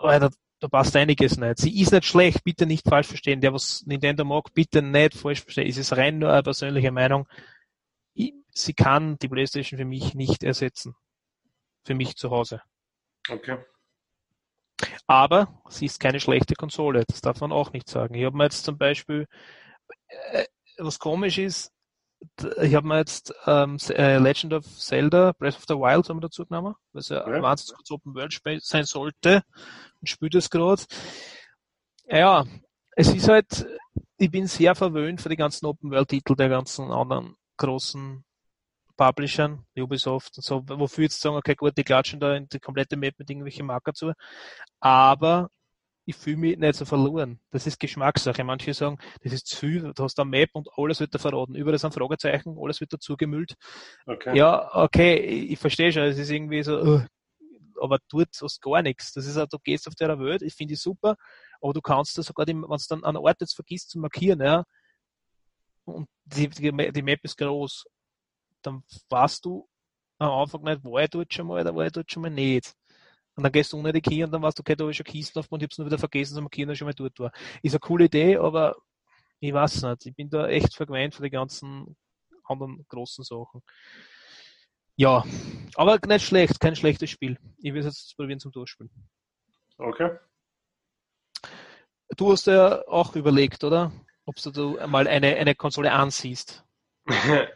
Alter, 0.00 0.30
da 0.60 0.68
passt 0.68 0.96
einiges 0.96 1.36
nicht. 1.36 1.58
Sie 1.58 1.80
ist 1.80 1.92
nicht 1.92 2.04
schlecht, 2.04 2.44
bitte 2.44 2.66
nicht 2.66 2.88
falsch 2.88 3.08
verstehen. 3.08 3.40
Der, 3.40 3.52
was 3.52 3.84
Nintendo 3.86 4.24
mag, 4.24 4.52
bitte 4.54 4.82
nicht 4.82 5.14
falsch 5.14 5.42
verstehen. 5.42 5.68
Es 5.68 5.76
ist 5.76 5.96
rein 5.96 6.18
nur 6.18 6.32
eine 6.32 6.42
persönliche 6.42 6.90
Meinung. 6.90 7.28
Sie 8.14 8.74
kann 8.74 9.18
die 9.18 9.28
Playstation 9.28 9.78
für 9.78 9.84
mich 9.84 10.14
nicht 10.14 10.42
ersetzen. 10.42 10.96
Für 11.84 11.94
mich 11.94 12.16
zu 12.16 12.30
Hause. 12.30 12.60
Okay. 13.28 13.58
Aber 15.06 15.60
sie 15.68 15.86
ist 15.86 16.00
keine 16.00 16.20
schlechte 16.20 16.54
Konsole. 16.54 17.04
Das 17.06 17.20
darf 17.20 17.40
man 17.40 17.52
auch 17.52 17.72
nicht 17.72 17.88
sagen. 17.88 18.14
Ich 18.14 18.24
habe 18.24 18.36
mir 18.36 18.44
jetzt 18.44 18.64
zum 18.64 18.78
Beispiel, 18.78 19.26
äh, 20.32 20.44
was 20.78 20.98
komisch 20.98 21.38
ist, 21.38 21.72
ich 22.62 22.74
habe 22.74 22.86
mir 22.86 22.98
jetzt 22.98 23.32
ähm, 23.46 23.78
äh, 23.90 24.18
Legend 24.18 24.52
of 24.52 24.66
Zelda, 24.66 25.32
Breath 25.32 25.56
of 25.56 25.64
the 25.68 25.74
Wild 25.74 26.08
haben 26.08 26.16
wir 26.16 26.22
dazu 26.22 26.44
genommen, 26.44 26.74
was 26.92 27.10
ja, 27.10 27.28
ja. 27.28 27.42
wahnsinnig 27.42 27.76
kurz 27.76 27.90
Open 27.90 28.14
World 28.14 28.64
sein 28.64 28.84
sollte 28.84 29.42
und 30.00 30.08
spielt 30.08 30.34
es 30.34 30.50
gerade. 30.50 30.82
Ja, 32.08 32.44
es 32.96 33.14
ist 33.14 33.28
halt, 33.28 33.66
ich 34.16 34.30
bin 34.30 34.46
sehr 34.46 34.74
verwöhnt 34.74 35.20
für 35.20 35.28
die 35.28 35.36
ganzen 35.36 35.66
Open 35.66 35.90
World 35.90 36.08
Titel 36.08 36.34
der 36.34 36.48
ganzen 36.48 36.90
anderen 36.90 37.36
großen 37.56 38.24
Publishern, 38.98 39.64
Ubisoft 39.76 40.36
und 40.36 40.44
so, 40.44 40.62
wofür 40.68 41.04
jetzt 41.04 41.20
sagen, 41.20 41.36
okay, 41.36 41.54
gut, 41.54 41.78
die 41.78 41.84
klatschen 41.84 42.20
da 42.20 42.34
in 42.34 42.48
die 42.48 42.58
komplette 42.58 42.96
Map 42.96 43.14
mit 43.16 43.30
irgendwelchen 43.30 43.64
Marker 43.64 43.94
zu. 43.94 44.12
Aber 44.80 45.48
ich 46.04 46.16
fühle 46.16 46.36
mich 46.38 46.58
nicht 46.58 46.74
so 46.74 46.84
verloren. 46.84 47.38
Das 47.50 47.66
ist 47.66 47.78
Geschmackssache. 47.78 48.42
Manche 48.42 48.74
sagen, 48.74 48.98
das 49.22 49.32
ist 49.32 49.46
zu 49.46 49.56
viel, 49.56 49.92
du 49.94 50.02
hast 50.02 50.18
eine 50.18 50.28
Map 50.28 50.50
und 50.54 50.68
alles 50.76 51.00
wird 51.00 51.14
da 51.14 51.18
verraten. 51.18 51.54
Überall 51.54 51.78
sind 51.78 51.94
Fragezeichen, 51.94 52.56
alles 52.60 52.80
wird 52.80 52.92
dazu 52.92 53.16
gemüllt. 53.16 53.54
Okay. 54.06 54.36
Ja, 54.36 54.74
okay, 54.74 55.16
ich, 55.16 55.58
verstehe 55.58 55.92
schon, 55.92 56.02
es 56.02 56.18
ist 56.18 56.30
irgendwie 56.30 56.62
so, 56.62 56.82
uh, 56.82 57.02
aber 57.80 57.98
tut 58.08 58.34
sonst 58.34 58.60
gar 58.60 58.82
nichts. 58.82 59.12
Das 59.12 59.26
ist 59.26 59.36
halt, 59.36 59.52
du 59.52 59.58
gehst 59.62 59.86
auf 59.86 59.94
der 59.94 60.18
Welt, 60.18 60.42
ich 60.42 60.54
finde 60.54 60.72
die 60.72 60.76
super, 60.76 61.14
aber 61.60 61.72
du 61.72 61.80
kannst 61.80 62.18
da 62.18 62.22
sogar, 62.22 62.46
wenn 62.46 62.62
du 62.62 62.76
dann 62.88 63.04
an 63.04 63.16
Ort 63.16 63.40
jetzt 63.40 63.54
vergisst 63.54 63.90
zu 63.90 63.98
markieren, 63.98 64.40
ja, 64.40 64.64
und 65.84 66.08
die, 66.24 66.48
die, 66.48 66.92
die 66.92 67.02
Map 67.02 67.20
ist 67.22 67.36
groß, 67.38 67.84
dann 68.62 68.82
weißt 69.08 69.44
du 69.44 69.68
am 70.18 70.30
Anfang 70.30 70.62
nicht, 70.62 70.84
war 70.84 71.02
ich 71.02 71.10
dort 71.10 71.32
schon 71.32 71.46
mal 71.46 71.60
oder 71.60 71.74
war 71.74 71.86
ich 71.86 71.92
dort 71.92 72.10
schon 72.10 72.22
mal 72.22 72.30
nicht. 72.30 72.74
Und 73.34 73.44
dann 73.44 73.52
gehst 73.52 73.72
du 73.72 73.78
unter 73.78 73.92
die 73.92 74.00
Key 74.00 74.24
und 74.24 74.32
dann 74.32 74.42
weißt 74.42 74.58
du, 74.58 74.62
okay, 74.62 74.74
da 74.74 74.88
ist 74.88 74.96
schon 74.96 75.06
Kisten 75.06 75.38
auf 75.38 75.46
und 75.50 75.60
ich 75.60 75.64
hab's 75.64 75.78
nur 75.78 75.86
wieder 75.86 75.98
vergessen 75.98 76.44
dass 76.50 76.78
schon 76.78 76.86
mal 76.86 76.94
dort 76.94 77.18
war. 77.20 77.32
Ist 77.62 77.72
eine 77.72 77.80
coole 77.80 78.06
Idee, 78.06 78.36
aber 78.36 78.76
ich 79.38 79.52
weiß 79.52 79.82
nicht. 79.82 80.06
Ich 80.06 80.14
bin 80.16 80.28
da 80.28 80.48
echt 80.48 80.74
vergemeint 80.74 81.14
für 81.14 81.22
die 81.22 81.30
ganzen 81.30 81.96
anderen 82.44 82.84
großen 82.88 83.22
Sachen. 83.22 83.62
Ja, 84.96 85.24
aber 85.76 86.00
nicht 86.08 86.26
schlecht, 86.26 86.58
kein 86.58 86.74
schlechtes 86.74 87.10
Spiel. 87.10 87.38
Ich 87.58 87.72
will 87.72 87.80
es 87.80 87.86
jetzt 87.86 88.16
probieren 88.16 88.40
zum 88.40 88.50
Durchspielen. 88.50 88.90
Okay. 89.76 90.18
Du 92.16 92.32
hast 92.32 92.48
ja 92.48 92.82
auch 92.88 93.14
überlegt, 93.14 93.62
oder? 93.62 93.92
Ob 94.24 94.34
du 94.42 94.78
mal 94.88 95.06
eine, 95.06 95.36
eine 95.36 95.54
Konsole 95.54 95.92
ansiehst. 95.92 96.64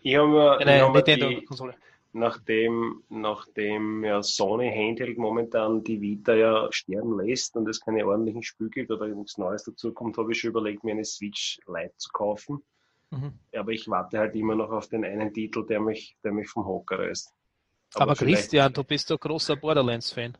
Ich 0.02 0.16
habe 0.16 0.28
mir, 0.28 0.58
eine 0.58 0.76
ich 0.76 0.82
hab 0.82 0.94
Nintendo-Konsole 0.94 1.74
nachdem, 2.12 3.02
nachdem 3.08 4.04
ja 4.04 4.22
Sony 4.22 4.70
Handheld 4.70 5.18
momentan 5.18 5.82
die 5.82 6.00
Vita 6.00 6.34
ja 6.34 6.68
sterben 6.70 7.18
lässt 7.18 7.56
und 7.56 7.68
es 7.68 7.80
keine 7.80 8.06
ordentlichen 8.06 8.42
Spiele 8.42 8.70
gibt 8.70 8.90
oder 8.90 9.06
nichts 9.08 9.38
Neues 9.38 9.64
dazu 9.64 9.92
kommt, 9.92 10.18
habe 10.18 10.32
ich 10.32 10.40
schon 10.40 10.50
überlegt, 10.50 10.84
mir 10.84 10.92
eine 10.92 11.04
Switch 11.04 11.58
Lite 11.66 11.94
zu 11.96 12.10
kaufen. 12.10 12.62
Mhm. 13.10 13.32
Aber 13.54 13.72
ich 13.72 13.88
warte 13.88 14.18
halt 14.18 14.34
immer 14.34 14.54
noch 14.54 14.70
auf 14.70 14.88
den 14.88 15.04
einen 15.04 15.32
Titel, 15.32 15.66
der 15.66 15.80
mich, 15.80 16.16
der 16.22 16.32
mich 16.32 16.48
vom 16.48 16.66
Hocker 16.66 16.98
reißt. 16.98 17.32
Aber, 17.94 18.02
Aber 18.02 18.14
Christian, 18.14 18.72
du 18.72 18.84
bist 18.84 19.10
doch 19.10 19.18
großer 19.18 19.56
Borderlands-Fan. 19.56 20.36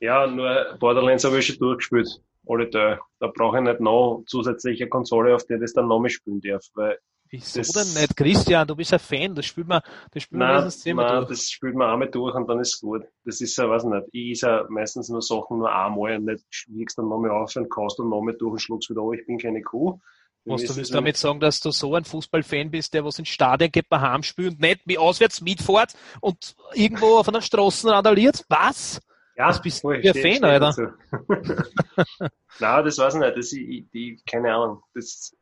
Ja, 0.00 0.26
nur 0.26 0.76
Borderlands 0.78 1.24
habe 1.24 1.38
ich 1.38 1.46
schon 1.46 1.58
durchgespielt. 1.58 2.20
Alle 2.46 2.68
da. 2.68 3.00
Da 3.20 3.28
brauche 3.28 3.58
ich 3.58 3.64
nicht 3.64 3.80
noch 3.80 4.22
zusätzliche 4.26 4.88
Konsole, 4.88 5.34
auf 5.34 5.46
der 5.46 5.58
das 5.58 5.72
dann 5.72 5.88
noch 5.88 6.00
mehr 6.00 6.10
spielen 6.10 6.40
darf, 6.40 6.64
weil 6.74 6.98
Wieso 7.30 7.60
denn 7.60 7.94
nicht? 7.94 8.16
Christian, 8.16 8.66
du 8.66 8.76
bist 8.76 8.92
ein 8.92 8.98
Fan, 8.98 9.34
das 9.34 9.46
spielt 9.46 9.66
man, 9.66 9.80
das 10.12 10.22
spielt 10.22 10.38
man 10.38 10.54
meistens 10.54 10.82
zehnmal 10.82 11.16
durch. 11.16 11.28
das 11.30 11.50
spielt 11.50 11.74
man 11.74 11.90
einmal 11.90 12.08
durch 12.08 12.34
und 12.34 12.48
dann 12.48 12.60
ist 12.60 12.74
es 12.74 12.80
gut. 12.80 13.02
Das 13.24 13.40
ist 13.40 13.56
ja, 13.56 13.68
weiß 13.68 13.84
nicht, 13.84 14.06
ich 14.12 14.32
ist 14.32 14.42
ja 14.42 14.64
meistens 14.68 15.08
nur 15.08 15.22
Sachen 15.22 15.58
nur 15.58 15.74
einmal 15.74 16.16
und 16.16 16.26
nicht 16.26 16.44
schwiegst 16.50 16.98
dann 16.98 17.08
nochmal 17.08 17.30
auf 17.30 17.54
und 17.56 17.68
kaust 17.70 17.98
dann 17.98 18.08
nochmal 18.08 18.34
durch 18.38 18.52
und 18.52 18.58
schluckst 18.60 18.90
wieder, 18.90 19.02
oh, 19.02 19.12
ich 19.12 19.26
bin 19.26 19.38
keine 19.38 19.62
Kuh. 19.62 19.98
Was, 20.46 20.62
du 20.64 20.76
willst 20.76 20.92
damit 20.92 21.16
sagen, 21.16 21.40
dass 21.40 21.60
du 21.60 21.70
so 21.70 21.94
ein 21.94 22.04
Fußballfan 22.04 22.70
bist, 22.70 22.92
der 22.92 23.04
was 23.04 23.18
ins 23.18 23.30
Stadion 23.30 23.72
geht, 23.72 23.88
bei 23.88 23.98
Heim 23.98 24.22
spielt 24.22 24.52
und 24.52 24.60
nicht 24.60 24.82
wie 24.84 24.98
auswärts 24.98 25.40
mitfährt 25.40 25.94
und 26.20 26.54
irgendwo 26.74 27.16
auf 27.16 27.28
einer 27.28 27.40
Straße 27.40 27.90
randaliert? 27.90 28.44
Was? 28.50 29.00
Ja, 29.36 29.48
das 29.48 29.62
bist 29.62 29.82
du 29.82 29.88
ein 29.88 30.02
Fan, 30.02 30.44
Alter. 30.44 30.94
Nein, 32.60 32.84
das 32.84 32.98
weiß 32.98 33.14
ich 33.14 33.20
nicht. 33.20 33.36
Das, 33.36 33.52
ich, 33.52 33.86
ich, 33.90 34.24
keine 34.26 34.54
Ahnung. 34.54 34.82
Das, 34.94 35.34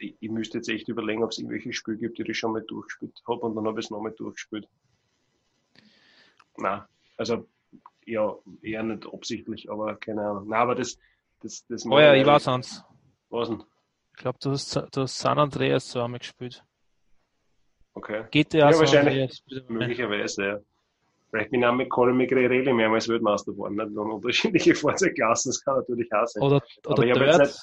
ich, 0.00 0.16
ich 0.18 0.30
müsste 0.30 0.58
jetzt 0.58 0.68
echt 0.68 0.88
überlegen, 0.88 1.22
ob 1.22 1.30
es 1.30 1.38
irgendwelche 1.38 1.72
Spiele 1.72 1.98
gibt, 1.98 2.18
die 2.18 2.22
ich 2.22 2.38
schon 2.38 2.52
mal 2.52 2.62
durchgespielt 2.62 3.22
habe 3.28 3.40
und 3.40 3.54
dann 3.54 3.66
habe 3.66 3.78
ich 3.78 3.86
es 3.86 3.90
nochmal 3.90 4.12
durchgespielt. 4.12 4.66
Na, 6.56 6.88
also 7.16 7.46
ja, 8.06 8.34
eher 8.62 8.82
nicht 8.82 9.06
absichtlich, 9.06 9.70
aber 9.70 9.96
keine 9.96 10.22
Ahnung. 10.22 10.46
Na, 10.48 10.58
aber 10.58 10.74
das, 10.74 10.98
das, 11.40 11.66
das 11.66 11.86
Oh 11.86 11.98
ja, 11.98 12.14
ich 12.14 12.26
weiß 12.26 12.48
eins. 12.48 12.84
Was 13.28 13.48
denn? 13.48 13.62
Ich 14.12 14.22
glaube, 14.22 14.38
du 14.42 14.50
hast, 14.50 14.74
du 14.74 15.02
hast 15.02 15.18
San 15.18 15.38
Andreas 15.38 15.94
einmal 15.96 16.18
gespielt. 16.18 16.64
Okay. 17.94 18.24
GTA 18.30 18.70
ja, 18.70 18.78
wahrscheinlich. 18.78 19.42
Möglicherweise, 19.68 20.44
ja. 20.44 20.60
Vielleicht 21.30 21.50
bin 21.50 21.60
ich 21.60 21.66
auch 21.66 21.74
mit 21.74 21.90
Colin 21.90 22.16
McRae 22.16 22.72
mehrmals 22.72 23.08
Weltmeister 23.08 23.52
geworden. 23.52 23.76
Nicht? 23.76 23.96
Und 23.96 24.10
unterschiedliche 24.10 24.74
Fahrzeugklassen, 24.74 25.50
das 25.50 25.62
kann 25.62 25.76
natürlich 25.76 26.12
auch 26.12 26.26
sein. 26.26 26.42
Oder, 26.42 26.62
oder 26.86 27.04
ich, 27.04 27.38
nicht, 27.38 27.60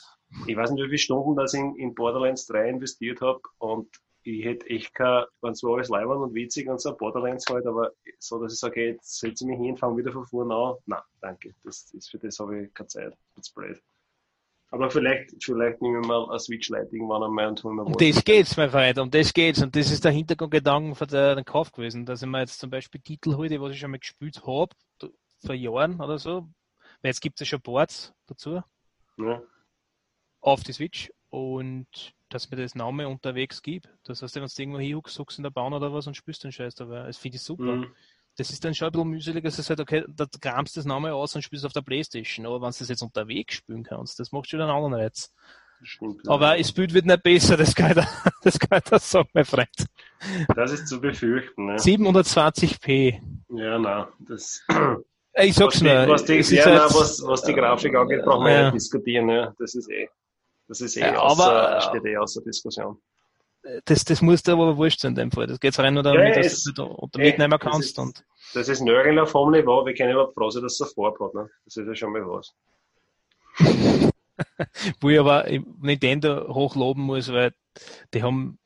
ich 0.48 0.56
weiß 0.56 0.72
nicht, 0.72 0.84
wie 0.84 0.88
viele 0.88 0.98
Stunden 0.98 1.36
das 1.36 1.54
in, 1.54 1.76
in 1.76 1.94
Borderlands 1.94 2.46
3 2.48 2.70
investiert 2.70 3.22
habe 3.22 3.42
und 3.60 3.90
ich 4.24 4.44
hätte 4.44 4.70
echt 4.70 4.94
kein, 4.94 5.24
wenn 5.42 5.52
es 5.54 5.64
alles 5.64 5.88
leibend 5.88 6.18
und 6.18 6.34
witzig 6.34 6.68
und 6.68 6.82
so 6.82 6.96
Borderlands 6.96 7.46
halt, 7.50 7.66
aber 7.66 7.92
so, 8.20 8.42
dass 8.42 8.54
ich 8.54 8.60
sage, 8.60 8.88
jetzt 8.88 9.20
setze 9.20 9.46
ich 9.46 9.50
mich 9.50 9.60
hin, 9.60 9.78
fange 9.78 9.98
wieder 9.98 10.12
von 10.12 10.26
vorne 10.26 10.54
an. 10.54 10.76
Nein, 10.86 11.02
danke. 11.22 11.56
Das 11.64 11.94
ist, 11.94 12.10
für 12.10 12.20
das 12.20 12.38
habe 12.40 12.64
ich 12.64 12.74
keine 12.74 12.88
Zeit. 12.88 13.14
Ist 13.38 13.56
blöd. 13.56 13.82
Aber 14.70 14.92
vielleicht, 14.92 15.32
vielleicht 15.42 15.82
nehme 15.82 16.02
ich 16.02 16.08
mal 16.08 16.30
eine 16.30 16.40
Switch 16.40 16.70
Lite 16.70 16.90
irgendwann 16.92 17.24
einmal 17.24 17.48
und 17.48 17.64
hole 17.64 17.74
mir 17.74 17.84
Um 17.84 17.94
das 17.94 18.24
geht's, 18.24 18.58
mein 18.58 18.70
Freund, 18.70 18.98
um 19.00 19.10
das 19.10 19.34
geht's. 19.34 19.62
Und 19.62 19.76
das 19.76 19.92
ist 19.92 20.04
der 20.04 20.12
Hintergrundgedanke 20.12 20.96
von 20.96 21.08
der, 21.08 21.36
den 21.36 21.46
Kauf 21.46 21.72
gewesen, 21.72 22.06
dass 22.06 22.22
ich 22.22 22.28
mir 22.28 22.40
jetzt 22.42 22.60
zum 22.60 22.70
Beispiel 22.70 23.00
Titel 23.00 23.36
hole, 23.36 23.62
was 23.62 23.74
ich 23.74 23.80
schon 23.80 23.92
mal 23.92 24.00
gespielt 24.00 24.42
habe, 24.46 24.76
vor 25.40 25.56
Jahren 25.56 26.02
oder 26.02 26.18
so. 26.18 26.50
Weil 27.02 27.10
jetzt 27.10 27.22
gibt 27.22 27.40
es 27.40 27.48
ja 27.48 27.52
schon 27.52 27.62
Boards 27.62 28.14
dazu. 28.28 28.62
Ja. 29.18 29.42
Auf 30.42 30.64
die 30.64 30.74
Switch. 30.74 31.12
Und 31.30 32.14
dass 32.30 32.52
mir 32.52 32.58
das 32.58 32.76
Name 32.76 33.08
unterwegs 33.08 33.62
gibt. 33.62 33.88
Das 34.04 34.22
heißt, 34.22 34.36
wenn 34.36 34.44
du 34.44 34.50
irgendwo 34.58 34.80
hinhuckst, 34.80 35.16
suchst 35.16 35.40
in 35.40 35.44
der 35.44 35.50
Bahn 35.50 35.74
oder 35.74 35.94
was 35.94 36.08
und 36.08 36.18
spürst 36.18 36.44
den 36.44 36.52
Scheiß 36.52 36.76
dabei. 36.76 37.04
Das 37.04 37.18
finde 37.18 37.38
ich 37.38 37.42
super. 37.42 37.64
Mhm. 37.64 37.96
Das 38.38 38.52
ist 38.52 38.64
dann 38.64 38.74
schon 38.76 38.88
ein 38.88 38.92
bisschen 38.92 39.10
mühselig, 39.10 39.44
dass 39.44 39.58
es 39.60 39.70
halt, 39.70 39.80
okay, 39.80 40.04
da 40.08 40.26
kramst 40.40 40.76
du 40.76 40.80
das 40.80 40.86
Name 40.86 41.14
aus 41.14 41.36
und 41.36 41.42
spielst 41.42 41.66
auf 41.66 41.74
der 41.74 41.82
Playstation. 41.82 42.46
Aber 42.46 42.62
wenn 42.62 42.72
du 42.72 42.78
das 42.78 42.88
jetzt 42.90 43.02
unterwegs 43.02 43.56
spielen 43.56 43.84
kannst, 43.84 44.20
das 44.20 44.32
macht 44.32 44.48
schon 44.50 44.62
einen 44.62 44.70
anderen 44.70 44.94
Reiz. 44.94 45.34
Stimmt, 45.84 46.22
ja. 46.26 46.32
Aber 46.32 46.58
das 46.58 46.72
Bild 46.72 46.94
wird 46.94 47.06
nicht 47.06 47.22
besser, 47.24 47.56
das 47.58 47.76
kann 47.76 47.90
ich, 47.90 47.96
da- 47.96 48.08
das 48.44 48.58
kann 48.60 48.80
ich 48.80 48.90
da 48.90 48.98
sagen, 49.00 49.30
mein 49.34 49.46
Freund. 49.46 49.86
Das 50.56 50.72
ist 50.72 50.88
zu 50.88 51.00
befürchten, 51.00 51.66
ne? 51.68 51.76
720p. 51.78 53.20
Ja, 53.50 53.78
nein, 53.80 54.06
das, 54.28 54.64
Äh, 55.34 55.48
Ich 55.48 55.56
sag's 55.56 55.84
was 55.84 56.26
die, 56.26 56.40
was 56.40 56.48
die, 56.50 56.56
ja, 56.56 56.66
nein, 56.66 56.80
was, 56.90 57.22
was 57.26 57.44
die 57.44 57.54
Grafik 57.54 57.96
angeht, 57.96 58.24
brauchen 58.26 58.46
wir 58.46 58.52
Ja. 58.54 58.64
nicht 58.66 58.76
diskutieren, 58.76 59.30
ja. 59.30 59.54
Das 59.60 59.76
ist 59.76 59.88
eh, 59.90 60.10
das 60.68 60.82
ist 60.82 60.98
eh 60.98 61.02
Ja, 61.02 61.20
außer, 61.20 61.44
aber- 61.52 61.82
steht 61.82 62.06
eh 62.06 62.18
außer 62.18 62.42
Diskussion. 62.42 63.00
Das, 63.86 64.06
das 64.06 64.22
muss 64.22 64.44
dir 64.44 64.54
aber 64.54 64.78
wurscht 64.78 65.00
sein 65.02 65.12
in 65.12 65.16
dem 65.16 65.32
Fall. 65.32 65.48
Das 65.48 65.60
geht's 65.60 65.78
rein 65.80 65.94
nur 65.94 66.04
Ja, 66.06 66.14
damit, 66.14 66.36
dass 66.38 66.46
es- 66.48 66.64
du 66.64 66.72
das 67.12 67.22
eh, 67.22 67.26
mitnehmen 67.26 67.52
das 67.52 67.60
kannst. 67.60 67.90
ist- 67.90 68.00
Und 68.00 68.24
Das 68.54 68.70
ist 68.70 68.82
Nörgel 68.82 69.20
auf 69.20 69.34
hohem 69.34 69.52
Niveau, 69.52 69.86
wir 69.86 69.94
können 69.94 70.12
überhaupt 70.12 70.34
froh 70.34 70.50
sein, 70.50 70.64
dass 70.64 70.74
es 70.74 70.78
so 70.80 70.86
vorhat, 70.86 71.34
ne? 71.34 71.50
Das 71.66 71.78
ist 71.78 71.88
ja 71.88 71.96
schon 71.96 72.12
mal 72.14 72.22
was. 72.28 72.54
wo 75.02 75.10
ich 75.10 75.20
aber 75.20 75.46
Nintendo 75.82 76.54
hochloben 76.54 77.04
muss, 77.04 77.32
weil 77.32 77.54
die 78.14 78.24
haben 78.24 78.60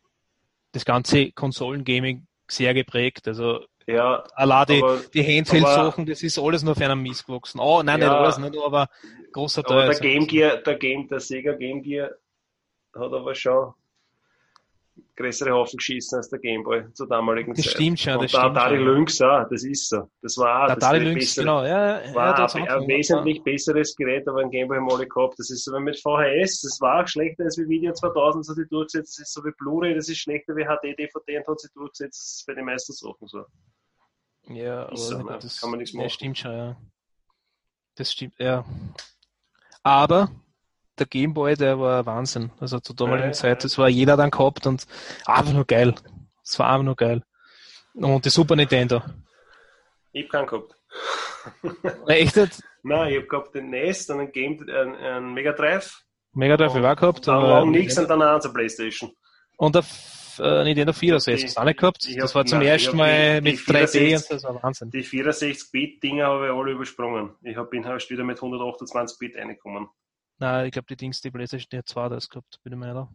das 0.74 0.86
ganze 0.86 1.32
Konsolengaming 1.32 2.28
sehr 2.50 2.74
geprägt. 2.74 3.28
Also 3.28 3.66
Ja, 3.88 4.24
allein 4.36 4.66
die, 4.68 4.84
aber, 4.84 5.02
die 5.14 5.24
Handheld-Sachen, 5.24 6.06
das 6.06 6.24
ist 6.24 6.38
alles 6.38 6.64
nur 6.64 6.74
auf 6.74 6.82
einem 6.82 7.02
Mist 7.02 7.26
gewachsen. 7.26 7.60
Oh, 7.60 7.82
nein, 7.84 8.00
Ja. 8.02 8.08
nicht 8.10 8.16
alles, 8.18 8.38
nicht 8.38 8.54
nur, 8.54 8.66
aber 8.66 8.90
großer 9.32 9.64
Teil. 9.64 9.84
aber 9.84 9.92
der. 9.92 10.00
Game 10.00 10.28
Gear, 10.28 10.58
der 10.58 10.76
Game, 10.76 11.08
der 11.08 11.20
Sega 11.20 11.54
Game 11.54 11.82
Gear 11.82 12.12
hat 12.94 13.14
aber 13.14 13.34
schon 13.34 13.74
größere 15.22 15.52
Haufen 15.52 15.78
geschissen 15.78 16.18
als 16.18 16.30
der 16.30 16.40
Game 16.40 16.64
Boy 16.64 16.84
zur 16.94 17.08
damaligen 17.08 17.54
Das 17.54 17.64
Zeit. 17.66 17.74
stimmt 17.74 18.00
schon, 18.00 18.14
Und 18.14 18.24
das 18.24 18.32
der 18.32 18.40
stimmt 18.42 18.58
Atari 18.58 18.78
schon. 18.78 18.86
Lynx 18.86 19.22
auch, 19.22 19.48
das 19.50 19.64
ist 19.64 19.90
so. 19.90 20.10
Das 20.22 20.38
war 20.38 20.68
Der 20.68 20.76
das 20.76 20.84
Atari 20.86 21.04
Lynx, 21.06 21.26
bessere- 21.26 21.42
genau, 21.44 21.64
ja, 21.64 22.02
ja, 22.02 22.16
war 22.16 22.38
hat's 22.38 22.56
ein, 22.56 22.66
wesentlich 22.88 23.44
besseres 23.44 23.96
Gerät, 23.96 24.28
aber 24.28 24.42
ein 24.42 24.50
Gameboy 24.50 24.78
haben 24.78 24.90
alle 24.92 25.08
gehabt. 25.08 25.36
Das 25.38 25.50
ist 25.50 25.64
so 25.64 25.72
wie 25.74 25.80
mit 25.82 26.00
VHS, 26.00 26.62
das 26.62 26.78
war 26.82 27.04
auch 27.04 27.08
schlechter 27.08 27.44
als 27.44 27.58
wie 27.58 27.68
Video 27.70 27.94
2000, 27.94 28.44
das 28.44 28.50
hat 28.50 28.56
sich 28.58 28.70
durchgesetzt. 28.70 29.20
Das 29.20 29.28
ist 29.28 29.34
so 29.34 29.44
wie 29.46 29.52
Blu-ray, 29.58 29.94
das 29.96 30.10
ist 30.10 30.18
schlechter 30.20 30.56
wie 30.56 30.64
HD, 30.66 30.98
DVD 30.98 31.38
und 31.40 31.48
hat 31.48 31.60
sich 31.60 31.72
durchgesetzt. 31.74 32.20
Das 32.20 32.34
ist 32.40 32.46
bei 32.48 32.54
den 32.54 32.66
meisten 32.66 32.94
Sachen 32.94 33.28
so. 33.28 33.46
Ja, 34.48 34.88
aber 34.88 34.98
so, 34.98 35.18
ne? 35.22 35.38
das, 35.42 35.62
Kann 35.62 35.70
man 35.70 35.80
nichts 35.80 35.94
ja, 35.94 36.00
machen. 36.00 36.10
stimmt 36.10 36.38
schon, 36.38 36.52
ja. 36.52 36.76
Das 37.96 38.12
stimmt, 38.12 38.34
ja. 38.40 38.66
Aber 39.84 40.30
der 41.00 41.06
Gameboy, 41.08 41.56
der 41.56 41.80
war 41.80 42.06
Wahnsinn. 42.06 42.52
Also 42.60 42.80
zur 42.80 42.96
damaligen 42.96 43.30
Ja, 43.30 43.34
Zeit, 43.34 43.64
das 43.64 43.78
war 43.78 43.90
jeder 43.90 44.18
dann 44.18 44.32
gehabt 44.32 44.68
und 44.68 44.86
einfach 45.26 45.54
nur 45.54 45.66
geil. 45.66 45.96
Das 46.44 46.60
war 46.60 46.70
einfach 46.70 46.84
nur 46.84 46.96
geil. 46.96 47.24
Und 47.94 48.24
die 48.26 48.30
Super 48.30 48.56
Nintendo. 48.56 49.02
Ich 50.12 50.26
hab 50.26 50.32
keinen 50.32 50.48
gehabt. 50.48 50.76
Echt? 52.08 52.36
Nein, 52.84 53.14
ich 53.14 53.20
hab 53.22 53.30
gehabt 53.30 53.56
den 53.56 53.70
NES, 53.70 54.08
dann 54.08 54.20
ein 54.20 54.32
Game, 54.32 54.60
ein, 54.70 54.96
ein 54.96 55.34
Mega 55.34 55.54
Drive, 55.54 56.02
Mega 56.34 56.58
Drive 56.58 56.74
hab 56.74 56.80
ich 56.80 56.86
auch 56.86 56.96
gehabt. 56.96 57.28
dann 57.28 57.42
lang 57.44 57.72
nichts 57.72 57.98
und 57.98 58.10
dann 58.10 58.22
auch 58.22 58.40
zur 58.40 58.54
Playstation. 58.54 59.12
Und 59.58 59.76
der 59.76 59.84
äh, 60.40 60.64
Nintendo 60.64 60.92
64 60.94 61.44
hast 61.44 61.56
du 61.58 61.62
auch 61.62 61.66
nicht 61.66 61.80
gehabt. 61.80 62.06
Ich 62.08 62.16
Das 62.18 62.32
hab- 62.32 62.36
war 62.36 62.46
zum 62.46 62.60
nein, 62.60 62.68
ersten 62.70 62.90
hab 62.90 62.96
Mal 62.96 63.42
die- 63.42 63.52
die 63.52 63.52
mit 63.52 63.60
3D 63.60 63.88
64 63.88 64.32
und 64.32 64.36
das 64.36 64.44
war 64.44 64.64
Wahnsinn. 64.64 64.90
Die 64.92 65.04
64-Bit-Dinger 65.04 66.26
habe 66.26 66.46
ich 66.48 66.52
alle 66.54 66.72
übersprungen. 66.72 67.32
Ich 67.44 67.56
hab, 67.58 67.70
bin 67.70 67.84
erst 67.84 68.10
wieder 68.10 68.24
mit 68.24 68.40
128-Bit 68.40 69.36
reingekommen. 69.38 69.90
Nein, 70.42 70.66
ich 70.66 70.72
glaube, 70.72 70.88
die 70.88 70.96
Dings, 70.96 71.22
die 71.22 71.30
Playstation, 71.30 71.68
die 71.72 71.78
hat 71.78 71.88
32 71.88 72.30
gehabt, 72.32 72.60
bin 72.64 72.74
ich 72.74 72.80
mir 72.80 72.88
sicher. 72.88 73.08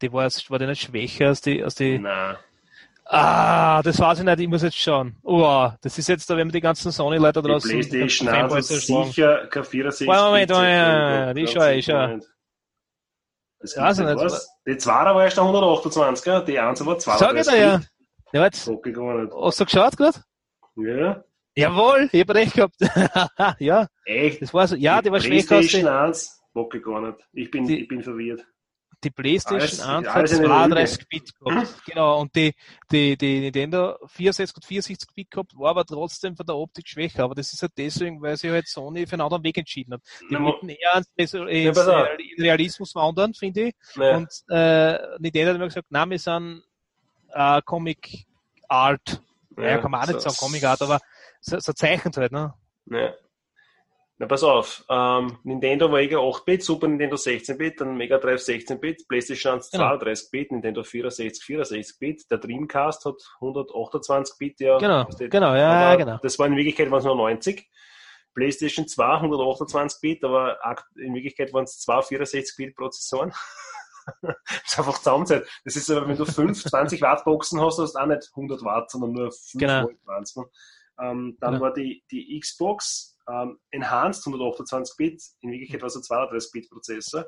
Die 0.00 0.12
war, 0.12 0.22
jetzt- 0.22 0.48
war 0.48 0.60
die 0.60 0.66
nicht 0.66 0.80
schwächer 0.82 1.26
als 1.26 1.40
die, 1.40 1.60
als 1.62 1.74
die, 1.74 1.98
Nein. 1.98 2.36
Ah, 3.08 3.82
das 3.82 3.98
weiß 3.98 4.20
ich 4.20 4.24
nicht, 4.24 4.40
ich 4.40 4.48
muss 4.48 4.62
jetzt 4.62 4.76
schauen. 4.76 5.16
Oh, 5.24 5.70
das 5.80 5.98
ist 5.98 6.08
jetzt 6.08 6.30
da, 6.30 6.36
wenn 6.36 6.46
wir 6.46 6.52
die 6.52 6.60
ganzen 6.60 6.92
Sony-Leute 6.92 7.42
draußen 7.42 7.68
Playstation 7.70 8.28
die 8.28 8.32
1 8.32 8.40
Fanboys 8.40 8.70
hat 8.70 8.76
erschlagen. 8.76 9.06
sicher 9.06 9.46
kein 9.48 9.64
64 9.64 10.06
Moment, 10.06 10.50
Moment, 10.50 10.50
Moment, 10.50 11.38
ich, 11.38 11.50
sicher 11.50 11.82
schau. 11.82 12.14
nicht. 12.14 12.28
Das 13.58 13.76
also 13.78 14.04
gibt's 14.04 14.22
nicht, 14.22 14.32
was? 14.32 14.48
Die 14.66 14.76
2 14.76 14.92
war 14.92 15.24
erst 15.24 15.36
der 15.36 15.44
128er, 15.44 16.44
die 16.44 16.58
1 16.60 16.86
war 16.86 17.00
Sag 17.00 17.36
ich 17.36 17.44
32 17.44 17.54
dir 17.54 17.60
ja. 18.32 18.42
Hast 18.42 19.60
du 19.60 19.64
geschaut 19.64 19.96
gerade? 19.96 20.18
Ja, 20.76 21.24
Jawohl, 21.56 22.08
ich 22.12 22.20
hab 22.20 22.30
recht 22.34 22.52
gehabt. 22.54 22.76
ja, 23.60 23.86
echt. 24.04 24.42
das 24.42 24.52
war 24.52 24.68
so, 24.68 24.76
ja, 24.76 25.00
die 25.00 25.10
war 25.10 25.20
schwächer 25.20 25.56
als 25.56 25.66
die, 25.68 25.72
PlayStation 25.78 25.88
1, 25.88 26.42
Bock 26.52 26.82
gar 26.82 27.00
nicht. 27.00 27.18
Ich 27.32 27.50
bin, 27.50 27.66
Die- 27.66 27.80
ich 27.80 27.88
bin 27.88 28.02
verwirrt. 28.02 28.44
die 29.04 29.10
Playstation 29.10 29.60
Alles- 29.60 29.80
1 29.80 30.06
hat 30.08 30.16
alles 30.16 30.32
in 30.32 30.38
der 30.40 30.48
32 30.48 31.08
Bit 31.08 31.34
gehabt. 31.38 31.74
Genau, 31.86 32.20
und 32.20 32.34
die, 32.34 32.54
die, 32.90 33.16
die 33.16 33.40
Nintendo 33.40 33.96
64 34.06 34.56
und 34.56 34.64
64 34.64 35.08
Bit 35.14 35.30
gehabt, 35.30 35.52
war 35.56 35.70
aber 35.70 35.84
trotzdem 35.84 36.34
von 36.36 36.44
der 36.46 36.56
Optik 36.56 36.88
schwächer. 36.88 37.24
Aber 37.24 37.34
das 37.34 37.52
ist 37.52 37.62
halt 37.62 37.72
deswegen, 37.76 38.20
weil 38.22 38.36
sich 38.36 38.50
halt 38.50 38.66
Sony 38.68 39.06
für 39.06 39.12
einen 39.14 39.22
anderen 39.22 39.44
Weg 39.44 39.56
entschieden 39.58 39.94
hat. 39.94 40.02
Die 40.22 40.26
Na, 40.34 40.42
wollten 40.42 40.68
eher 40.68 40.96
ins, 41.16 41.34
ins 41.34 41.78
auf. 41.78 42.08
Realismus 42.38 42.94
wandern, 42.94 43.32
finde 43.34 43.68
ich. 43.68 43.74
Naja, 43.96 44.16
Und 44.18 44.28
äh, 44.50 44.98
Nintendo 45.20 45.48
hat 45.50 45.56
immer 45.56 45.66
gesagt, 45.66 45.86
nein, 45.90 46.10
wir 46.10 46.18
sind 46.18 46.62
äh, 47.32 47.62
Comic 47.62 48.26
Art. 48.68 49.22
Ja, 49.58 49.78
kann 49.78 49.90
man 49.90 50.02
auch 50.02 50.06
nicht 50.06 50.20
so- 50.20 50.28
sagen 50.28 50.36
Comic 50.38 50.64
Art, 50.64 50.82
aber 50.82 51.00
so, 51.46 51.58
so 51.60 51.72
zeichnet 51.72 52.16
halt, 52.16 52.32
ne? 52.32 52.54
Ja. 52.86 53.14
Na, 54.18 54.26
pass 54.26 54.42
auf. 54.42 54.82
Ähm, 54.88 55.38
Nintendo 55.44 55.92
war 55.92 56.00
eher 56.00 56.18
8-Bit, 56.18 56.62
Super 56.62 56.88
Nintendo 56.88 57.16
16-Bit, 57.16 57.82
dann 57.82 57.96
Mega 57.98 58.16
Drive 58.16 58.40
16-Bit, 58.40 59.06
PlayStation 59.08 59.54
1 59.54 59.70
Genau. 59.70 59.84
32-Bit, 59.94 60.52
Nintendo 60.52 60.82
64 60.82 61.44
64-Bit, 61.44 62.30
der 62.30 62.38
Dreamcast 62.38 63.04
hat 63.04 63.16
128-Bit, 63.40 64.60
ja. 64.60 64.78
Genau, 64.78 65.06
genau, 65.18 65.54
ja, 65.54 65.70
aber 65.70 65.96
genau. 65.98 66.18
Das 66.22 66.38
war 66.38 66.46
in 66.46 66.56
Wirklichkeit 66.56 66.90
waren 66.90 67.00
es 67.00 67.04
nur 67.04 67.16
90. 67.16 67.68
PlayStation 68.34 68.88
2 68.88 69.04
128-Bit, 69.04 70.24
aber 70.24 70.58
in 70.96 71.14
Wirklichkeit 71.14 71.52
waren 71.52 71.64
es 71.64 71.78
zwei 71.80 71.98
64-Bit-Prozessoren. 71.98 73.32
das 74.22 74.34
ist 74.66 74.78
einfach 74.78 74.96
Zusammenzeit. 74.98 75.46
Das 75.64 75.76
ist 75.76 75.90
aber, 75.90 76.08
wenn 76.08 76.16
du 76.16 76.24
5 76.24 76.64
20 76.64 77.02
Watt 77.02 77.24
Boxen 77.24 77.60
hast, 77.60 77.78
hast 77.78 77.94
du 77.94 77.98
auch 77.98 78.06
nicht 78.06 78.30
100 78.30 78.62
Watt, 78.64 78.90
sondern 78.90 79.12
nur 79.12 79.30
5 79.30 79.52
Genau. 79.54 79.82
Volt? 79.84 79.98
Ähm, 81.00 81.36
Dann 81.40 81.54
Genau. 81.54 81.64
war 81.64 81.72
die, 81.72 82.04
die 82.10 82.38
Xbox 82.40 83.16
ähm, 83.28 83.58
Enhanced 83.70 84.26
128 84.26 84.96
Bit, 84.96 85.22
in 85.40 85.50
Wirklichkeit 85.50 85.80
war 85.80 85.88
es 85.88 85.96
ein 85.96 86.02
32 86.02 86.52
Bit 86.52 86.70
Prozessor. 86.70 87.26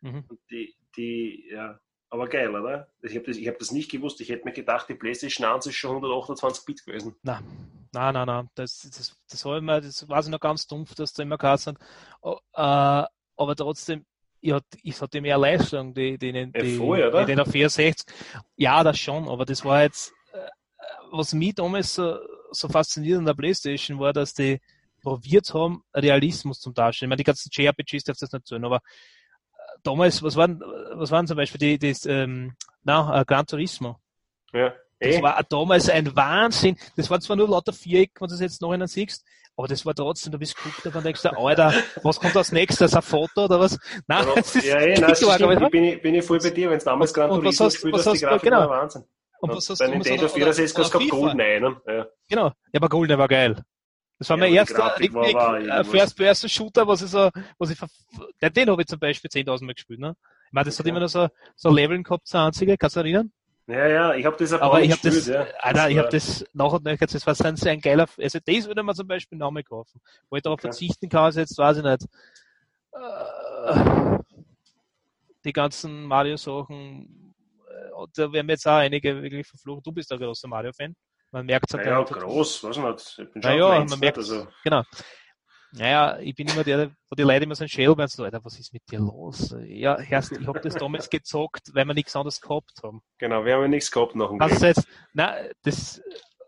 Mhm. 0.00 0.24
Die, 0.50 0.74
die, 0.96 1.48
ja, 1.50 1.78
aber 2.10 2.28
geil, 2.28 2.54
oder? 2.54 2.88
Ich 3.02 3.14
habe 3.14 3.26
das, 3.26 3.36
ich 3.36 3.48
hab 3.48 3.58
das 3.58 3.72
nicht 3.72 3.90
gewusst. 3.90 4.20
Ich 4.20 4.28
hätte 4.28 4.44
mir 4.44 4.52
gedacht, 4.52 4.88
die 4.88 4.94
PlayStation 4.94 5.46
1 5.46 5.66
ist 5.66 5.74
schon 5.76 5.96
128 5.96 6.64
Bit 6.64 6.84
gewesen. 6.84 7.14
Nein, 7.22 7.42
nein, 7.92 8.14
nein, 8.14 8.26
nein. 8.26 8.50
Das, 8.54 8.80
das, 8.80 9.16
das, 9.28 9.44
war 9.44 9.58
immer, 9.58 9.80
das 9.80 10.08
war 10.08 10.20
ich 10.20 10.28
noch 10.28 10.40
ganz 10.40 10.66
dumpf, 10.66 10.94
dass 10.94 11.12
da 11.12 11.22
immer 11.22 11.38
geheißen. 11.38 11.76
Oh, 12.22 12.38
äh, 12.54 13.04
aber 13.38 13.56
trotzdem, 13.56 14.04
ich 14.40 14.52
hat, 14.52 14.64
ich 14.82 15.00
hatte 15.00 15.20
mehr 15.20 15.38
Leistung, 15.38 15.94
die, 15.94 16.16
die, 16.18 16.32
die, 16.32 16.38
Ja, 16.38 16.62
die, 16.62 16.76
voll, 16.76 17.02
oder? 17.02 17.24
die, 17.24 17.34
die 17.34 17.50
64. 17.50 18.14
Ja, 18.56 18.84
das 18.84 18.98
schon, 18.98 19.28
aber 19.28 19.44
das 19.44 19.64
war 19.64 19.82
jetzt, 19.82 20.12
äh, 20.32 20.48
was 21.10 21.34
mich 21.34 21.54
damals 21.54 21.94
so, 21.94 22.18
so 22.50 22.68
fasziniert 22.68 23.18
an 23.18 23.24
der 23.26 23.34
Playstation 23.34 23.98
war, 23.98 24.12
dass 24.12 24.34
die 24.34 24.60
probiert 25.02 25.52
haben, 25.54 25.82
Realismus 25.94 26.60
zum 26.60 26.74
Darstellen. 26.74 27.08
Ich 27.08 27.10
meine, 27.10 27.18
die 27.18 27.24
ganzen 27.24 27.50
JRPGs 27.52 28.04
darfst 28.04 28.22
du 28.22 28.26
das 28.26 28.32
nicht 28.32 28.46
tun, 28.46 28.64
aber 28.64 28.76
äh, 28.76 29.78
damals, 29.82 30.22
was 30.22 30.36
waren, 30.36 30.60
was 30.94 31.10
waren 31.10 31.26
zum 31.26 31.36
Beispiel 31.36 31.58
die, 31.58 31.78
die 31.78 32.08
ähm, 32.08 32.54
na, 32.82 33.20
äh, 33.20 33.24
Gran 33.24 33.46
Turismo? 33.46 33.98
Ja. 34.52 34.70
Das 34.98 35.16
Eh, 35.16 35.22
war 35.22 35.42
damals 35.46 35.90
ein 35.90 36.16
Wahnsinn. 36.16 36.76
Das 36.96 37.10
war 37.10 37.20
zwar 37.20 37.36
nur 37.36 37.48
lauter 37.48 37.74
Viereck, 37.74 38.12
wenn 38.18 38.28
du 38.28 38.32
das 38.32 38.40
jetzt 38.40 38.62
noch 38.62 38.72
einen 38.72 38.86
siehst, 38.88 39.26
aber 39.54 39.68
das 39.68 39.84
war 39.84 39.94
trotzdem, 39.94 40.32
du 40.32 40.38
bist 40.38 40.56
geguckt 40.56 40.86
und 40.86 41.04
denkst 41.04 41.20
du, 41.20 41.28
Alter, 41.36 41.74
was 42.02 42.18
kommt 42.18 42.34
als 42.34 42.50
nächstes? 42.50 42.94
Ein 42.94 43.02
Foto 43.02 43.44
oder 43.44 43.60
was? 43.60 43.78
Nein, 44.06 44.22
aber, 44.22 44.34
das 44.36 44.56
ist 44.56 44.64
ja, 44.64 44.78
eh, 44.80 44.94
nein, 44.98 45.10
das 45.10 45.18
stimmt. 45.18 45.62
Ich 45.62 45.68
bin, 45.70 45.84
ich- 45.84 46.00
bin 46.02 46.14
ich 46.14 46.24
voll 46.24 46.38
bei 46.38 46.48
dir, 46.50 46.70
wenn 46.70 46.78
es 46.78 46.84
damals 46.84 47.12
Gran 47.12 47.28
Turismo 47.28 47.66
gespielt 47.66 47.92
was 47.94 48.06
hast, 48.06 48.14
die 48.14 48.20
du- 48.20 48.26
Grafik 48.26 48.42
genau. 48.42 48.60
war 48.60 48.70
Wahnsinn. 48.70 49.04
Und 49.46 49.50
Und 49.50 49.56
was 49.58 49.70
hast 49.70 49.80
du 49.80 49.88
Nintendo 49.88 50.22
oder- 50.24 50.28
64 50.28 50.78
hast 50.78 50.92
du 50.94 50.98
oder 50.98 51.04
FIFA? 51.04 51.16
Golden 51.16 51.40
einen. 51.40 51.76
Ja. 51.86 52.06
Genau. 52.28 52.46
Ja, 52.46 52.52
aber 52.76 52.88
Golden 52.88 53.18
war 53.18 53.28
geil. 53.28 53.62
Das 54.18 54.30
war 54.30 54.38
Ja, 54.38 54.44
mein 54.44 54.54
erster 54.54 54.78
war 54.78 55.00
äh. 55.00 55.84
First-Person-Shooter, 55.84 56.86
was 56.88 57.02
ich 57.02 57.10
so, 57.10 57.30
was 57.58 57.70
ich, 57.70 57.78
den, 58.40 58.70
habe 58.70 58.82
ich 58.82 58.88
zum 58.88 58.98
Beispiel 58.98 59.30
10.000 59.30 59.64
Mal 59.66 59.74
gespielt, 59.74 60.00
ne? 60.00 60.16
Ich 60.46 60.52
meine, 60.52 60.64
das 60.64 60.78
hat 60.78 60.86
immer 60.86 61.00
noch 61.00 61.08
so, 61.08 61.28
so 61.54 61.70
Leveln 61.70 62.02
gehabt, 62.02 62.26
so 62.26 62.38
einzige, 62.38 62.78
kannst 62.78 62.96
du 62.96 63.02
dich 63.02 63.12
erinnern? 63.12 63.30
Ja, 63.66 63.86
ja, 63.88 64.14
ich 64.14 64.24
habe 64.24 64.36
das 64.38 64.52
Aber 64.54 64.74
Mal 64.74 64.84
ich 64.84 64.92
habe 64.92 65.00
das, 65.02 65.26
ja. 65.26 65.46
Alter, 65.60 65.90
ich 65.90 65.98
habe 65.98 66.08
das 66.08 66.44
nach 66.54 66.72
und 66.72 66.84
nach, 66.84 66.96
das 66.96 67.26
war 67.26 67.46
ein, 67.46 67.56
ein 67.66 67.80
geiler, 67.80 68.06
also 68.18 68.38
das 68.44 68.66
würde 68.66 68.82
man 68.82 68.94
zum 68.94 69.06
Beispiel 69.08 69.36
nochmal 69.36 69.64
kaufen. 69.64 70.00
Wo 70.30 70.36
ich 70.36 70.42
darauf 70.42 70.60
Okay. 70.60 70.68
verzichten 70.68 71.08
kann, 71.08 71.28
ist 71.28 71.36
jetzt, 71.36 71.58
weiß 71.58 71.78
ich 71.78 71.82
nicht, 71.84 72.04
äh, 72.92 74.18
die 75.44 75.52
ganzen 75.52 76.04
Mario-Sachen, 76.04 77.25
und 77.94 78.16
da 78.16 78.32
werden 78.32 78.48
jetzt 78.48 78.66
auch 78.66 78.76
einige 78.76 79.22
wirklich 79.22 79.46
verflucht. 79.46 79.86
Du 79.86 79.92
bist 79.92 80.12
ein 80.12 80.18
großer 80.18 80.48
Mario-Fan. 80.48 80.94
Man 81.32 81.46
merkt 81.46 81.72
es 81.72 81.78
Ja, 81.84 81.98
ja, 81.98 82.02
groß, 82.02 82.64
weiß 82.64 82.76
nicht. 82.78 83.18
Ich 83.18 83.32
bin 83.32 83.42
schon 83.42 83.50
Naja, 83.50 83.84
man 83.84 83.98
merkt 83.98 84.18
also, 84.18 84.46
Genau. 84.62 84.82
Naja, 85.72 86.18
ich 86.20 86.34
bin 86.34 86.48
immer 86.48 86.64
der, 86.64 86.90
wo 87.10 87.14
die 87.16 87.22
Leute 87.22 87.44
immer 87.44 87.54
so 87.54 87.64
ein 87.64 87.68
Schädel 87.68 87.96
werden, 87.98 88.08
so, 88.08 88.24
Alter, 88.24 88.42
was 88.42 88.58
ist 88.58 88.72
mit 88.72 88.82
dir 88.90 89.00
los? 89.00 89.54
Ja, 89.64 89.98
erst, 89.98 90.32
ich 90.32 90.46
habe 90.46 90.60
das 90.60 90.74
damals 90.74 91.10
gezockt, 91.10 91.74
weil 91.74 91.84
wir 91.84 91.92
nichts 91.92 92.16
anderes 92.16 92.40
gehabt 92.40 92.72
haben. 92.82 93.02
Genau, 93.18 93.44
wir 93.44 93.54
haben 93.54 93.62
ja 93.62 93.68
nichts 93.68 93.90
gehabt 93.90 94.14
nach 94.14 94.28
dem 94.28 94.40
Was 94.40 94.52
Krieg. 94.52 94.62
jetzt, 94.62 94.88
na, 95.12 95.36
das, 95.62 96.00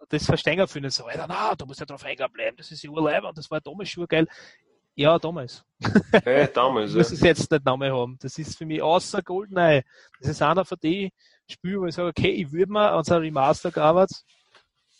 das 0.09 0.25
verstehen 0.25 0.67
viele 0.69 0.91
so, 0.91 1.05
Alter, 1.05 1.27
na, 1.29 1.55
du 1.55 1.67
musst 1.67 1.81
ja 1.81 1.87
drauf 1.87 2.05
hängen 2.05 2.33
bleiben, 2.33 2.57
das 2.57 2.71
ist 2.71 2.83
ja 2.83 2.91
urleib 2.91 3.25
und 3.25 3.37
das 3.37 3.51
war 3.51 3.61
damals 3.61 3.91
schon 3.91 4.07
geil. 4.07 4.27
Ja, 4.99 5.17
damals. 5.19 5.65
Ja, 6.25 6.47
damals, 6.49 6.91
Ich 6.91 6.95
ja. 6.95 6.99
muss 6.99 7.13
es 7.13 7.21
jetzt 7.21 7.51
nicht 7.53 7.65
nochmal 7.65 7.93
haben. 7.93 8.19
Das 8.21 8.37
ist 8.37 8.59
für 8.59 8.67
mich 8.67 8.83
außer 8.83 9.23
Goldeneye. 9.23 9.85
Das 10.19 10.29
ist 10.31 10.43
einer 10.43 10.65
von 10.65 10.77
den 10.83 11.11
Spielen, 11.49 11.81
wo 11.81 11.87
ich 11.87 11.95
sage, 11.95 12.09
okay, 12.09 12.31
ich 12.31 12.51
würde 12.51 12.73
mir 12.73 12.91
an 12.91 13.05
so 13.05 13.15
ein 13.15 13.21
Remaster 13.21 13.71
gearbeitet 13.71 14.25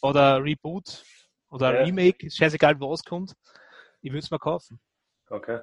oder 0.01 0.43
Reboot 0.43 1.05
oder 1.51 1.75
Ja. 1.75 1.85
Remake, 1.85 2.27
ist 2.27 2.37
scheißegal, 2.37 2.79
was 2.81 3.03
kommt, 3.03 3.33
ich 4.01 4.11
würde 4.13 4.21
es 4.21 4.31
mir 4.31 4.39
kaufen. 4.39 4.79
Okay. 5.31 5.61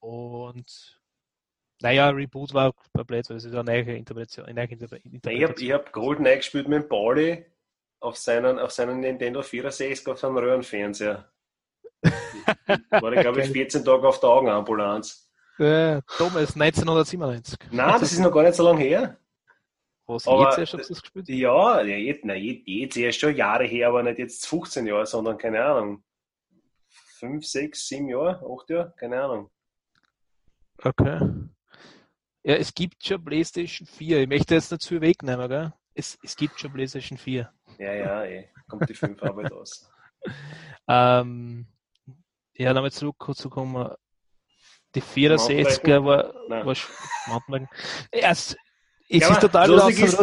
Und 0.00 0.98
naja, 1.80 2.08
Reboot 2.08 2.52
war 2.54 2.72
blöd, 2.92 3.30
weil 3.30 3.36
es 3.36 3.44
ist 3.44 3.54
eine 3.54 3.62
neue 3.62 3.96
Interpretation. 3.96 4.46
Eine 4.46 4.54
neue 4.66 4.74
Interpre- 4.74 4.96
Ich 4.96 5.04
habe 5.04 5.06
ich 5.06 5.14
Interpretation. 5.14 5.72
hab 5.72 5.92
GoldenEye 5.92 6.36
gespielt 6.38 6.66
mit 6.68 6.82
dem 6.82 6.88
Pauli 6.88 7.46
auf 8.00 8.16
seinen, 8.16 8.58
auf 8.58 8.72
seinen 8.72 8.98
Nintendo 9.00 9.40
64 9.42 10.04
auf 10.08 10.18
seinem 10.18 10.36
Röhrenfernseher. 10.38 11.30
War 12.90 13.12
ich, 13.12 13.20
glaube 13.20 13.40
ich, 13.40 13.46
Geil. 13.46 13.52
14 13.52 13.84
Tage 13.84 14.08
auf 14.08 14.20
der 14.20 14.28
Augenambulanz. 14.30 15.30
Äh, 15.58 16.00
damals 16.18 16.54
1997. 16.54 17.58
Nein, 17.72 18.00
das 18.00 18.12
ist 18.12 18.18
noch 18.20 18.30
gar 18.32 18.42
nicht 18.44 18.54
so 18.54 18.62
lange 18.64 18.80
her. 18.82 19.16
Was 20.06 20.26
Aber- 20.26 20.44
jetzt 20.44 20.58
erst 20.58 20.74
hast 20.74 20.88
du 20.88 20.94
das 20.94 21.02
gespielt? 21.02 21.28
Ja, 21.28 21.80
jetzt, 21.82 22.24
nein, 22.24 22.42
jetzt, 22.42 22.62
jetzt 22.66 22.96
erst 22.96 23.20
schon 23.20 23.36
Jahre 23.36 23.64
her, 23.64 23.88
aber 23.88 24.02
nicht 24.02 24.18
jetzt 24.18 24.46
15 24.46 24.86
Jahre, 24.86 25.06
sondern 25.06 25.36
keine 25.36 25.64
Ahnung. 25.64 26.02
5, 27.18 27.44
6, 27.44 27.88
7 27.88 28.08
Jahre, 28.08 28.40
8 28.48 28.70
Jahre, 28.70 28.94
keine 28.96 29.20
Ahnung. 29.22 29.50
Okay. 30.82 31.20
Ja, 32.44 32.54
es 32.54 32.72
gibt 32.72 33.04
schon 33.04 33.22
PlayStation 33.24 33.86
4. 33.86 34.20
Ich 34.22 34.28
möchte 34.28 34.54
jetzt 34.54 34.70
nicht 34.70 34.80
zu 34.82 34.90
viel 34.90 35.00
wegnehmen, 35.00 35.48
gell? 35.48 35.72
Es, 35.94 36.16
es 36.22 36.36
gibt 36.36 36.58
schon 36.60 36.72
PlayStation 36.72 37.18
4. 37.18 37.52
Ja, 37.78 37.92
ja, 37.92 38.24
eh. 38.24 38.48
Kommt 38.68 38.88
die 38.88 38.94
5 38.94 39.22
Arbeit 39.22 39.52
aus. 39.52 39.90
Ähm, 40.90 41.66
ja, 42.58 42.74
nochmal 42.74 42.92
zurückzukommen. 42.92 43.90
Die 44.94 45.02
64er 45.02 46.04
war, 46.04 46.34
Nein. 46.48 46.66
war 46.66 46.74
Mountainbiken. 47.26 47.68
Ja, 48.14 48.30
es, 48.30 48.56
es 49.08 49.20
Ja, 49.20 49.30
ist 49.30 49.40
total 49.40 49.68
lustig 49.68 50.00
ist, 50.00 50.18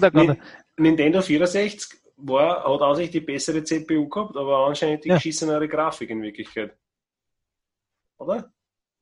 Nintendo 0.78 1.22
64 1.22 2.00
war, 2.18 2.64
hat 2.64 2.82
an 2.82 2.96
sich 2.96 3.10
die 3.12 3.20
bessere 3.22 3.64
CPU 3.64 4.08
gehabt, 4.10 4.36
aber 4.36 4.68
anscheinend 4.68 5.04
die 5.06 5.10
Ja. 5.10 5.16
geschissenere 5.16 5.68
Grafik 5.68 6.10
in 6.10 6.22
Wirklichkeit. 6.22 6.76
Oder? 8.18 8.52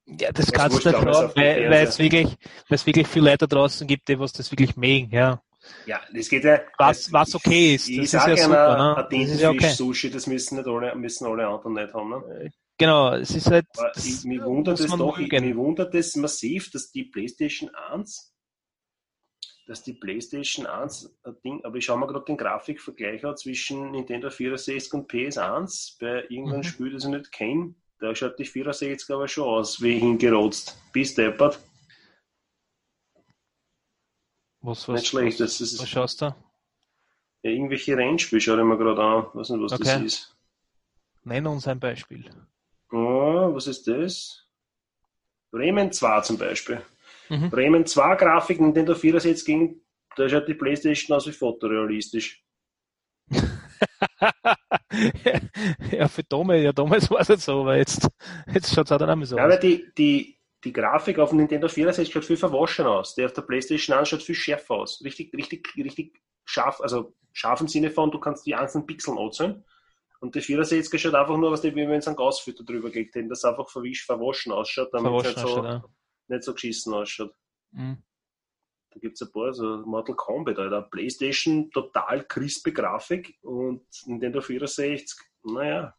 Ja, 0.05 0.31
das 0.31 0.47
Das 0.47 0.51
kannst 0.51 0.86
du 0.86 0.89
nicht 0.89 0.99
dem 0.99 1.05
weil, 1.36 1.69
weil 1.69 1.88
es 1.88 1.97
wirklich, 1.99 2.36
wirklich 2.67 3.07
viele 3.07 3.31
Leute 3.31 3.47
da 3.47 3.55
draußen 3.55 3.88
gibt, 3.88 4.07
die 4.09 4.19
was 4.19 4.34
das 4.34 4.51
wirklich 4.51 4.75
mögen, 4.75 5.09
ja. 5.11 5.41
Ja, 5.86 6.01
das 6.13 6.27
geht 6.27 6.43
ja. 6.43 6.59
Was- 6.77 7.11
was 7.13 7.36
okay 7.36 7.75
ist, 7.75 7.88
das 7.88 7.95
ich 7.95 7.99
ist 7.99 8.11
sage 8.11 8.31
ja 8.31 8.43
super, 8.43 8.75
einer, 8.75 8.95
ne? 8.95 8.97
ein 8.97 9.09
Das 9.09 9.29
ist 9.31 9.39
ja 9.41 9.49
okay. 9.49 9.57
Tintenfisch-Sushi, 9.59 10.09
das 10.11 10.27
müssen 10.27 10.57
nicht 10.57 10.67
alle, 10.67 10.93
müssen 10.95 11.25
alle 11.25 11.47
anderen 11.47 11.73
nicht 11.73 11.93
haben, 11.93 12.09
ne? 12.09 12.51
Genau, 12.78 13.13
es 13.13 13.32
ist 13.32 13.49
halt, 13.51 13.65
Aber 13.78 13.91
das 13.93 14.05
ich, 14.05 14.24
mich 14.26 14.41
wundert 14.43 14.80
es 14.80 14.91
doch, 14.91 15.17
ich, 15.19 15.32
mich 15.32 15.55
wundert 15.55 15.93
es 15.95 16.15
massiv, 16.15 16.71
dass 16.71 16.91
die 16.91 17.03
PlayStation 17.03 17.69
1, 17.74 18.34
dass 19.67 19.84
die 19.84 19.93
PlayStation 19.93 20.65
1 20.65 21.15
ein 21.24 21.36
Ding, 21.43 21.63
aber 21.63 21.78
ich 21.78 21.86
schaue 21.86 21.99
mir 21.99 22.07
gerade 22.07 22.26
den 22.26 22.36
Grafikvergleich 22.38 23.24
an 23.26 23.38
zwischen 23.38 23.91
Nintendo 23.91 24.30
64 24.30 24.93
und 24.93 25.09
PS1 25.11 25.97
bei 25.99 26.24
irgendeinem 26.30 26.57
Mhm. 26.59 26.63
Spiel, 26.63 26.91
das 26.91 27.03
ich 27.05 27.09
nicht 27.11 27.32
kenne. 27.32 27.76
Da 27.99 28.13
schaut 28.13 28.38
die 28.39 28.45
64 28.45 29.09
aber 29.11 29.28
schon 29.30 29.45
aus, 29.47 29.82
wie 29.82 29.97
hingerotzt. 29.99 30.78
Bis 30.91 31.13
deppert. 31.15 31.59
was, 34.61 34.88
was, 34.89 35.01
Nicht 35.01 35.07
schlecht. 35.07 35.39
was, 35.39 35.57
Das 35.57 35.61
ist 35.61 35.80
was 35.80 35.88
schaust 35.89 36.21
du? 36.21 36.26
ja, 36.26 37.51
irgendwelche 37.51 37.95
Rennspiele, 37.95 38.41
schaue 38.41 38.57
ich 38.59 38.65
mir 38.65 38.78
gerade 38.78 39.01
an. 39.01 39.26
Weiß 39.34 39.49
nicht, 39.49 39.61
was 39.61 39.71
das 39.71 39.80
Okay. 39.95 40.05
ist. 40.05 40.36
Nenn 41.24 41.47
uns 41.47 41.67
ein 41.67 41.80
Beispiel. 41.80 42.30
Oh, 42.93 43.55
was 43.55 43.65
ist 43.67 43.87
das? 43.87 44.45
Bremen 45.51 45.91
2 45.91 46.21
zum 46.21 46.37
Beispiel. 46.37 46.81
Mhm. 47.29 47.49
Bremen 47.49 47.85
2 47.87 48.15
Grafik, 48.15 48.61
Nintendo 48.61 48.93
64 48.93 49.45
ging, 49.45 49.81
da 50.15 50.29
schaut 50.29 50.47
die 50.47 50.53
Playstation 50.53 51.15
aus 51.17 51.25
wie 51.27 51.31
fotorealistisch. 51.31 52.43
ja, 55.91 56.07
für 56.07 56.23
damals, 56.23 56.63
ja, 56.63 56.71
damals 56.71 57.09
war 57.09 57.19
es 57.21 57.29
nicht 57.29 57.41
so, 57.41 57.61
aber 57.61 57.77
jetzt, 57.77 58.07
jetzt 58.53 58.73
schaut 58.73 58.85
es 58.85 58.91
auch 58.91 58.97
dann 58.99 59.09
einmal 59.09 59.25
so 59.25 59.37
Ja, 59.37 59.45
aber 59.45 59.55
aus. 59.55 59.59
die, 59.59 59.87
die, 59.97 60.37
die 60.63 60.73
Grafik 60.73 61.17
auf 61.19 61.29
dem 61.29 61.39
Nintendo 61.39 61.67
64 61.67 62.13
schaut 62.13 62.25
viel 62.25 62.37
verwaschen 62.37 62.85
aus. 62.85 63.15
Der 63.15 63.25
auf 63.25 63.33
der 63.33 63.41
Playstation 63.41 63.97
1 63.97 64.09
schaut 64.09 64.23
viel 64.23 64.35
schärfer 64.35 64.75
aus. 64.75 65.01
Richtig, 65.03 65.33
richtig, 65.33 65.67
richtig 65.77 66.21
scharf, 66.45 66.79
also 66.81 67.13
scharf 67.31 67.61
im 67.61 67.67
Sinne 67.67 67.89
von, 67.89 68.11
du 68.11 68.19
kannst 68.19 68.45
die 68.45 68.53
einzelnen 68.55 68.85
Pixeln 68.85 69.17
anzählen. 69.17 69.63
Und 70.24 70.36
die 70.36 70.39
64 70.39 71.01
schaut 71.01 71.15
einfach 71.15 71.36
nur, 71.36 71.51
was 71.51 71.59
die, 71.59 71.76
wie 71.76 71.86
wenn 71.86 71.99
es 71.99 72.07
einen 72.07 72.15
Gasfilter 72.15 72.63
drüber 72.63 72.89
gelegt 72.89 73.13
hätten, 73.13 73.28
das 73.28 73.43
einfach 73.43 73.69
verwischt, 73.69 74.05
verwaschen 74.05 74.53
ausschaut, 74.53 74.88
damit 74.93 75.11
es 75.26 75.36
nicht 75.36 75.39
so, 75.39 75.82
nicht 76.30 76.43
so 76.43 76.53
geschissen 76.53 76.93
ausschaut. 76.93 77.36
Mhm. 77.71 78.01
Da 78.93 78.99
gibt 79.01 79.15
es 79.15 79.28
ein 79.28 79.34
paar, 79.34 79.53
so 79.53 79.84
Mortal 79.86 80.15
Kombat, 80.15 80.57
Alter. 80.59 80.84
Playstation, 80.84 81.69
total 81.71 82.24
crispe 82.24 82.71
Grafik 82.71 83.38
und 83.41 83.86
Nintendo 84.05 84.39
64, 84.39 85.19
naja. 85.43 85.93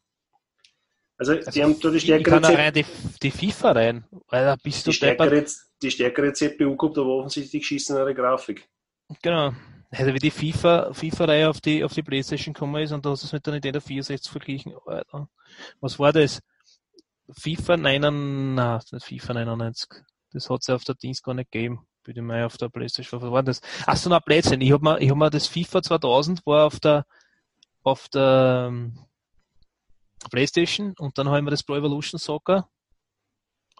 Also, 1.19 1.33
Also, 1.33 1.51
die 1.51 1.63
haben 1.63 1.79
da 1.79 1.91
die 1.91 2.01
stärkere, 2.01 2.41
Z 2.41 2.57
rein 2.57 2.73
die, 2.73 2.87
die 3.23 3.31
FIFA 3.31 3.73
rein. 3.73 4.05
Alter, 4.29 4.57
bist 4.63 4.87
du 4.87 4.91
die, 4.91 4.97
stärkere, 4.97 5.45
die 5.83 5.91
stärkere 5.91 6.33
CPU 6.33 6.75
gehabt, 6.79 6.97
aber 6.97 7.11
offensichtlich 7.11 7.61
geschissenere 7.61 8.15
Grafik. 8.15 8.67
Genau. 9.21 9.53
Also 9.97 10.13
wie 10.13 10.19
die 10.19 10.31
FIFA, 10.31 10.93
FIFA-Reihe 10.93 11.49
auf 11.49 11.61
die, 11.61 11.85
auf 11.85 11.93
die 11.93 12.03
Playstation 12.03 12.53
gekommen 12.53 12.83
ist 12.83 12.93
und 12.93 13.05
du 13.05 13.11
hast 13.11 13.23
es 13.23 13.33
mit 13.33 13.47
der 13.47 13.55
Nintendo 13.55 13.81
64 13.81 14.31
verglichen. 14.31 14.75
Alter. 14.87 15.29
Was 15.81 15.99
war 15.99 16.13
das? 16.13 16.41
FIFA 17.31 17.77
99, 17.77 18.93
nein, 18.93 19.01
FIFA 19.01 19.35
99. 19.35 19.89
Das 20.33 20.51
hat 20.51 20.61
es 20.61 20.67
ja 20.67 20.75
auf 20.75 20.85
der 20.85 20.97
Dienst 20.97 21.23
gar 21.23 21.35
nicht 21.35 21.51
gegeben. 21.51 21.87
Bitte 22.03 22.23
mal 22.23 22.45
auf 22.45 22.57
der 22.57 22.69
Playstation. 22.69 23.23
Was 23.23 23.31
war 23.31 23.43
das? 23.43 23.61
Ach 23.87 23.99
na 24.07 24.19
Blödsinn. 24.19 24.61
Ich 24.61 24.73
hab 24.73 24.83
mir, 24.83 24.99
hab 24.99 25.17
mir 25.17 25.31
das 25.31 25.47
FIFA 25.47 25.83
2000 25.83 26.45
war 26.45 26.67
auf 26.67 26.81
der, 26.81 27.07
auf 27.83 28.09
der 28.09 28.67
ähm, 28.69 28.99
Playstation 30.31 30.95
und 30.99 31.17
dann 31.19 31.29
habe 31.29 31.39
ich 31.39 31.45
mir 31.45 31.51
das 31.51 31.63
Pro 31.63 31.77
Evolution 31.77 32.19
Soccer 32.19 32.69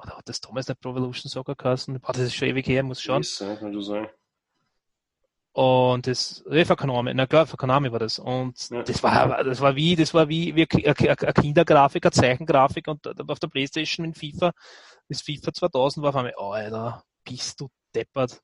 oder 0.01 0.17
hat 0.17 0.29
das 0.29 0.41
damals 0.41 0.69
nicht 0.69 0.81
Pro 0.81 0.91
Evolution 0.91 1.31
Soccer 1.31 1.55
geheißen? 1.55 2.01
Boah, 2.01 2.13
das 2.13 2.23
ist 2.23 2.35
schon 2.35 2.49
ewig 2.49 2.67
her, 2.67 2.83
muss 2.83 3.03
schauen. 3.03 3.23
Ist, 3.23 3.39
kann 3.39 3.73
schon 3.73 3.83
sein. 3.83 4.09
Und 5.55 6.09
das, 6.09 6.43
für 6.49 6.75
Konami, 6.77 7.15
na 7.15 7.29
klar, 7.29 7.47
für 7.47 7.57
Konami 7.57 7.93
war 7.93 8.01
das. 8.01 8.19
Und 8.19 8.71
Ja. 8.71 8.83
das 8.83 9.01
war, 9.05 9.45
das 9.45 9.61
war 9.61 9.77
wie, 9.77 9.95
das 9.95 10.13
war 10.13 10.29
wie, 10.29 10.53
wie 10.57 10.67
eine 10.85 11.33
Kindergrafik, 11.33 12.05
eine 12.05 12.11
Zeichengrafik 12.11 12.89
und 12.89 13.31
auf 13.31 13.39
der 13.39 13.47
Playstation 13.47 14.07
mit 14.07 14.19
FIFA, 14.19 14.53
das 15.09 15.23
FIFA 15.23 15.53
2000 15.53 16.03
war 16.03 16.09
auf 16.09 16.17
einmal, 16.17 16.35
oh, 16.39 16.51
Alter, 16.51 17.05
bist 17.25 17.61
du 17.61 17.69
deppert. 17.95 18.41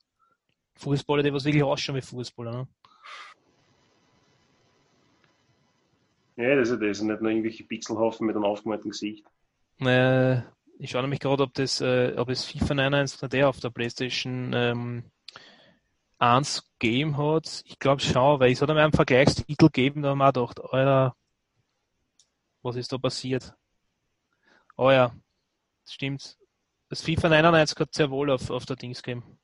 Fußballer, 0.77 1.21
die 1.21 1.33
was 1.33 1.43
wirklich 1.43 1.63
ausschauen 1.63 1.97
wie 1.97 2.01
Fußballer, 2.01 2.51
ne? 2.51 2.67
Ja, 6.37 6.55
das 6.55 6.69
ist 6.69 6.81
das. 6.81 7.01
Nicht 7.01 7.21
nur 7.21 7.29
irgendwelche 7.29 7.65
Pixelhaufen 7.65 8.25
mit 8.25 8.37
einem 8.37 8.45
aufgemalten 8.45 8.89
Gesicht. 8.89 9.25
Äh, 9.81 10.37
ich 10.79 10.91
schaue 10.91 11.01
nämlich 11.01 11.19
gerade, 11.19 11.43
ob 11.43 11.53
das, 11.55 11.81
äh, 11.81 12.13
ob 12.15 12.29
es 12.29 12.45
FIFA 12.45 12.75
99 12.75 13.29
der 13.29 13.49
auf 13.49 13.59
der 13.59 13.69
Playstation 13.69 14.53
ähm, 14.53 15.03
1 16.21 16.63
Game 16.79 17.17
hat. 17.17 17.63
Ich 17.65 17.79
glaube 17.79 18.01
schon, 18.01 18.39
weil 18.39 18.51
es 18.51 18.61
hat 18.61 18.69
einmal 18.69 18.83
einen 18.83 18.93
Vergleichstitel 18.93 19.65
gegeben, 19.67 20.03
da 20.03 20.09
haben 20.09 20.19
wir 20.19 20.27
auch 20.37 20.53
gedacht, 20.53 20.73
Alter, 20.73 21.15
was 22.61 22.75
ist 22.75 22.91
da 22.93 22.97
passiert? 22.97 23.53
Oh 24.77 24.91
ja, 24.91 25.13
stimmt. 25.87 26.37
Das 26.89 27.01
FIFA 27.01 27.29
99 27.29 27.79
hat 27.79 27.93
sehr 27.93 28.11
wohl 28.11 28.29
auf, 28.29 28.49
auf 28.51 28.65
der 28.65 28.75
Dings 28.75 29.01
gegeben. 29.01 29.39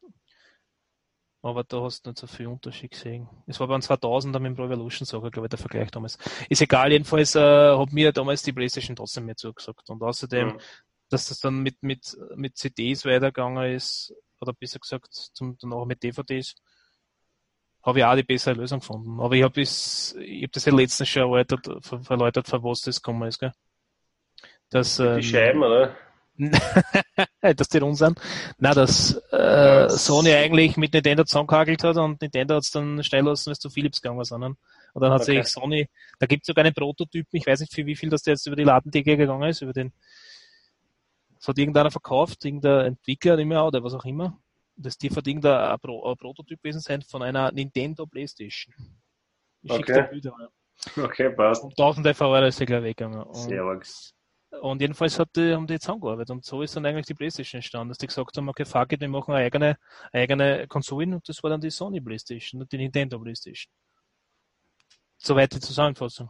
Aber 1.41 1.63
da 1.63 1.81
hast 1.81 2.05
du 2.05 2.09
nicht 2.09 2.19
so 2.19 2.27
viel 2.27 2.47
Unterschied 2.47 2.91
gesehen. 2.91 3.27
Es 3.47 3.59
war 3.59 3.67
beim 3.67 3.79
2000er 3.81 4.39
mit 4.39 4.49
dem 4.49 4.55
Pro 4.55 4.65
Evolution 4.65 5.05
Soccer, 5.05 5.31
glaube 5.31 5.45
ich, 5.47 5.49
der 5.51 5.59
Vergleich 5.59 5.89
damals. 5.91 6.17
Ist 6.49 6.61
egal, 6.61 6.91
jedenfalls 6.91 7.35
äh, 7.35 7.75
hat 7.75 7.91
mir 7.93 8.11
damals 8.11 8.43
die 8.43 8.51
Playstation 8.53 8.95
trotzdem 8.95 9.25
mehr 9.25 9.35
zugesagt. 9.37 9.89
Und 9.89 10.01
außerdem, 10.03 10.49
Ja. 10.49 10.57
dass 11.09 11.29
das 11.29 11.39
dann 11.39 11.59
mit, 11.59 11.81
mit, 11.81 12.17
mit 12.35 12.57
CDs 12.57 13.05
weitergegangen 13.05 13.71
ist, 13.73 14.13
oder 14.41 14.53
besser 14.53 14.79
gesagt, 14.79 15.13
zum, 15.13 15.57
danach 15.59 15.85
mit 15.85 16.03
DVDs, 16.03 16.55
habe 17.87 17.99
ich 17.99 18.05
auch 18.05 18.15
die 18.15 18.23
bessere 18.23 18.55
Lösung 18.55 18.79
gefunden. 18.79 19.19
Aber 19.21 19.33
ich 19.33 19.43
habe 19.43 19.61
ich 19.61 20.13
hab 20.43 20.51
das 20.51 20.65
ja 20.65 20.73
letztens 20.73 21.07
schon 21.07 21.23
erläutert, 21.23 21.67
verläutert, 21.81 22.47
für 22.47 22.61
was 22.61 22.81
das 22.81 23.01
gekommen 23.01 23.27
ist, 23.29 23.39
gell? 23.39 23.53
Das, 24.69 24.99
ähm, 24.99 25.15
die 25.15 25.23
Scheiben, 25.23 25.63
oder? 25.63 25.95
dass 27.41 27.69
die 27.69 27.77
rund 27.77 27.97
sind. 27.97 28.19
Nein, 28.59 28.75
dass 28.75 29.15
äh, 29.31 29.89
Sony 29.89 30.33
eigentlich 30.33 30.75
mit 30.75 30.93
Nintendo 30.93 31.23
zusammengehagelt 31.23 31.83
hat 31.83 31.95
und 31.95 32.21
Nintendo 32.21 32.55
hat 32.55 32.63
es 32.63 32.71
dann 32.71 33.01
steil 33.03 33.23
lassen, 33.23 33.49
als 33.49 33.59
zu 33.59 33.69
Philips 33.69 34.01
gegangen 34.01 34.17
war, 34.17 34.25
sondern 34.25 34.57
und 34.93 35.01
dann 35.01 35.11
hat 35.11 35.21
okay. 35.21 35.41
sich 35.41 35.47
Sony, 35.47 35.89
da 36.19 36.27
gibt 36.27 36.43
es 36.43 36.47
sogar 36.47 36.65
einen 36.65 36.75
Prototypen, 36.75 37.39
ich 37.39 37.47
weiß 37.47 37.61
nicht 37.61 37.73
für 37.73 37.85
wie 37.85 37.95
viel 37.95 38.09
das 38.09 38.21
der 38.21 38.33
jetzt 38.33 38.45
über 38.45 38.55
die 38.55 38.65
Ladendecke 38.65 39.15
gegangen 39.17 39.49
ist, 39.49 39.61
über 39.61 39.73
den 39.73 39.93
das 41.37 41.47
hat 41.47 41.57
irgendeiner 41.57 41.91
verkauft, 41.91 42.43
irgendein 42.45 42.87
Entwickler, 42.87 43.37
nicht 43.37 43.45
mehr, 43.45 43.63
oder 43.63 43.83
was 43.83 43.93
auch 43.93 44.05
immer. 44.05 44.37
Das 44.77 44.97
die 44.97 45.09
verdient 45.09 45.45
ein, 45.45 45.79
Pro, 45.79 46.03
ein 46.09 46.17
Prototyp 46.17 46.61
gewesen 46.61 46.79
sein 46.79 47.01
von 47.01 47.23
einer 47.23 47.51
Nintendo 47.51 48.05
Playstation. 48.05 48.73
Ich 49.63 49.71
okay. 49.71 50.07
Bilder. 50.09 50.33
Okay, 50.95 51.31
passt. 51.31 51.63
Um 51.63 51.73
tausende 51.73 52.13
Euro 52.19 52.45
ist 52.45 52.59
der 52.59 52.67
gleich 52.67 52.83
weggegangen. 52.83 53.25
Sehr 53.33 53.63
arg. 53.63 53.85
Und 54.61 54.81
jedenfalls 54.81 55.19
hat 55.19 55.29
die, 55.35 55.53
haben 55.53 55.67
die 55.67 55.77
zusammengearbeitet 55.77 56.31
und 56.31 56.45
so 56.45 56.61
ist 56.61 56.75
dann 56.75 56.85
eigentlich 56.85 57.05
die 57.05 57.13
Playstation 57.13 57.57
entstanden, 57.57 57.89
dass 57.89 57.97
die 57.97 58.07
gesagt 58.07 58.37
haben, 58.37 58.47
okay, 58.47 58.63
fuck 58.63 58.93
it, 58.93 59.01
wir 59.01 59.09
machen 59.09 59.33
eine 59.33 59.45
eigene, 59.45 59.77
eigene 60.13 60.67
Konsolen 60.67 61.13
und 61.15 61.27
das 61.27 61.43
war 61.43 61.49
dann 61.49 61.59
die 61.59 61.69
Sony 61.69 61.99
Playstation 61.99 62.61
und 62.61 62.71
die 62.71 62.77
Nintendo 62.77 63.19
Playstation. 63.19 63.71
Soweit 65.17 65.53
die 65.53 65.59
Zusammenfassung. 65.59 66.29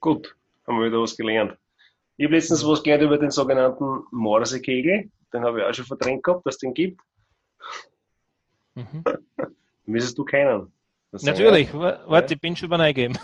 Gut, 0.00 0.34
haben 0.66 0.78
wir 0.78 0.86
wieder 0.86 1.02
was 1.02 1.16
gelernt. 1.16 1.56
Ich 2.16 2.24
habe 2.24 2.34
letztens 2.34 2.66
was 2.66 2.82
gelernt 2.82 3.04
über 3.04 3.18
den 3.18 3.30
sogenannten 3.30 4.04
Morsekegel. 4.10 5.10
Den 5.32 5.44
habe 5.44 5.60
ich 5.60 5.66
auch 5.66 5.74
schon 5.74 5.84
verdrängt 5.84 6.22
gehabt, 6.22 6.46
dass 6.46 6.54
es 6.54 6.60
den 6.60 6.72
gibt. 6.72 7.00
Mhm. 8.74 9.04
Müsstest 9.86 10.18
du 10.18 10.24
kennen. 10.24 10.72
Natürlich, 11.12 11.72
warte, 11.74 12.08
ja. 12.10 12.36
ich 12.36 12.40
bin 12.40 12.56
schon 12.56 12.70
beim 12.70 12.80
Eingeben. 12.80 13.18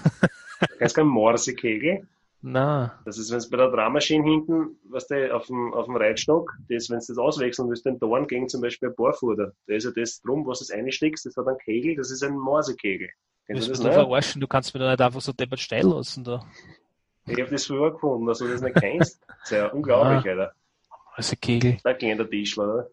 Kennst 0.79 0.97
du 0.97 1.01
keinen 1.01 1.11
Morsekegel? 1.11 2.07
Nein. 2.41 2.91
Das 3.05 3.19
ist, 3.19 3.31
wenn 3.31 3.39
es 3.39 3.51
bei 3.51 3.57
der 3.57 3.71
Drahmaschine 3.71 4.23
hinten, 4.23 4.79
was 4.85 5.09
du, 5.09 5.35
auf 5.35 5.47
dem, 5.47 5.73
auf 5.75 5.87
dem 5.87 5.97
Reitstock, 5.97 6.57
das, 6.69 6.89
wenn 6.89 7.01
du 7.01 7.07
das 7.09 7.19
auswechseln 7.19 7.69
willst, 7.69 7.85
den 7.85 7.99
Dorn 7.99 8.27
gegen 8.27 8.49
zum 8.49 8.61
Beispiel 8.61 8.91
ein 8.91 8.95
Bohrfuder. 8.95 9.53
Da 9.67 9.75
ist 9.75 9.85
ja 9.85 9.91
das 9.91 10.21
drum, 10.21 10.47
was 10.47 10.65
du 10.65 10.75
einsteckst, 10.75 11.27
das 11.27 11.37
hat 11.37 11.49
einen 11.49 11.59
Kegel, 11.59 11.97
das 11.97 12.11
ist 12.11 12.23
ein 12.23 12.37
Morsekegel. 12.39 13.09
Kennst 13.47 13.67
du 13.67 13.71
das, 13.73 13.81
das 13.81 13.95
verarschen? 13.95 14.41
Du 14.41 14.47
kannst 14.47 14.73
mir 14.75 14.81
da 14.81 14.91
nicht 14.91 15.01
einfach 15.01 15.21
so 15.21 15.33
deppert 15.33 15.59
steil 15.59 15.87
lassen, 15.87 16.23
da. 16.23 16.45
Ich 17.27 17.41
habe 17.41 17.51
das 17.51 17.67
früher 17.67 17.93
gefunden, 17.93 18.27
dass 18.27 18.39
du 18.39 18.49
das 18.49 18.61
nicht 18.61 18.77
kennst. 18.77 19.21
Das 19.27 19.37
ist 19.45 19.51
ja 19.51 19.67
unglaublich, 19.69 20.25
ah. 20.27 20.31
Alter. 20.31 20.53
Morsekegel. 21.17 21.79
Da 21.83 21.95
kennt 21.95 22.21
der 22.21 22.31
Tischler, 22.31 22.65
oder? 22.65 22.91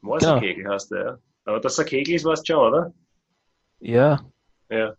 Morsekegel 0.00 0.62
genau. 0.62 0.74
heißt 0.74 0.90
der, 0.90 1.04
ja. 1.04 1.18
Aber 1.44 1.60
dass 1.60 1.78
er 1.78 1.84
Kegel 1.84 2.14
ist, 2.14 2.24
weißt 2.24 2.48
du 2.48 2.52
schon, 2.52 2.62
oder? 2.62 2.94
Ja. 3.80 4.20
Ja. 4.68 4.94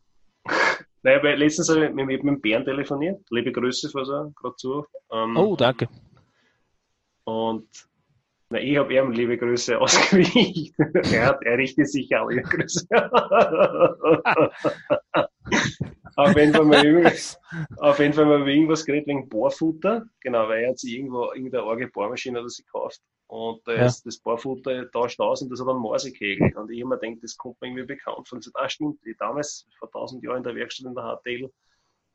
Naja, 1.03 1.23
weil 1.23 1.37
letztens 1.37 1.69
habe 1.69 1.85
ich 1.85 1.93
mit, 1.93 2.07
mit 2.07 2.23
dem 2.23 2.41
Bären 2.41 2.65
telefoniert. 2.65 3.21
Liebe 3.29 3.53
Grüße, 3.53 3.89
falls 3.91 4.09
er 4.09 4.33
gerade 4.35 4.55
zu. 4.57 4.85
Ähm, 5.09 5.37
oh, 5.37 5.55
danke. 5.55 5.87
Und 7.23 7.69
na, 8.49 8.59
ich 8.59 8.77
habe 8.77 8.93
ihm 8.93 9.11
liebe 9.11 9.37
Grüße 9.37 9.77
ausgewichen. 9.81 10.73
er, 11.11 11.25
hat, 11.27 11.43
er 11.43 11.57
richtet 11.57 11.89
sich 11.89 12.15
auch 12.15 12.29
liebe 12.29 12.43
Grüße. 12.43 12.87
auf 16.15 16.35
jeden 16.35 16.53
Fall 16.53 16.65
mal 16.65 16.85
irgendwas, 16.85 17.39
auf 17.77 17.99
jeden 17.99 18.13
Fall 18.13 18.25
mal 18.25 18.47
irgendwas 18.47 18.85
geredet 18.85 19.07
wegen 19.07 19.27
Bohrfutter. 19.27 20.05
Genau, 20.21 20.47
weil 20.47 20.63
er 20.63 20.69
hat 20.69 20.79
sich 20.79 20.93
irgendwo 20.93 21.31
irgendeine 21.33 21.63
arge 21.63 21.87
Bohrmaschine 21.87 22.39
oder 22.39 22.49
sie 22.49 22.63
gekauft. 22.63 23.01
Und 23.27 23.67
da 23.67 23.73
ist 23.73 24.05
das 24.05 24.17
Bohrfutter 24.17 24.89
tauscht 24.89 25.19
aus 25.19 25.41
und 25.41 25.49
das 25.49 25.59
hat 25.59 25.67
einen 25.67 25.79
Morsekegel. 25.79 26.55
Und 26.55 26.71
ich 26.71 26.79
immer 26.79 26.95
denke, 26.95 27.21
das 27.21 27.35
kommt 27.35 27.59
mir 27.59 27.67
irgendwie 27.67 27.95
bekannt 27.95 28.27
von. 28.27 28.39
Ah, 28.53 28.69
stimmt, 28.69 29.05
ich 29.05 29.17
damals 29.17 29.67
vor 29.77 29.91
tausend 29.91 30.23
Jahren 30.23 30.37
in 30.37 30.43
der 30.43 30.55
Werkstatt 30.55 30.87
in 30.87 30.95
der 30.95 31.19
HTL, 31.21 31.51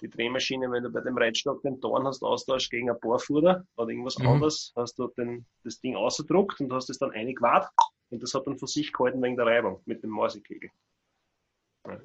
die 0.00 0.08
Drehmaschine, 0.08 0.70
wenn 0.70 0.82
du 0.82 0.90
bei 0.90 1.00
dem 1.00 1.16
Reitstock 1.16 1.62
den 1.62 1.80
Dorn 1.80 2.06
hast 2.06 2.22
austauscht 2.22 2.70
gegen 2.70 2.90
ein 2.90 2.98
Bohrfutter 2.98 3.64
oder 3.76 3.90
irgendwas 3.90 4.18
mhm. 4.18 4.26
anderes, 4.26 4.72
hast 4.74 4.98
du 4.98 5.06
den, 5.08 5.46
das 5.64 5.80
Ding 5.80 5.96
ausgedruckt 5.96 6.60
und 6.60 6.72
hast 6.72 6.88
es 6.88 6.98
dann 6.98 7.12
eingewahrt 7.12 7.68
und 8.10 8.22
das 8.22 8.32
hat 8.34 8.46
dann 8.46 8.58
für 8.58 8.66
sich 8.66 8.92
gehalten 8.92 9.22
wegen 9.22 9.36
der 9.36 9.46
Reibung 9.46 9.80
mit 9.84 10.02
dem 10.02 10.10
Morsekegel. 10.10 10.70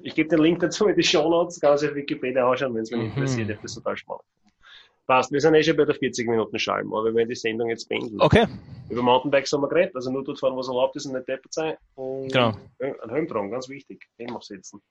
Ich 0.00 0.14
gebe 0.14 0.28
den 0.28 0.40
Link 0.40 0.60
dazu 0.60 0.86
in 0.86 0.96
die 0.96 1.02
Show 1.02 1.28
Notes, 1.28 1.60
kann 1.60 1.78
sich 1.78 1.88
auf 1.88 1.94
Wikipedia 1.94 2.48
anschauen, 2.48 2.74
wenn 2.74 2.82
es 2.82 2.90
mich 2.90 3.00
mhm. 3.00 3.06
interessiert. 3.06 3.58
Das 3.62 3.74
total 3.74 3.96
spannend. 3.96 4.24
Passt, 5.08 5.32
wir 5.32 5.40
sind 5.40 5.54
eh 5.54 5.62
schon 5.62 5.74
bei 5.74 5.86
der 5.86 5.94
40 5.94 6.28
Minuten 6.28 6.58
Scheiben, 6.58 6.92
aber 6.92 7.06
wir 7.06 7.14
werden 7.14 7.30
die 7.30 7.34
Sendung 7.34 7.70
jetzt 7.70 7.88
beenden. 7.88 8.20
Okay. 8.20 8.46
Über 8.90 9.00
Mountainbikes 9.00 9.50
haben 9.52 9.62
wir 9.62 9.68
geredet, 9.68 9.96
also 9.96 10.12
nur 10.12 10.22
dort 10.22 10.38
fahren, 10.38 10.54
was 10.54 10.68
erlaubt 10.68 10.96
ist 10.96 11.06
und 11.06 11.14
nicht 11.14 11.26
deppert 11.26 11.54
sein. 11.54 11.76
Und 11.94 12.30
genau. 12.30 12.52
Ein 12.78 13.10
Helm 13.10 13.26
tragen, 13.26 13.50
ganz 13.50 13.70
wichtig. 13.70 14.04
Helm 14.18 14.36
aufsetzen. 14.36 14.82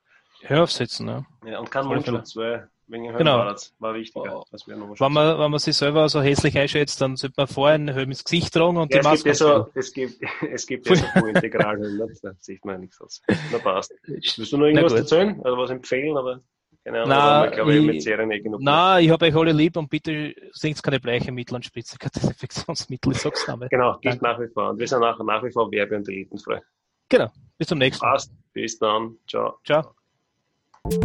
Helm 0.42 0.62
aufsetzen, 0.62 1.08
ja. 1.08 1.26
Ja, 1.46 1.60
und 1.60 1.70
kein 1.70 1.86
Mundschutz, 1.86 2.36
weil 2.36 2.68
wegen 2.88 3.04
dem 3.04 3.16
genau. 3.16 3.54
war 3.78 3.94
wichtiger. 3.94 4.40
Oh. 4.40 4.46
Wenn 4.66 5.12
man, 5.12 5.38
wenn 5.38 5.52
man 5.52 5.60
sich 5.60 5.78
selber 5.78 6.10
so 6.10 6.20
hässlich 6.20 6.58
einschätzt, 6.58 7.00
dann 7.00 7.16
sollte 7.16 7.36
man 7.38 7.48
vorher 7.48 7.76
einen 7.76 7.94
Helm 7.94 8.10
ins 8.10 8.24
Gesicht 8.24 8.52
tragen 8.52 8.78
und 8.78 8.92
ja, 8.92 9.02
die 9.02 9.08
Maske. 9.08 9.30
Es 9.30 9.40
gibt, 9.40 9.50
so, 9.50 9.68
es 9.76 9.94
gibt, 9.94 10.22
es 10.52 10.66
gibt 10.66 10.90
ja 10.90 10.96
so 10.96 11.26
Integralhelm, 11.28 12.02
da 12.24 12.32
sieht 12.40 12.66
man 12.66 12.76
ja 12.76 12.80
nichts 12.80 13.00
aus. 13.00 13.22
Na 13.52 13.60
passt. 13.60 13.94
Willst 14.08 14.52
du 14.52 14.58
noch 14.58 14.66
irgendwas 14.66 14.94
erzählen 14.94 15.40
oder 15.42 15.58
was 15.60 15.70
empfehlen? 15.70 16.18
Aber 16.18 16.42
keine 16.88 17.04
Ahnung, 17.04 17.10
na, 17.10 17.46
glaube 17.48 17.76
ich, 17.76 17.86
mit 17.86 18.02
Serien 18.02 18.32
eh 18.32 18.40
genug. 18.40 18.62
Nein, 18.62 19.04
ich 19.04 19.12
habe 19.12 19.26
euch 19.26 19.36
alle 19.36 19.52
lieb 19.52 19.76
und 19.76 19.90
bitte 19.90 20.34
singt 20.54 20.82
keine 20.82 21.02
Bleichemittel 21.02 21.56
und 21.56 21.66
spritze 21.66 21.98
kein 21.98 22.12
Desinfektionsmittel, 22.16 23.12
ich 23.12 23.18
sag's 23.22 23.46
damit. 23.46 23.72
Genau, 23.72 23.98
gilt 24.00 24.22
nach 24.22 24.40
wie 24.40 24.48
vor. 24.48 24.70
Und 24.70 24.80
wir 24.80 24.88
sind 24.88 25.02
nach, 25.02 25.20
nach 25.20 25.44
wie 25.44 25.52
vor 25.52 25.70
werbe- 25.70 25.98
und 25.98 26.08
elitenfrei. 26.08 26.62
Genau, 27.10 27.28
bis 27.58 27.68
zum 27.68 27.80
nächsten 27.80 28.06
Mal. 28.06 28.14
Passt, 28.14 28.32
bis 28.54 28.80
dann. 28.80 29.18
Ciao. 29.28 29.58
Ciao. 29.66 29.96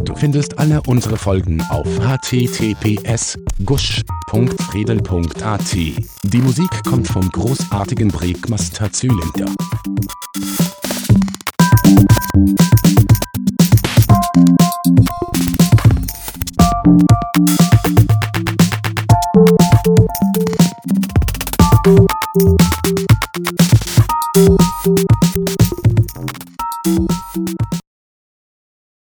Du 0.05 0.15
findest 0.15 0.57
alle 0.61 0.81
unsere 0.87 1.17
Folgen 1.17 1.61
auf 1.71 1.89
https 1.99 3.37
gusch.redel.at. 3.65 5.75
Die 5.75 6.39
Musik 6.39 6.71
kommt 6.89 7.09
vom 7.09 7.29
großartigen 7.29 8.07
Breakmaster 8.07 8.93
Zylinder. 8.93 9.53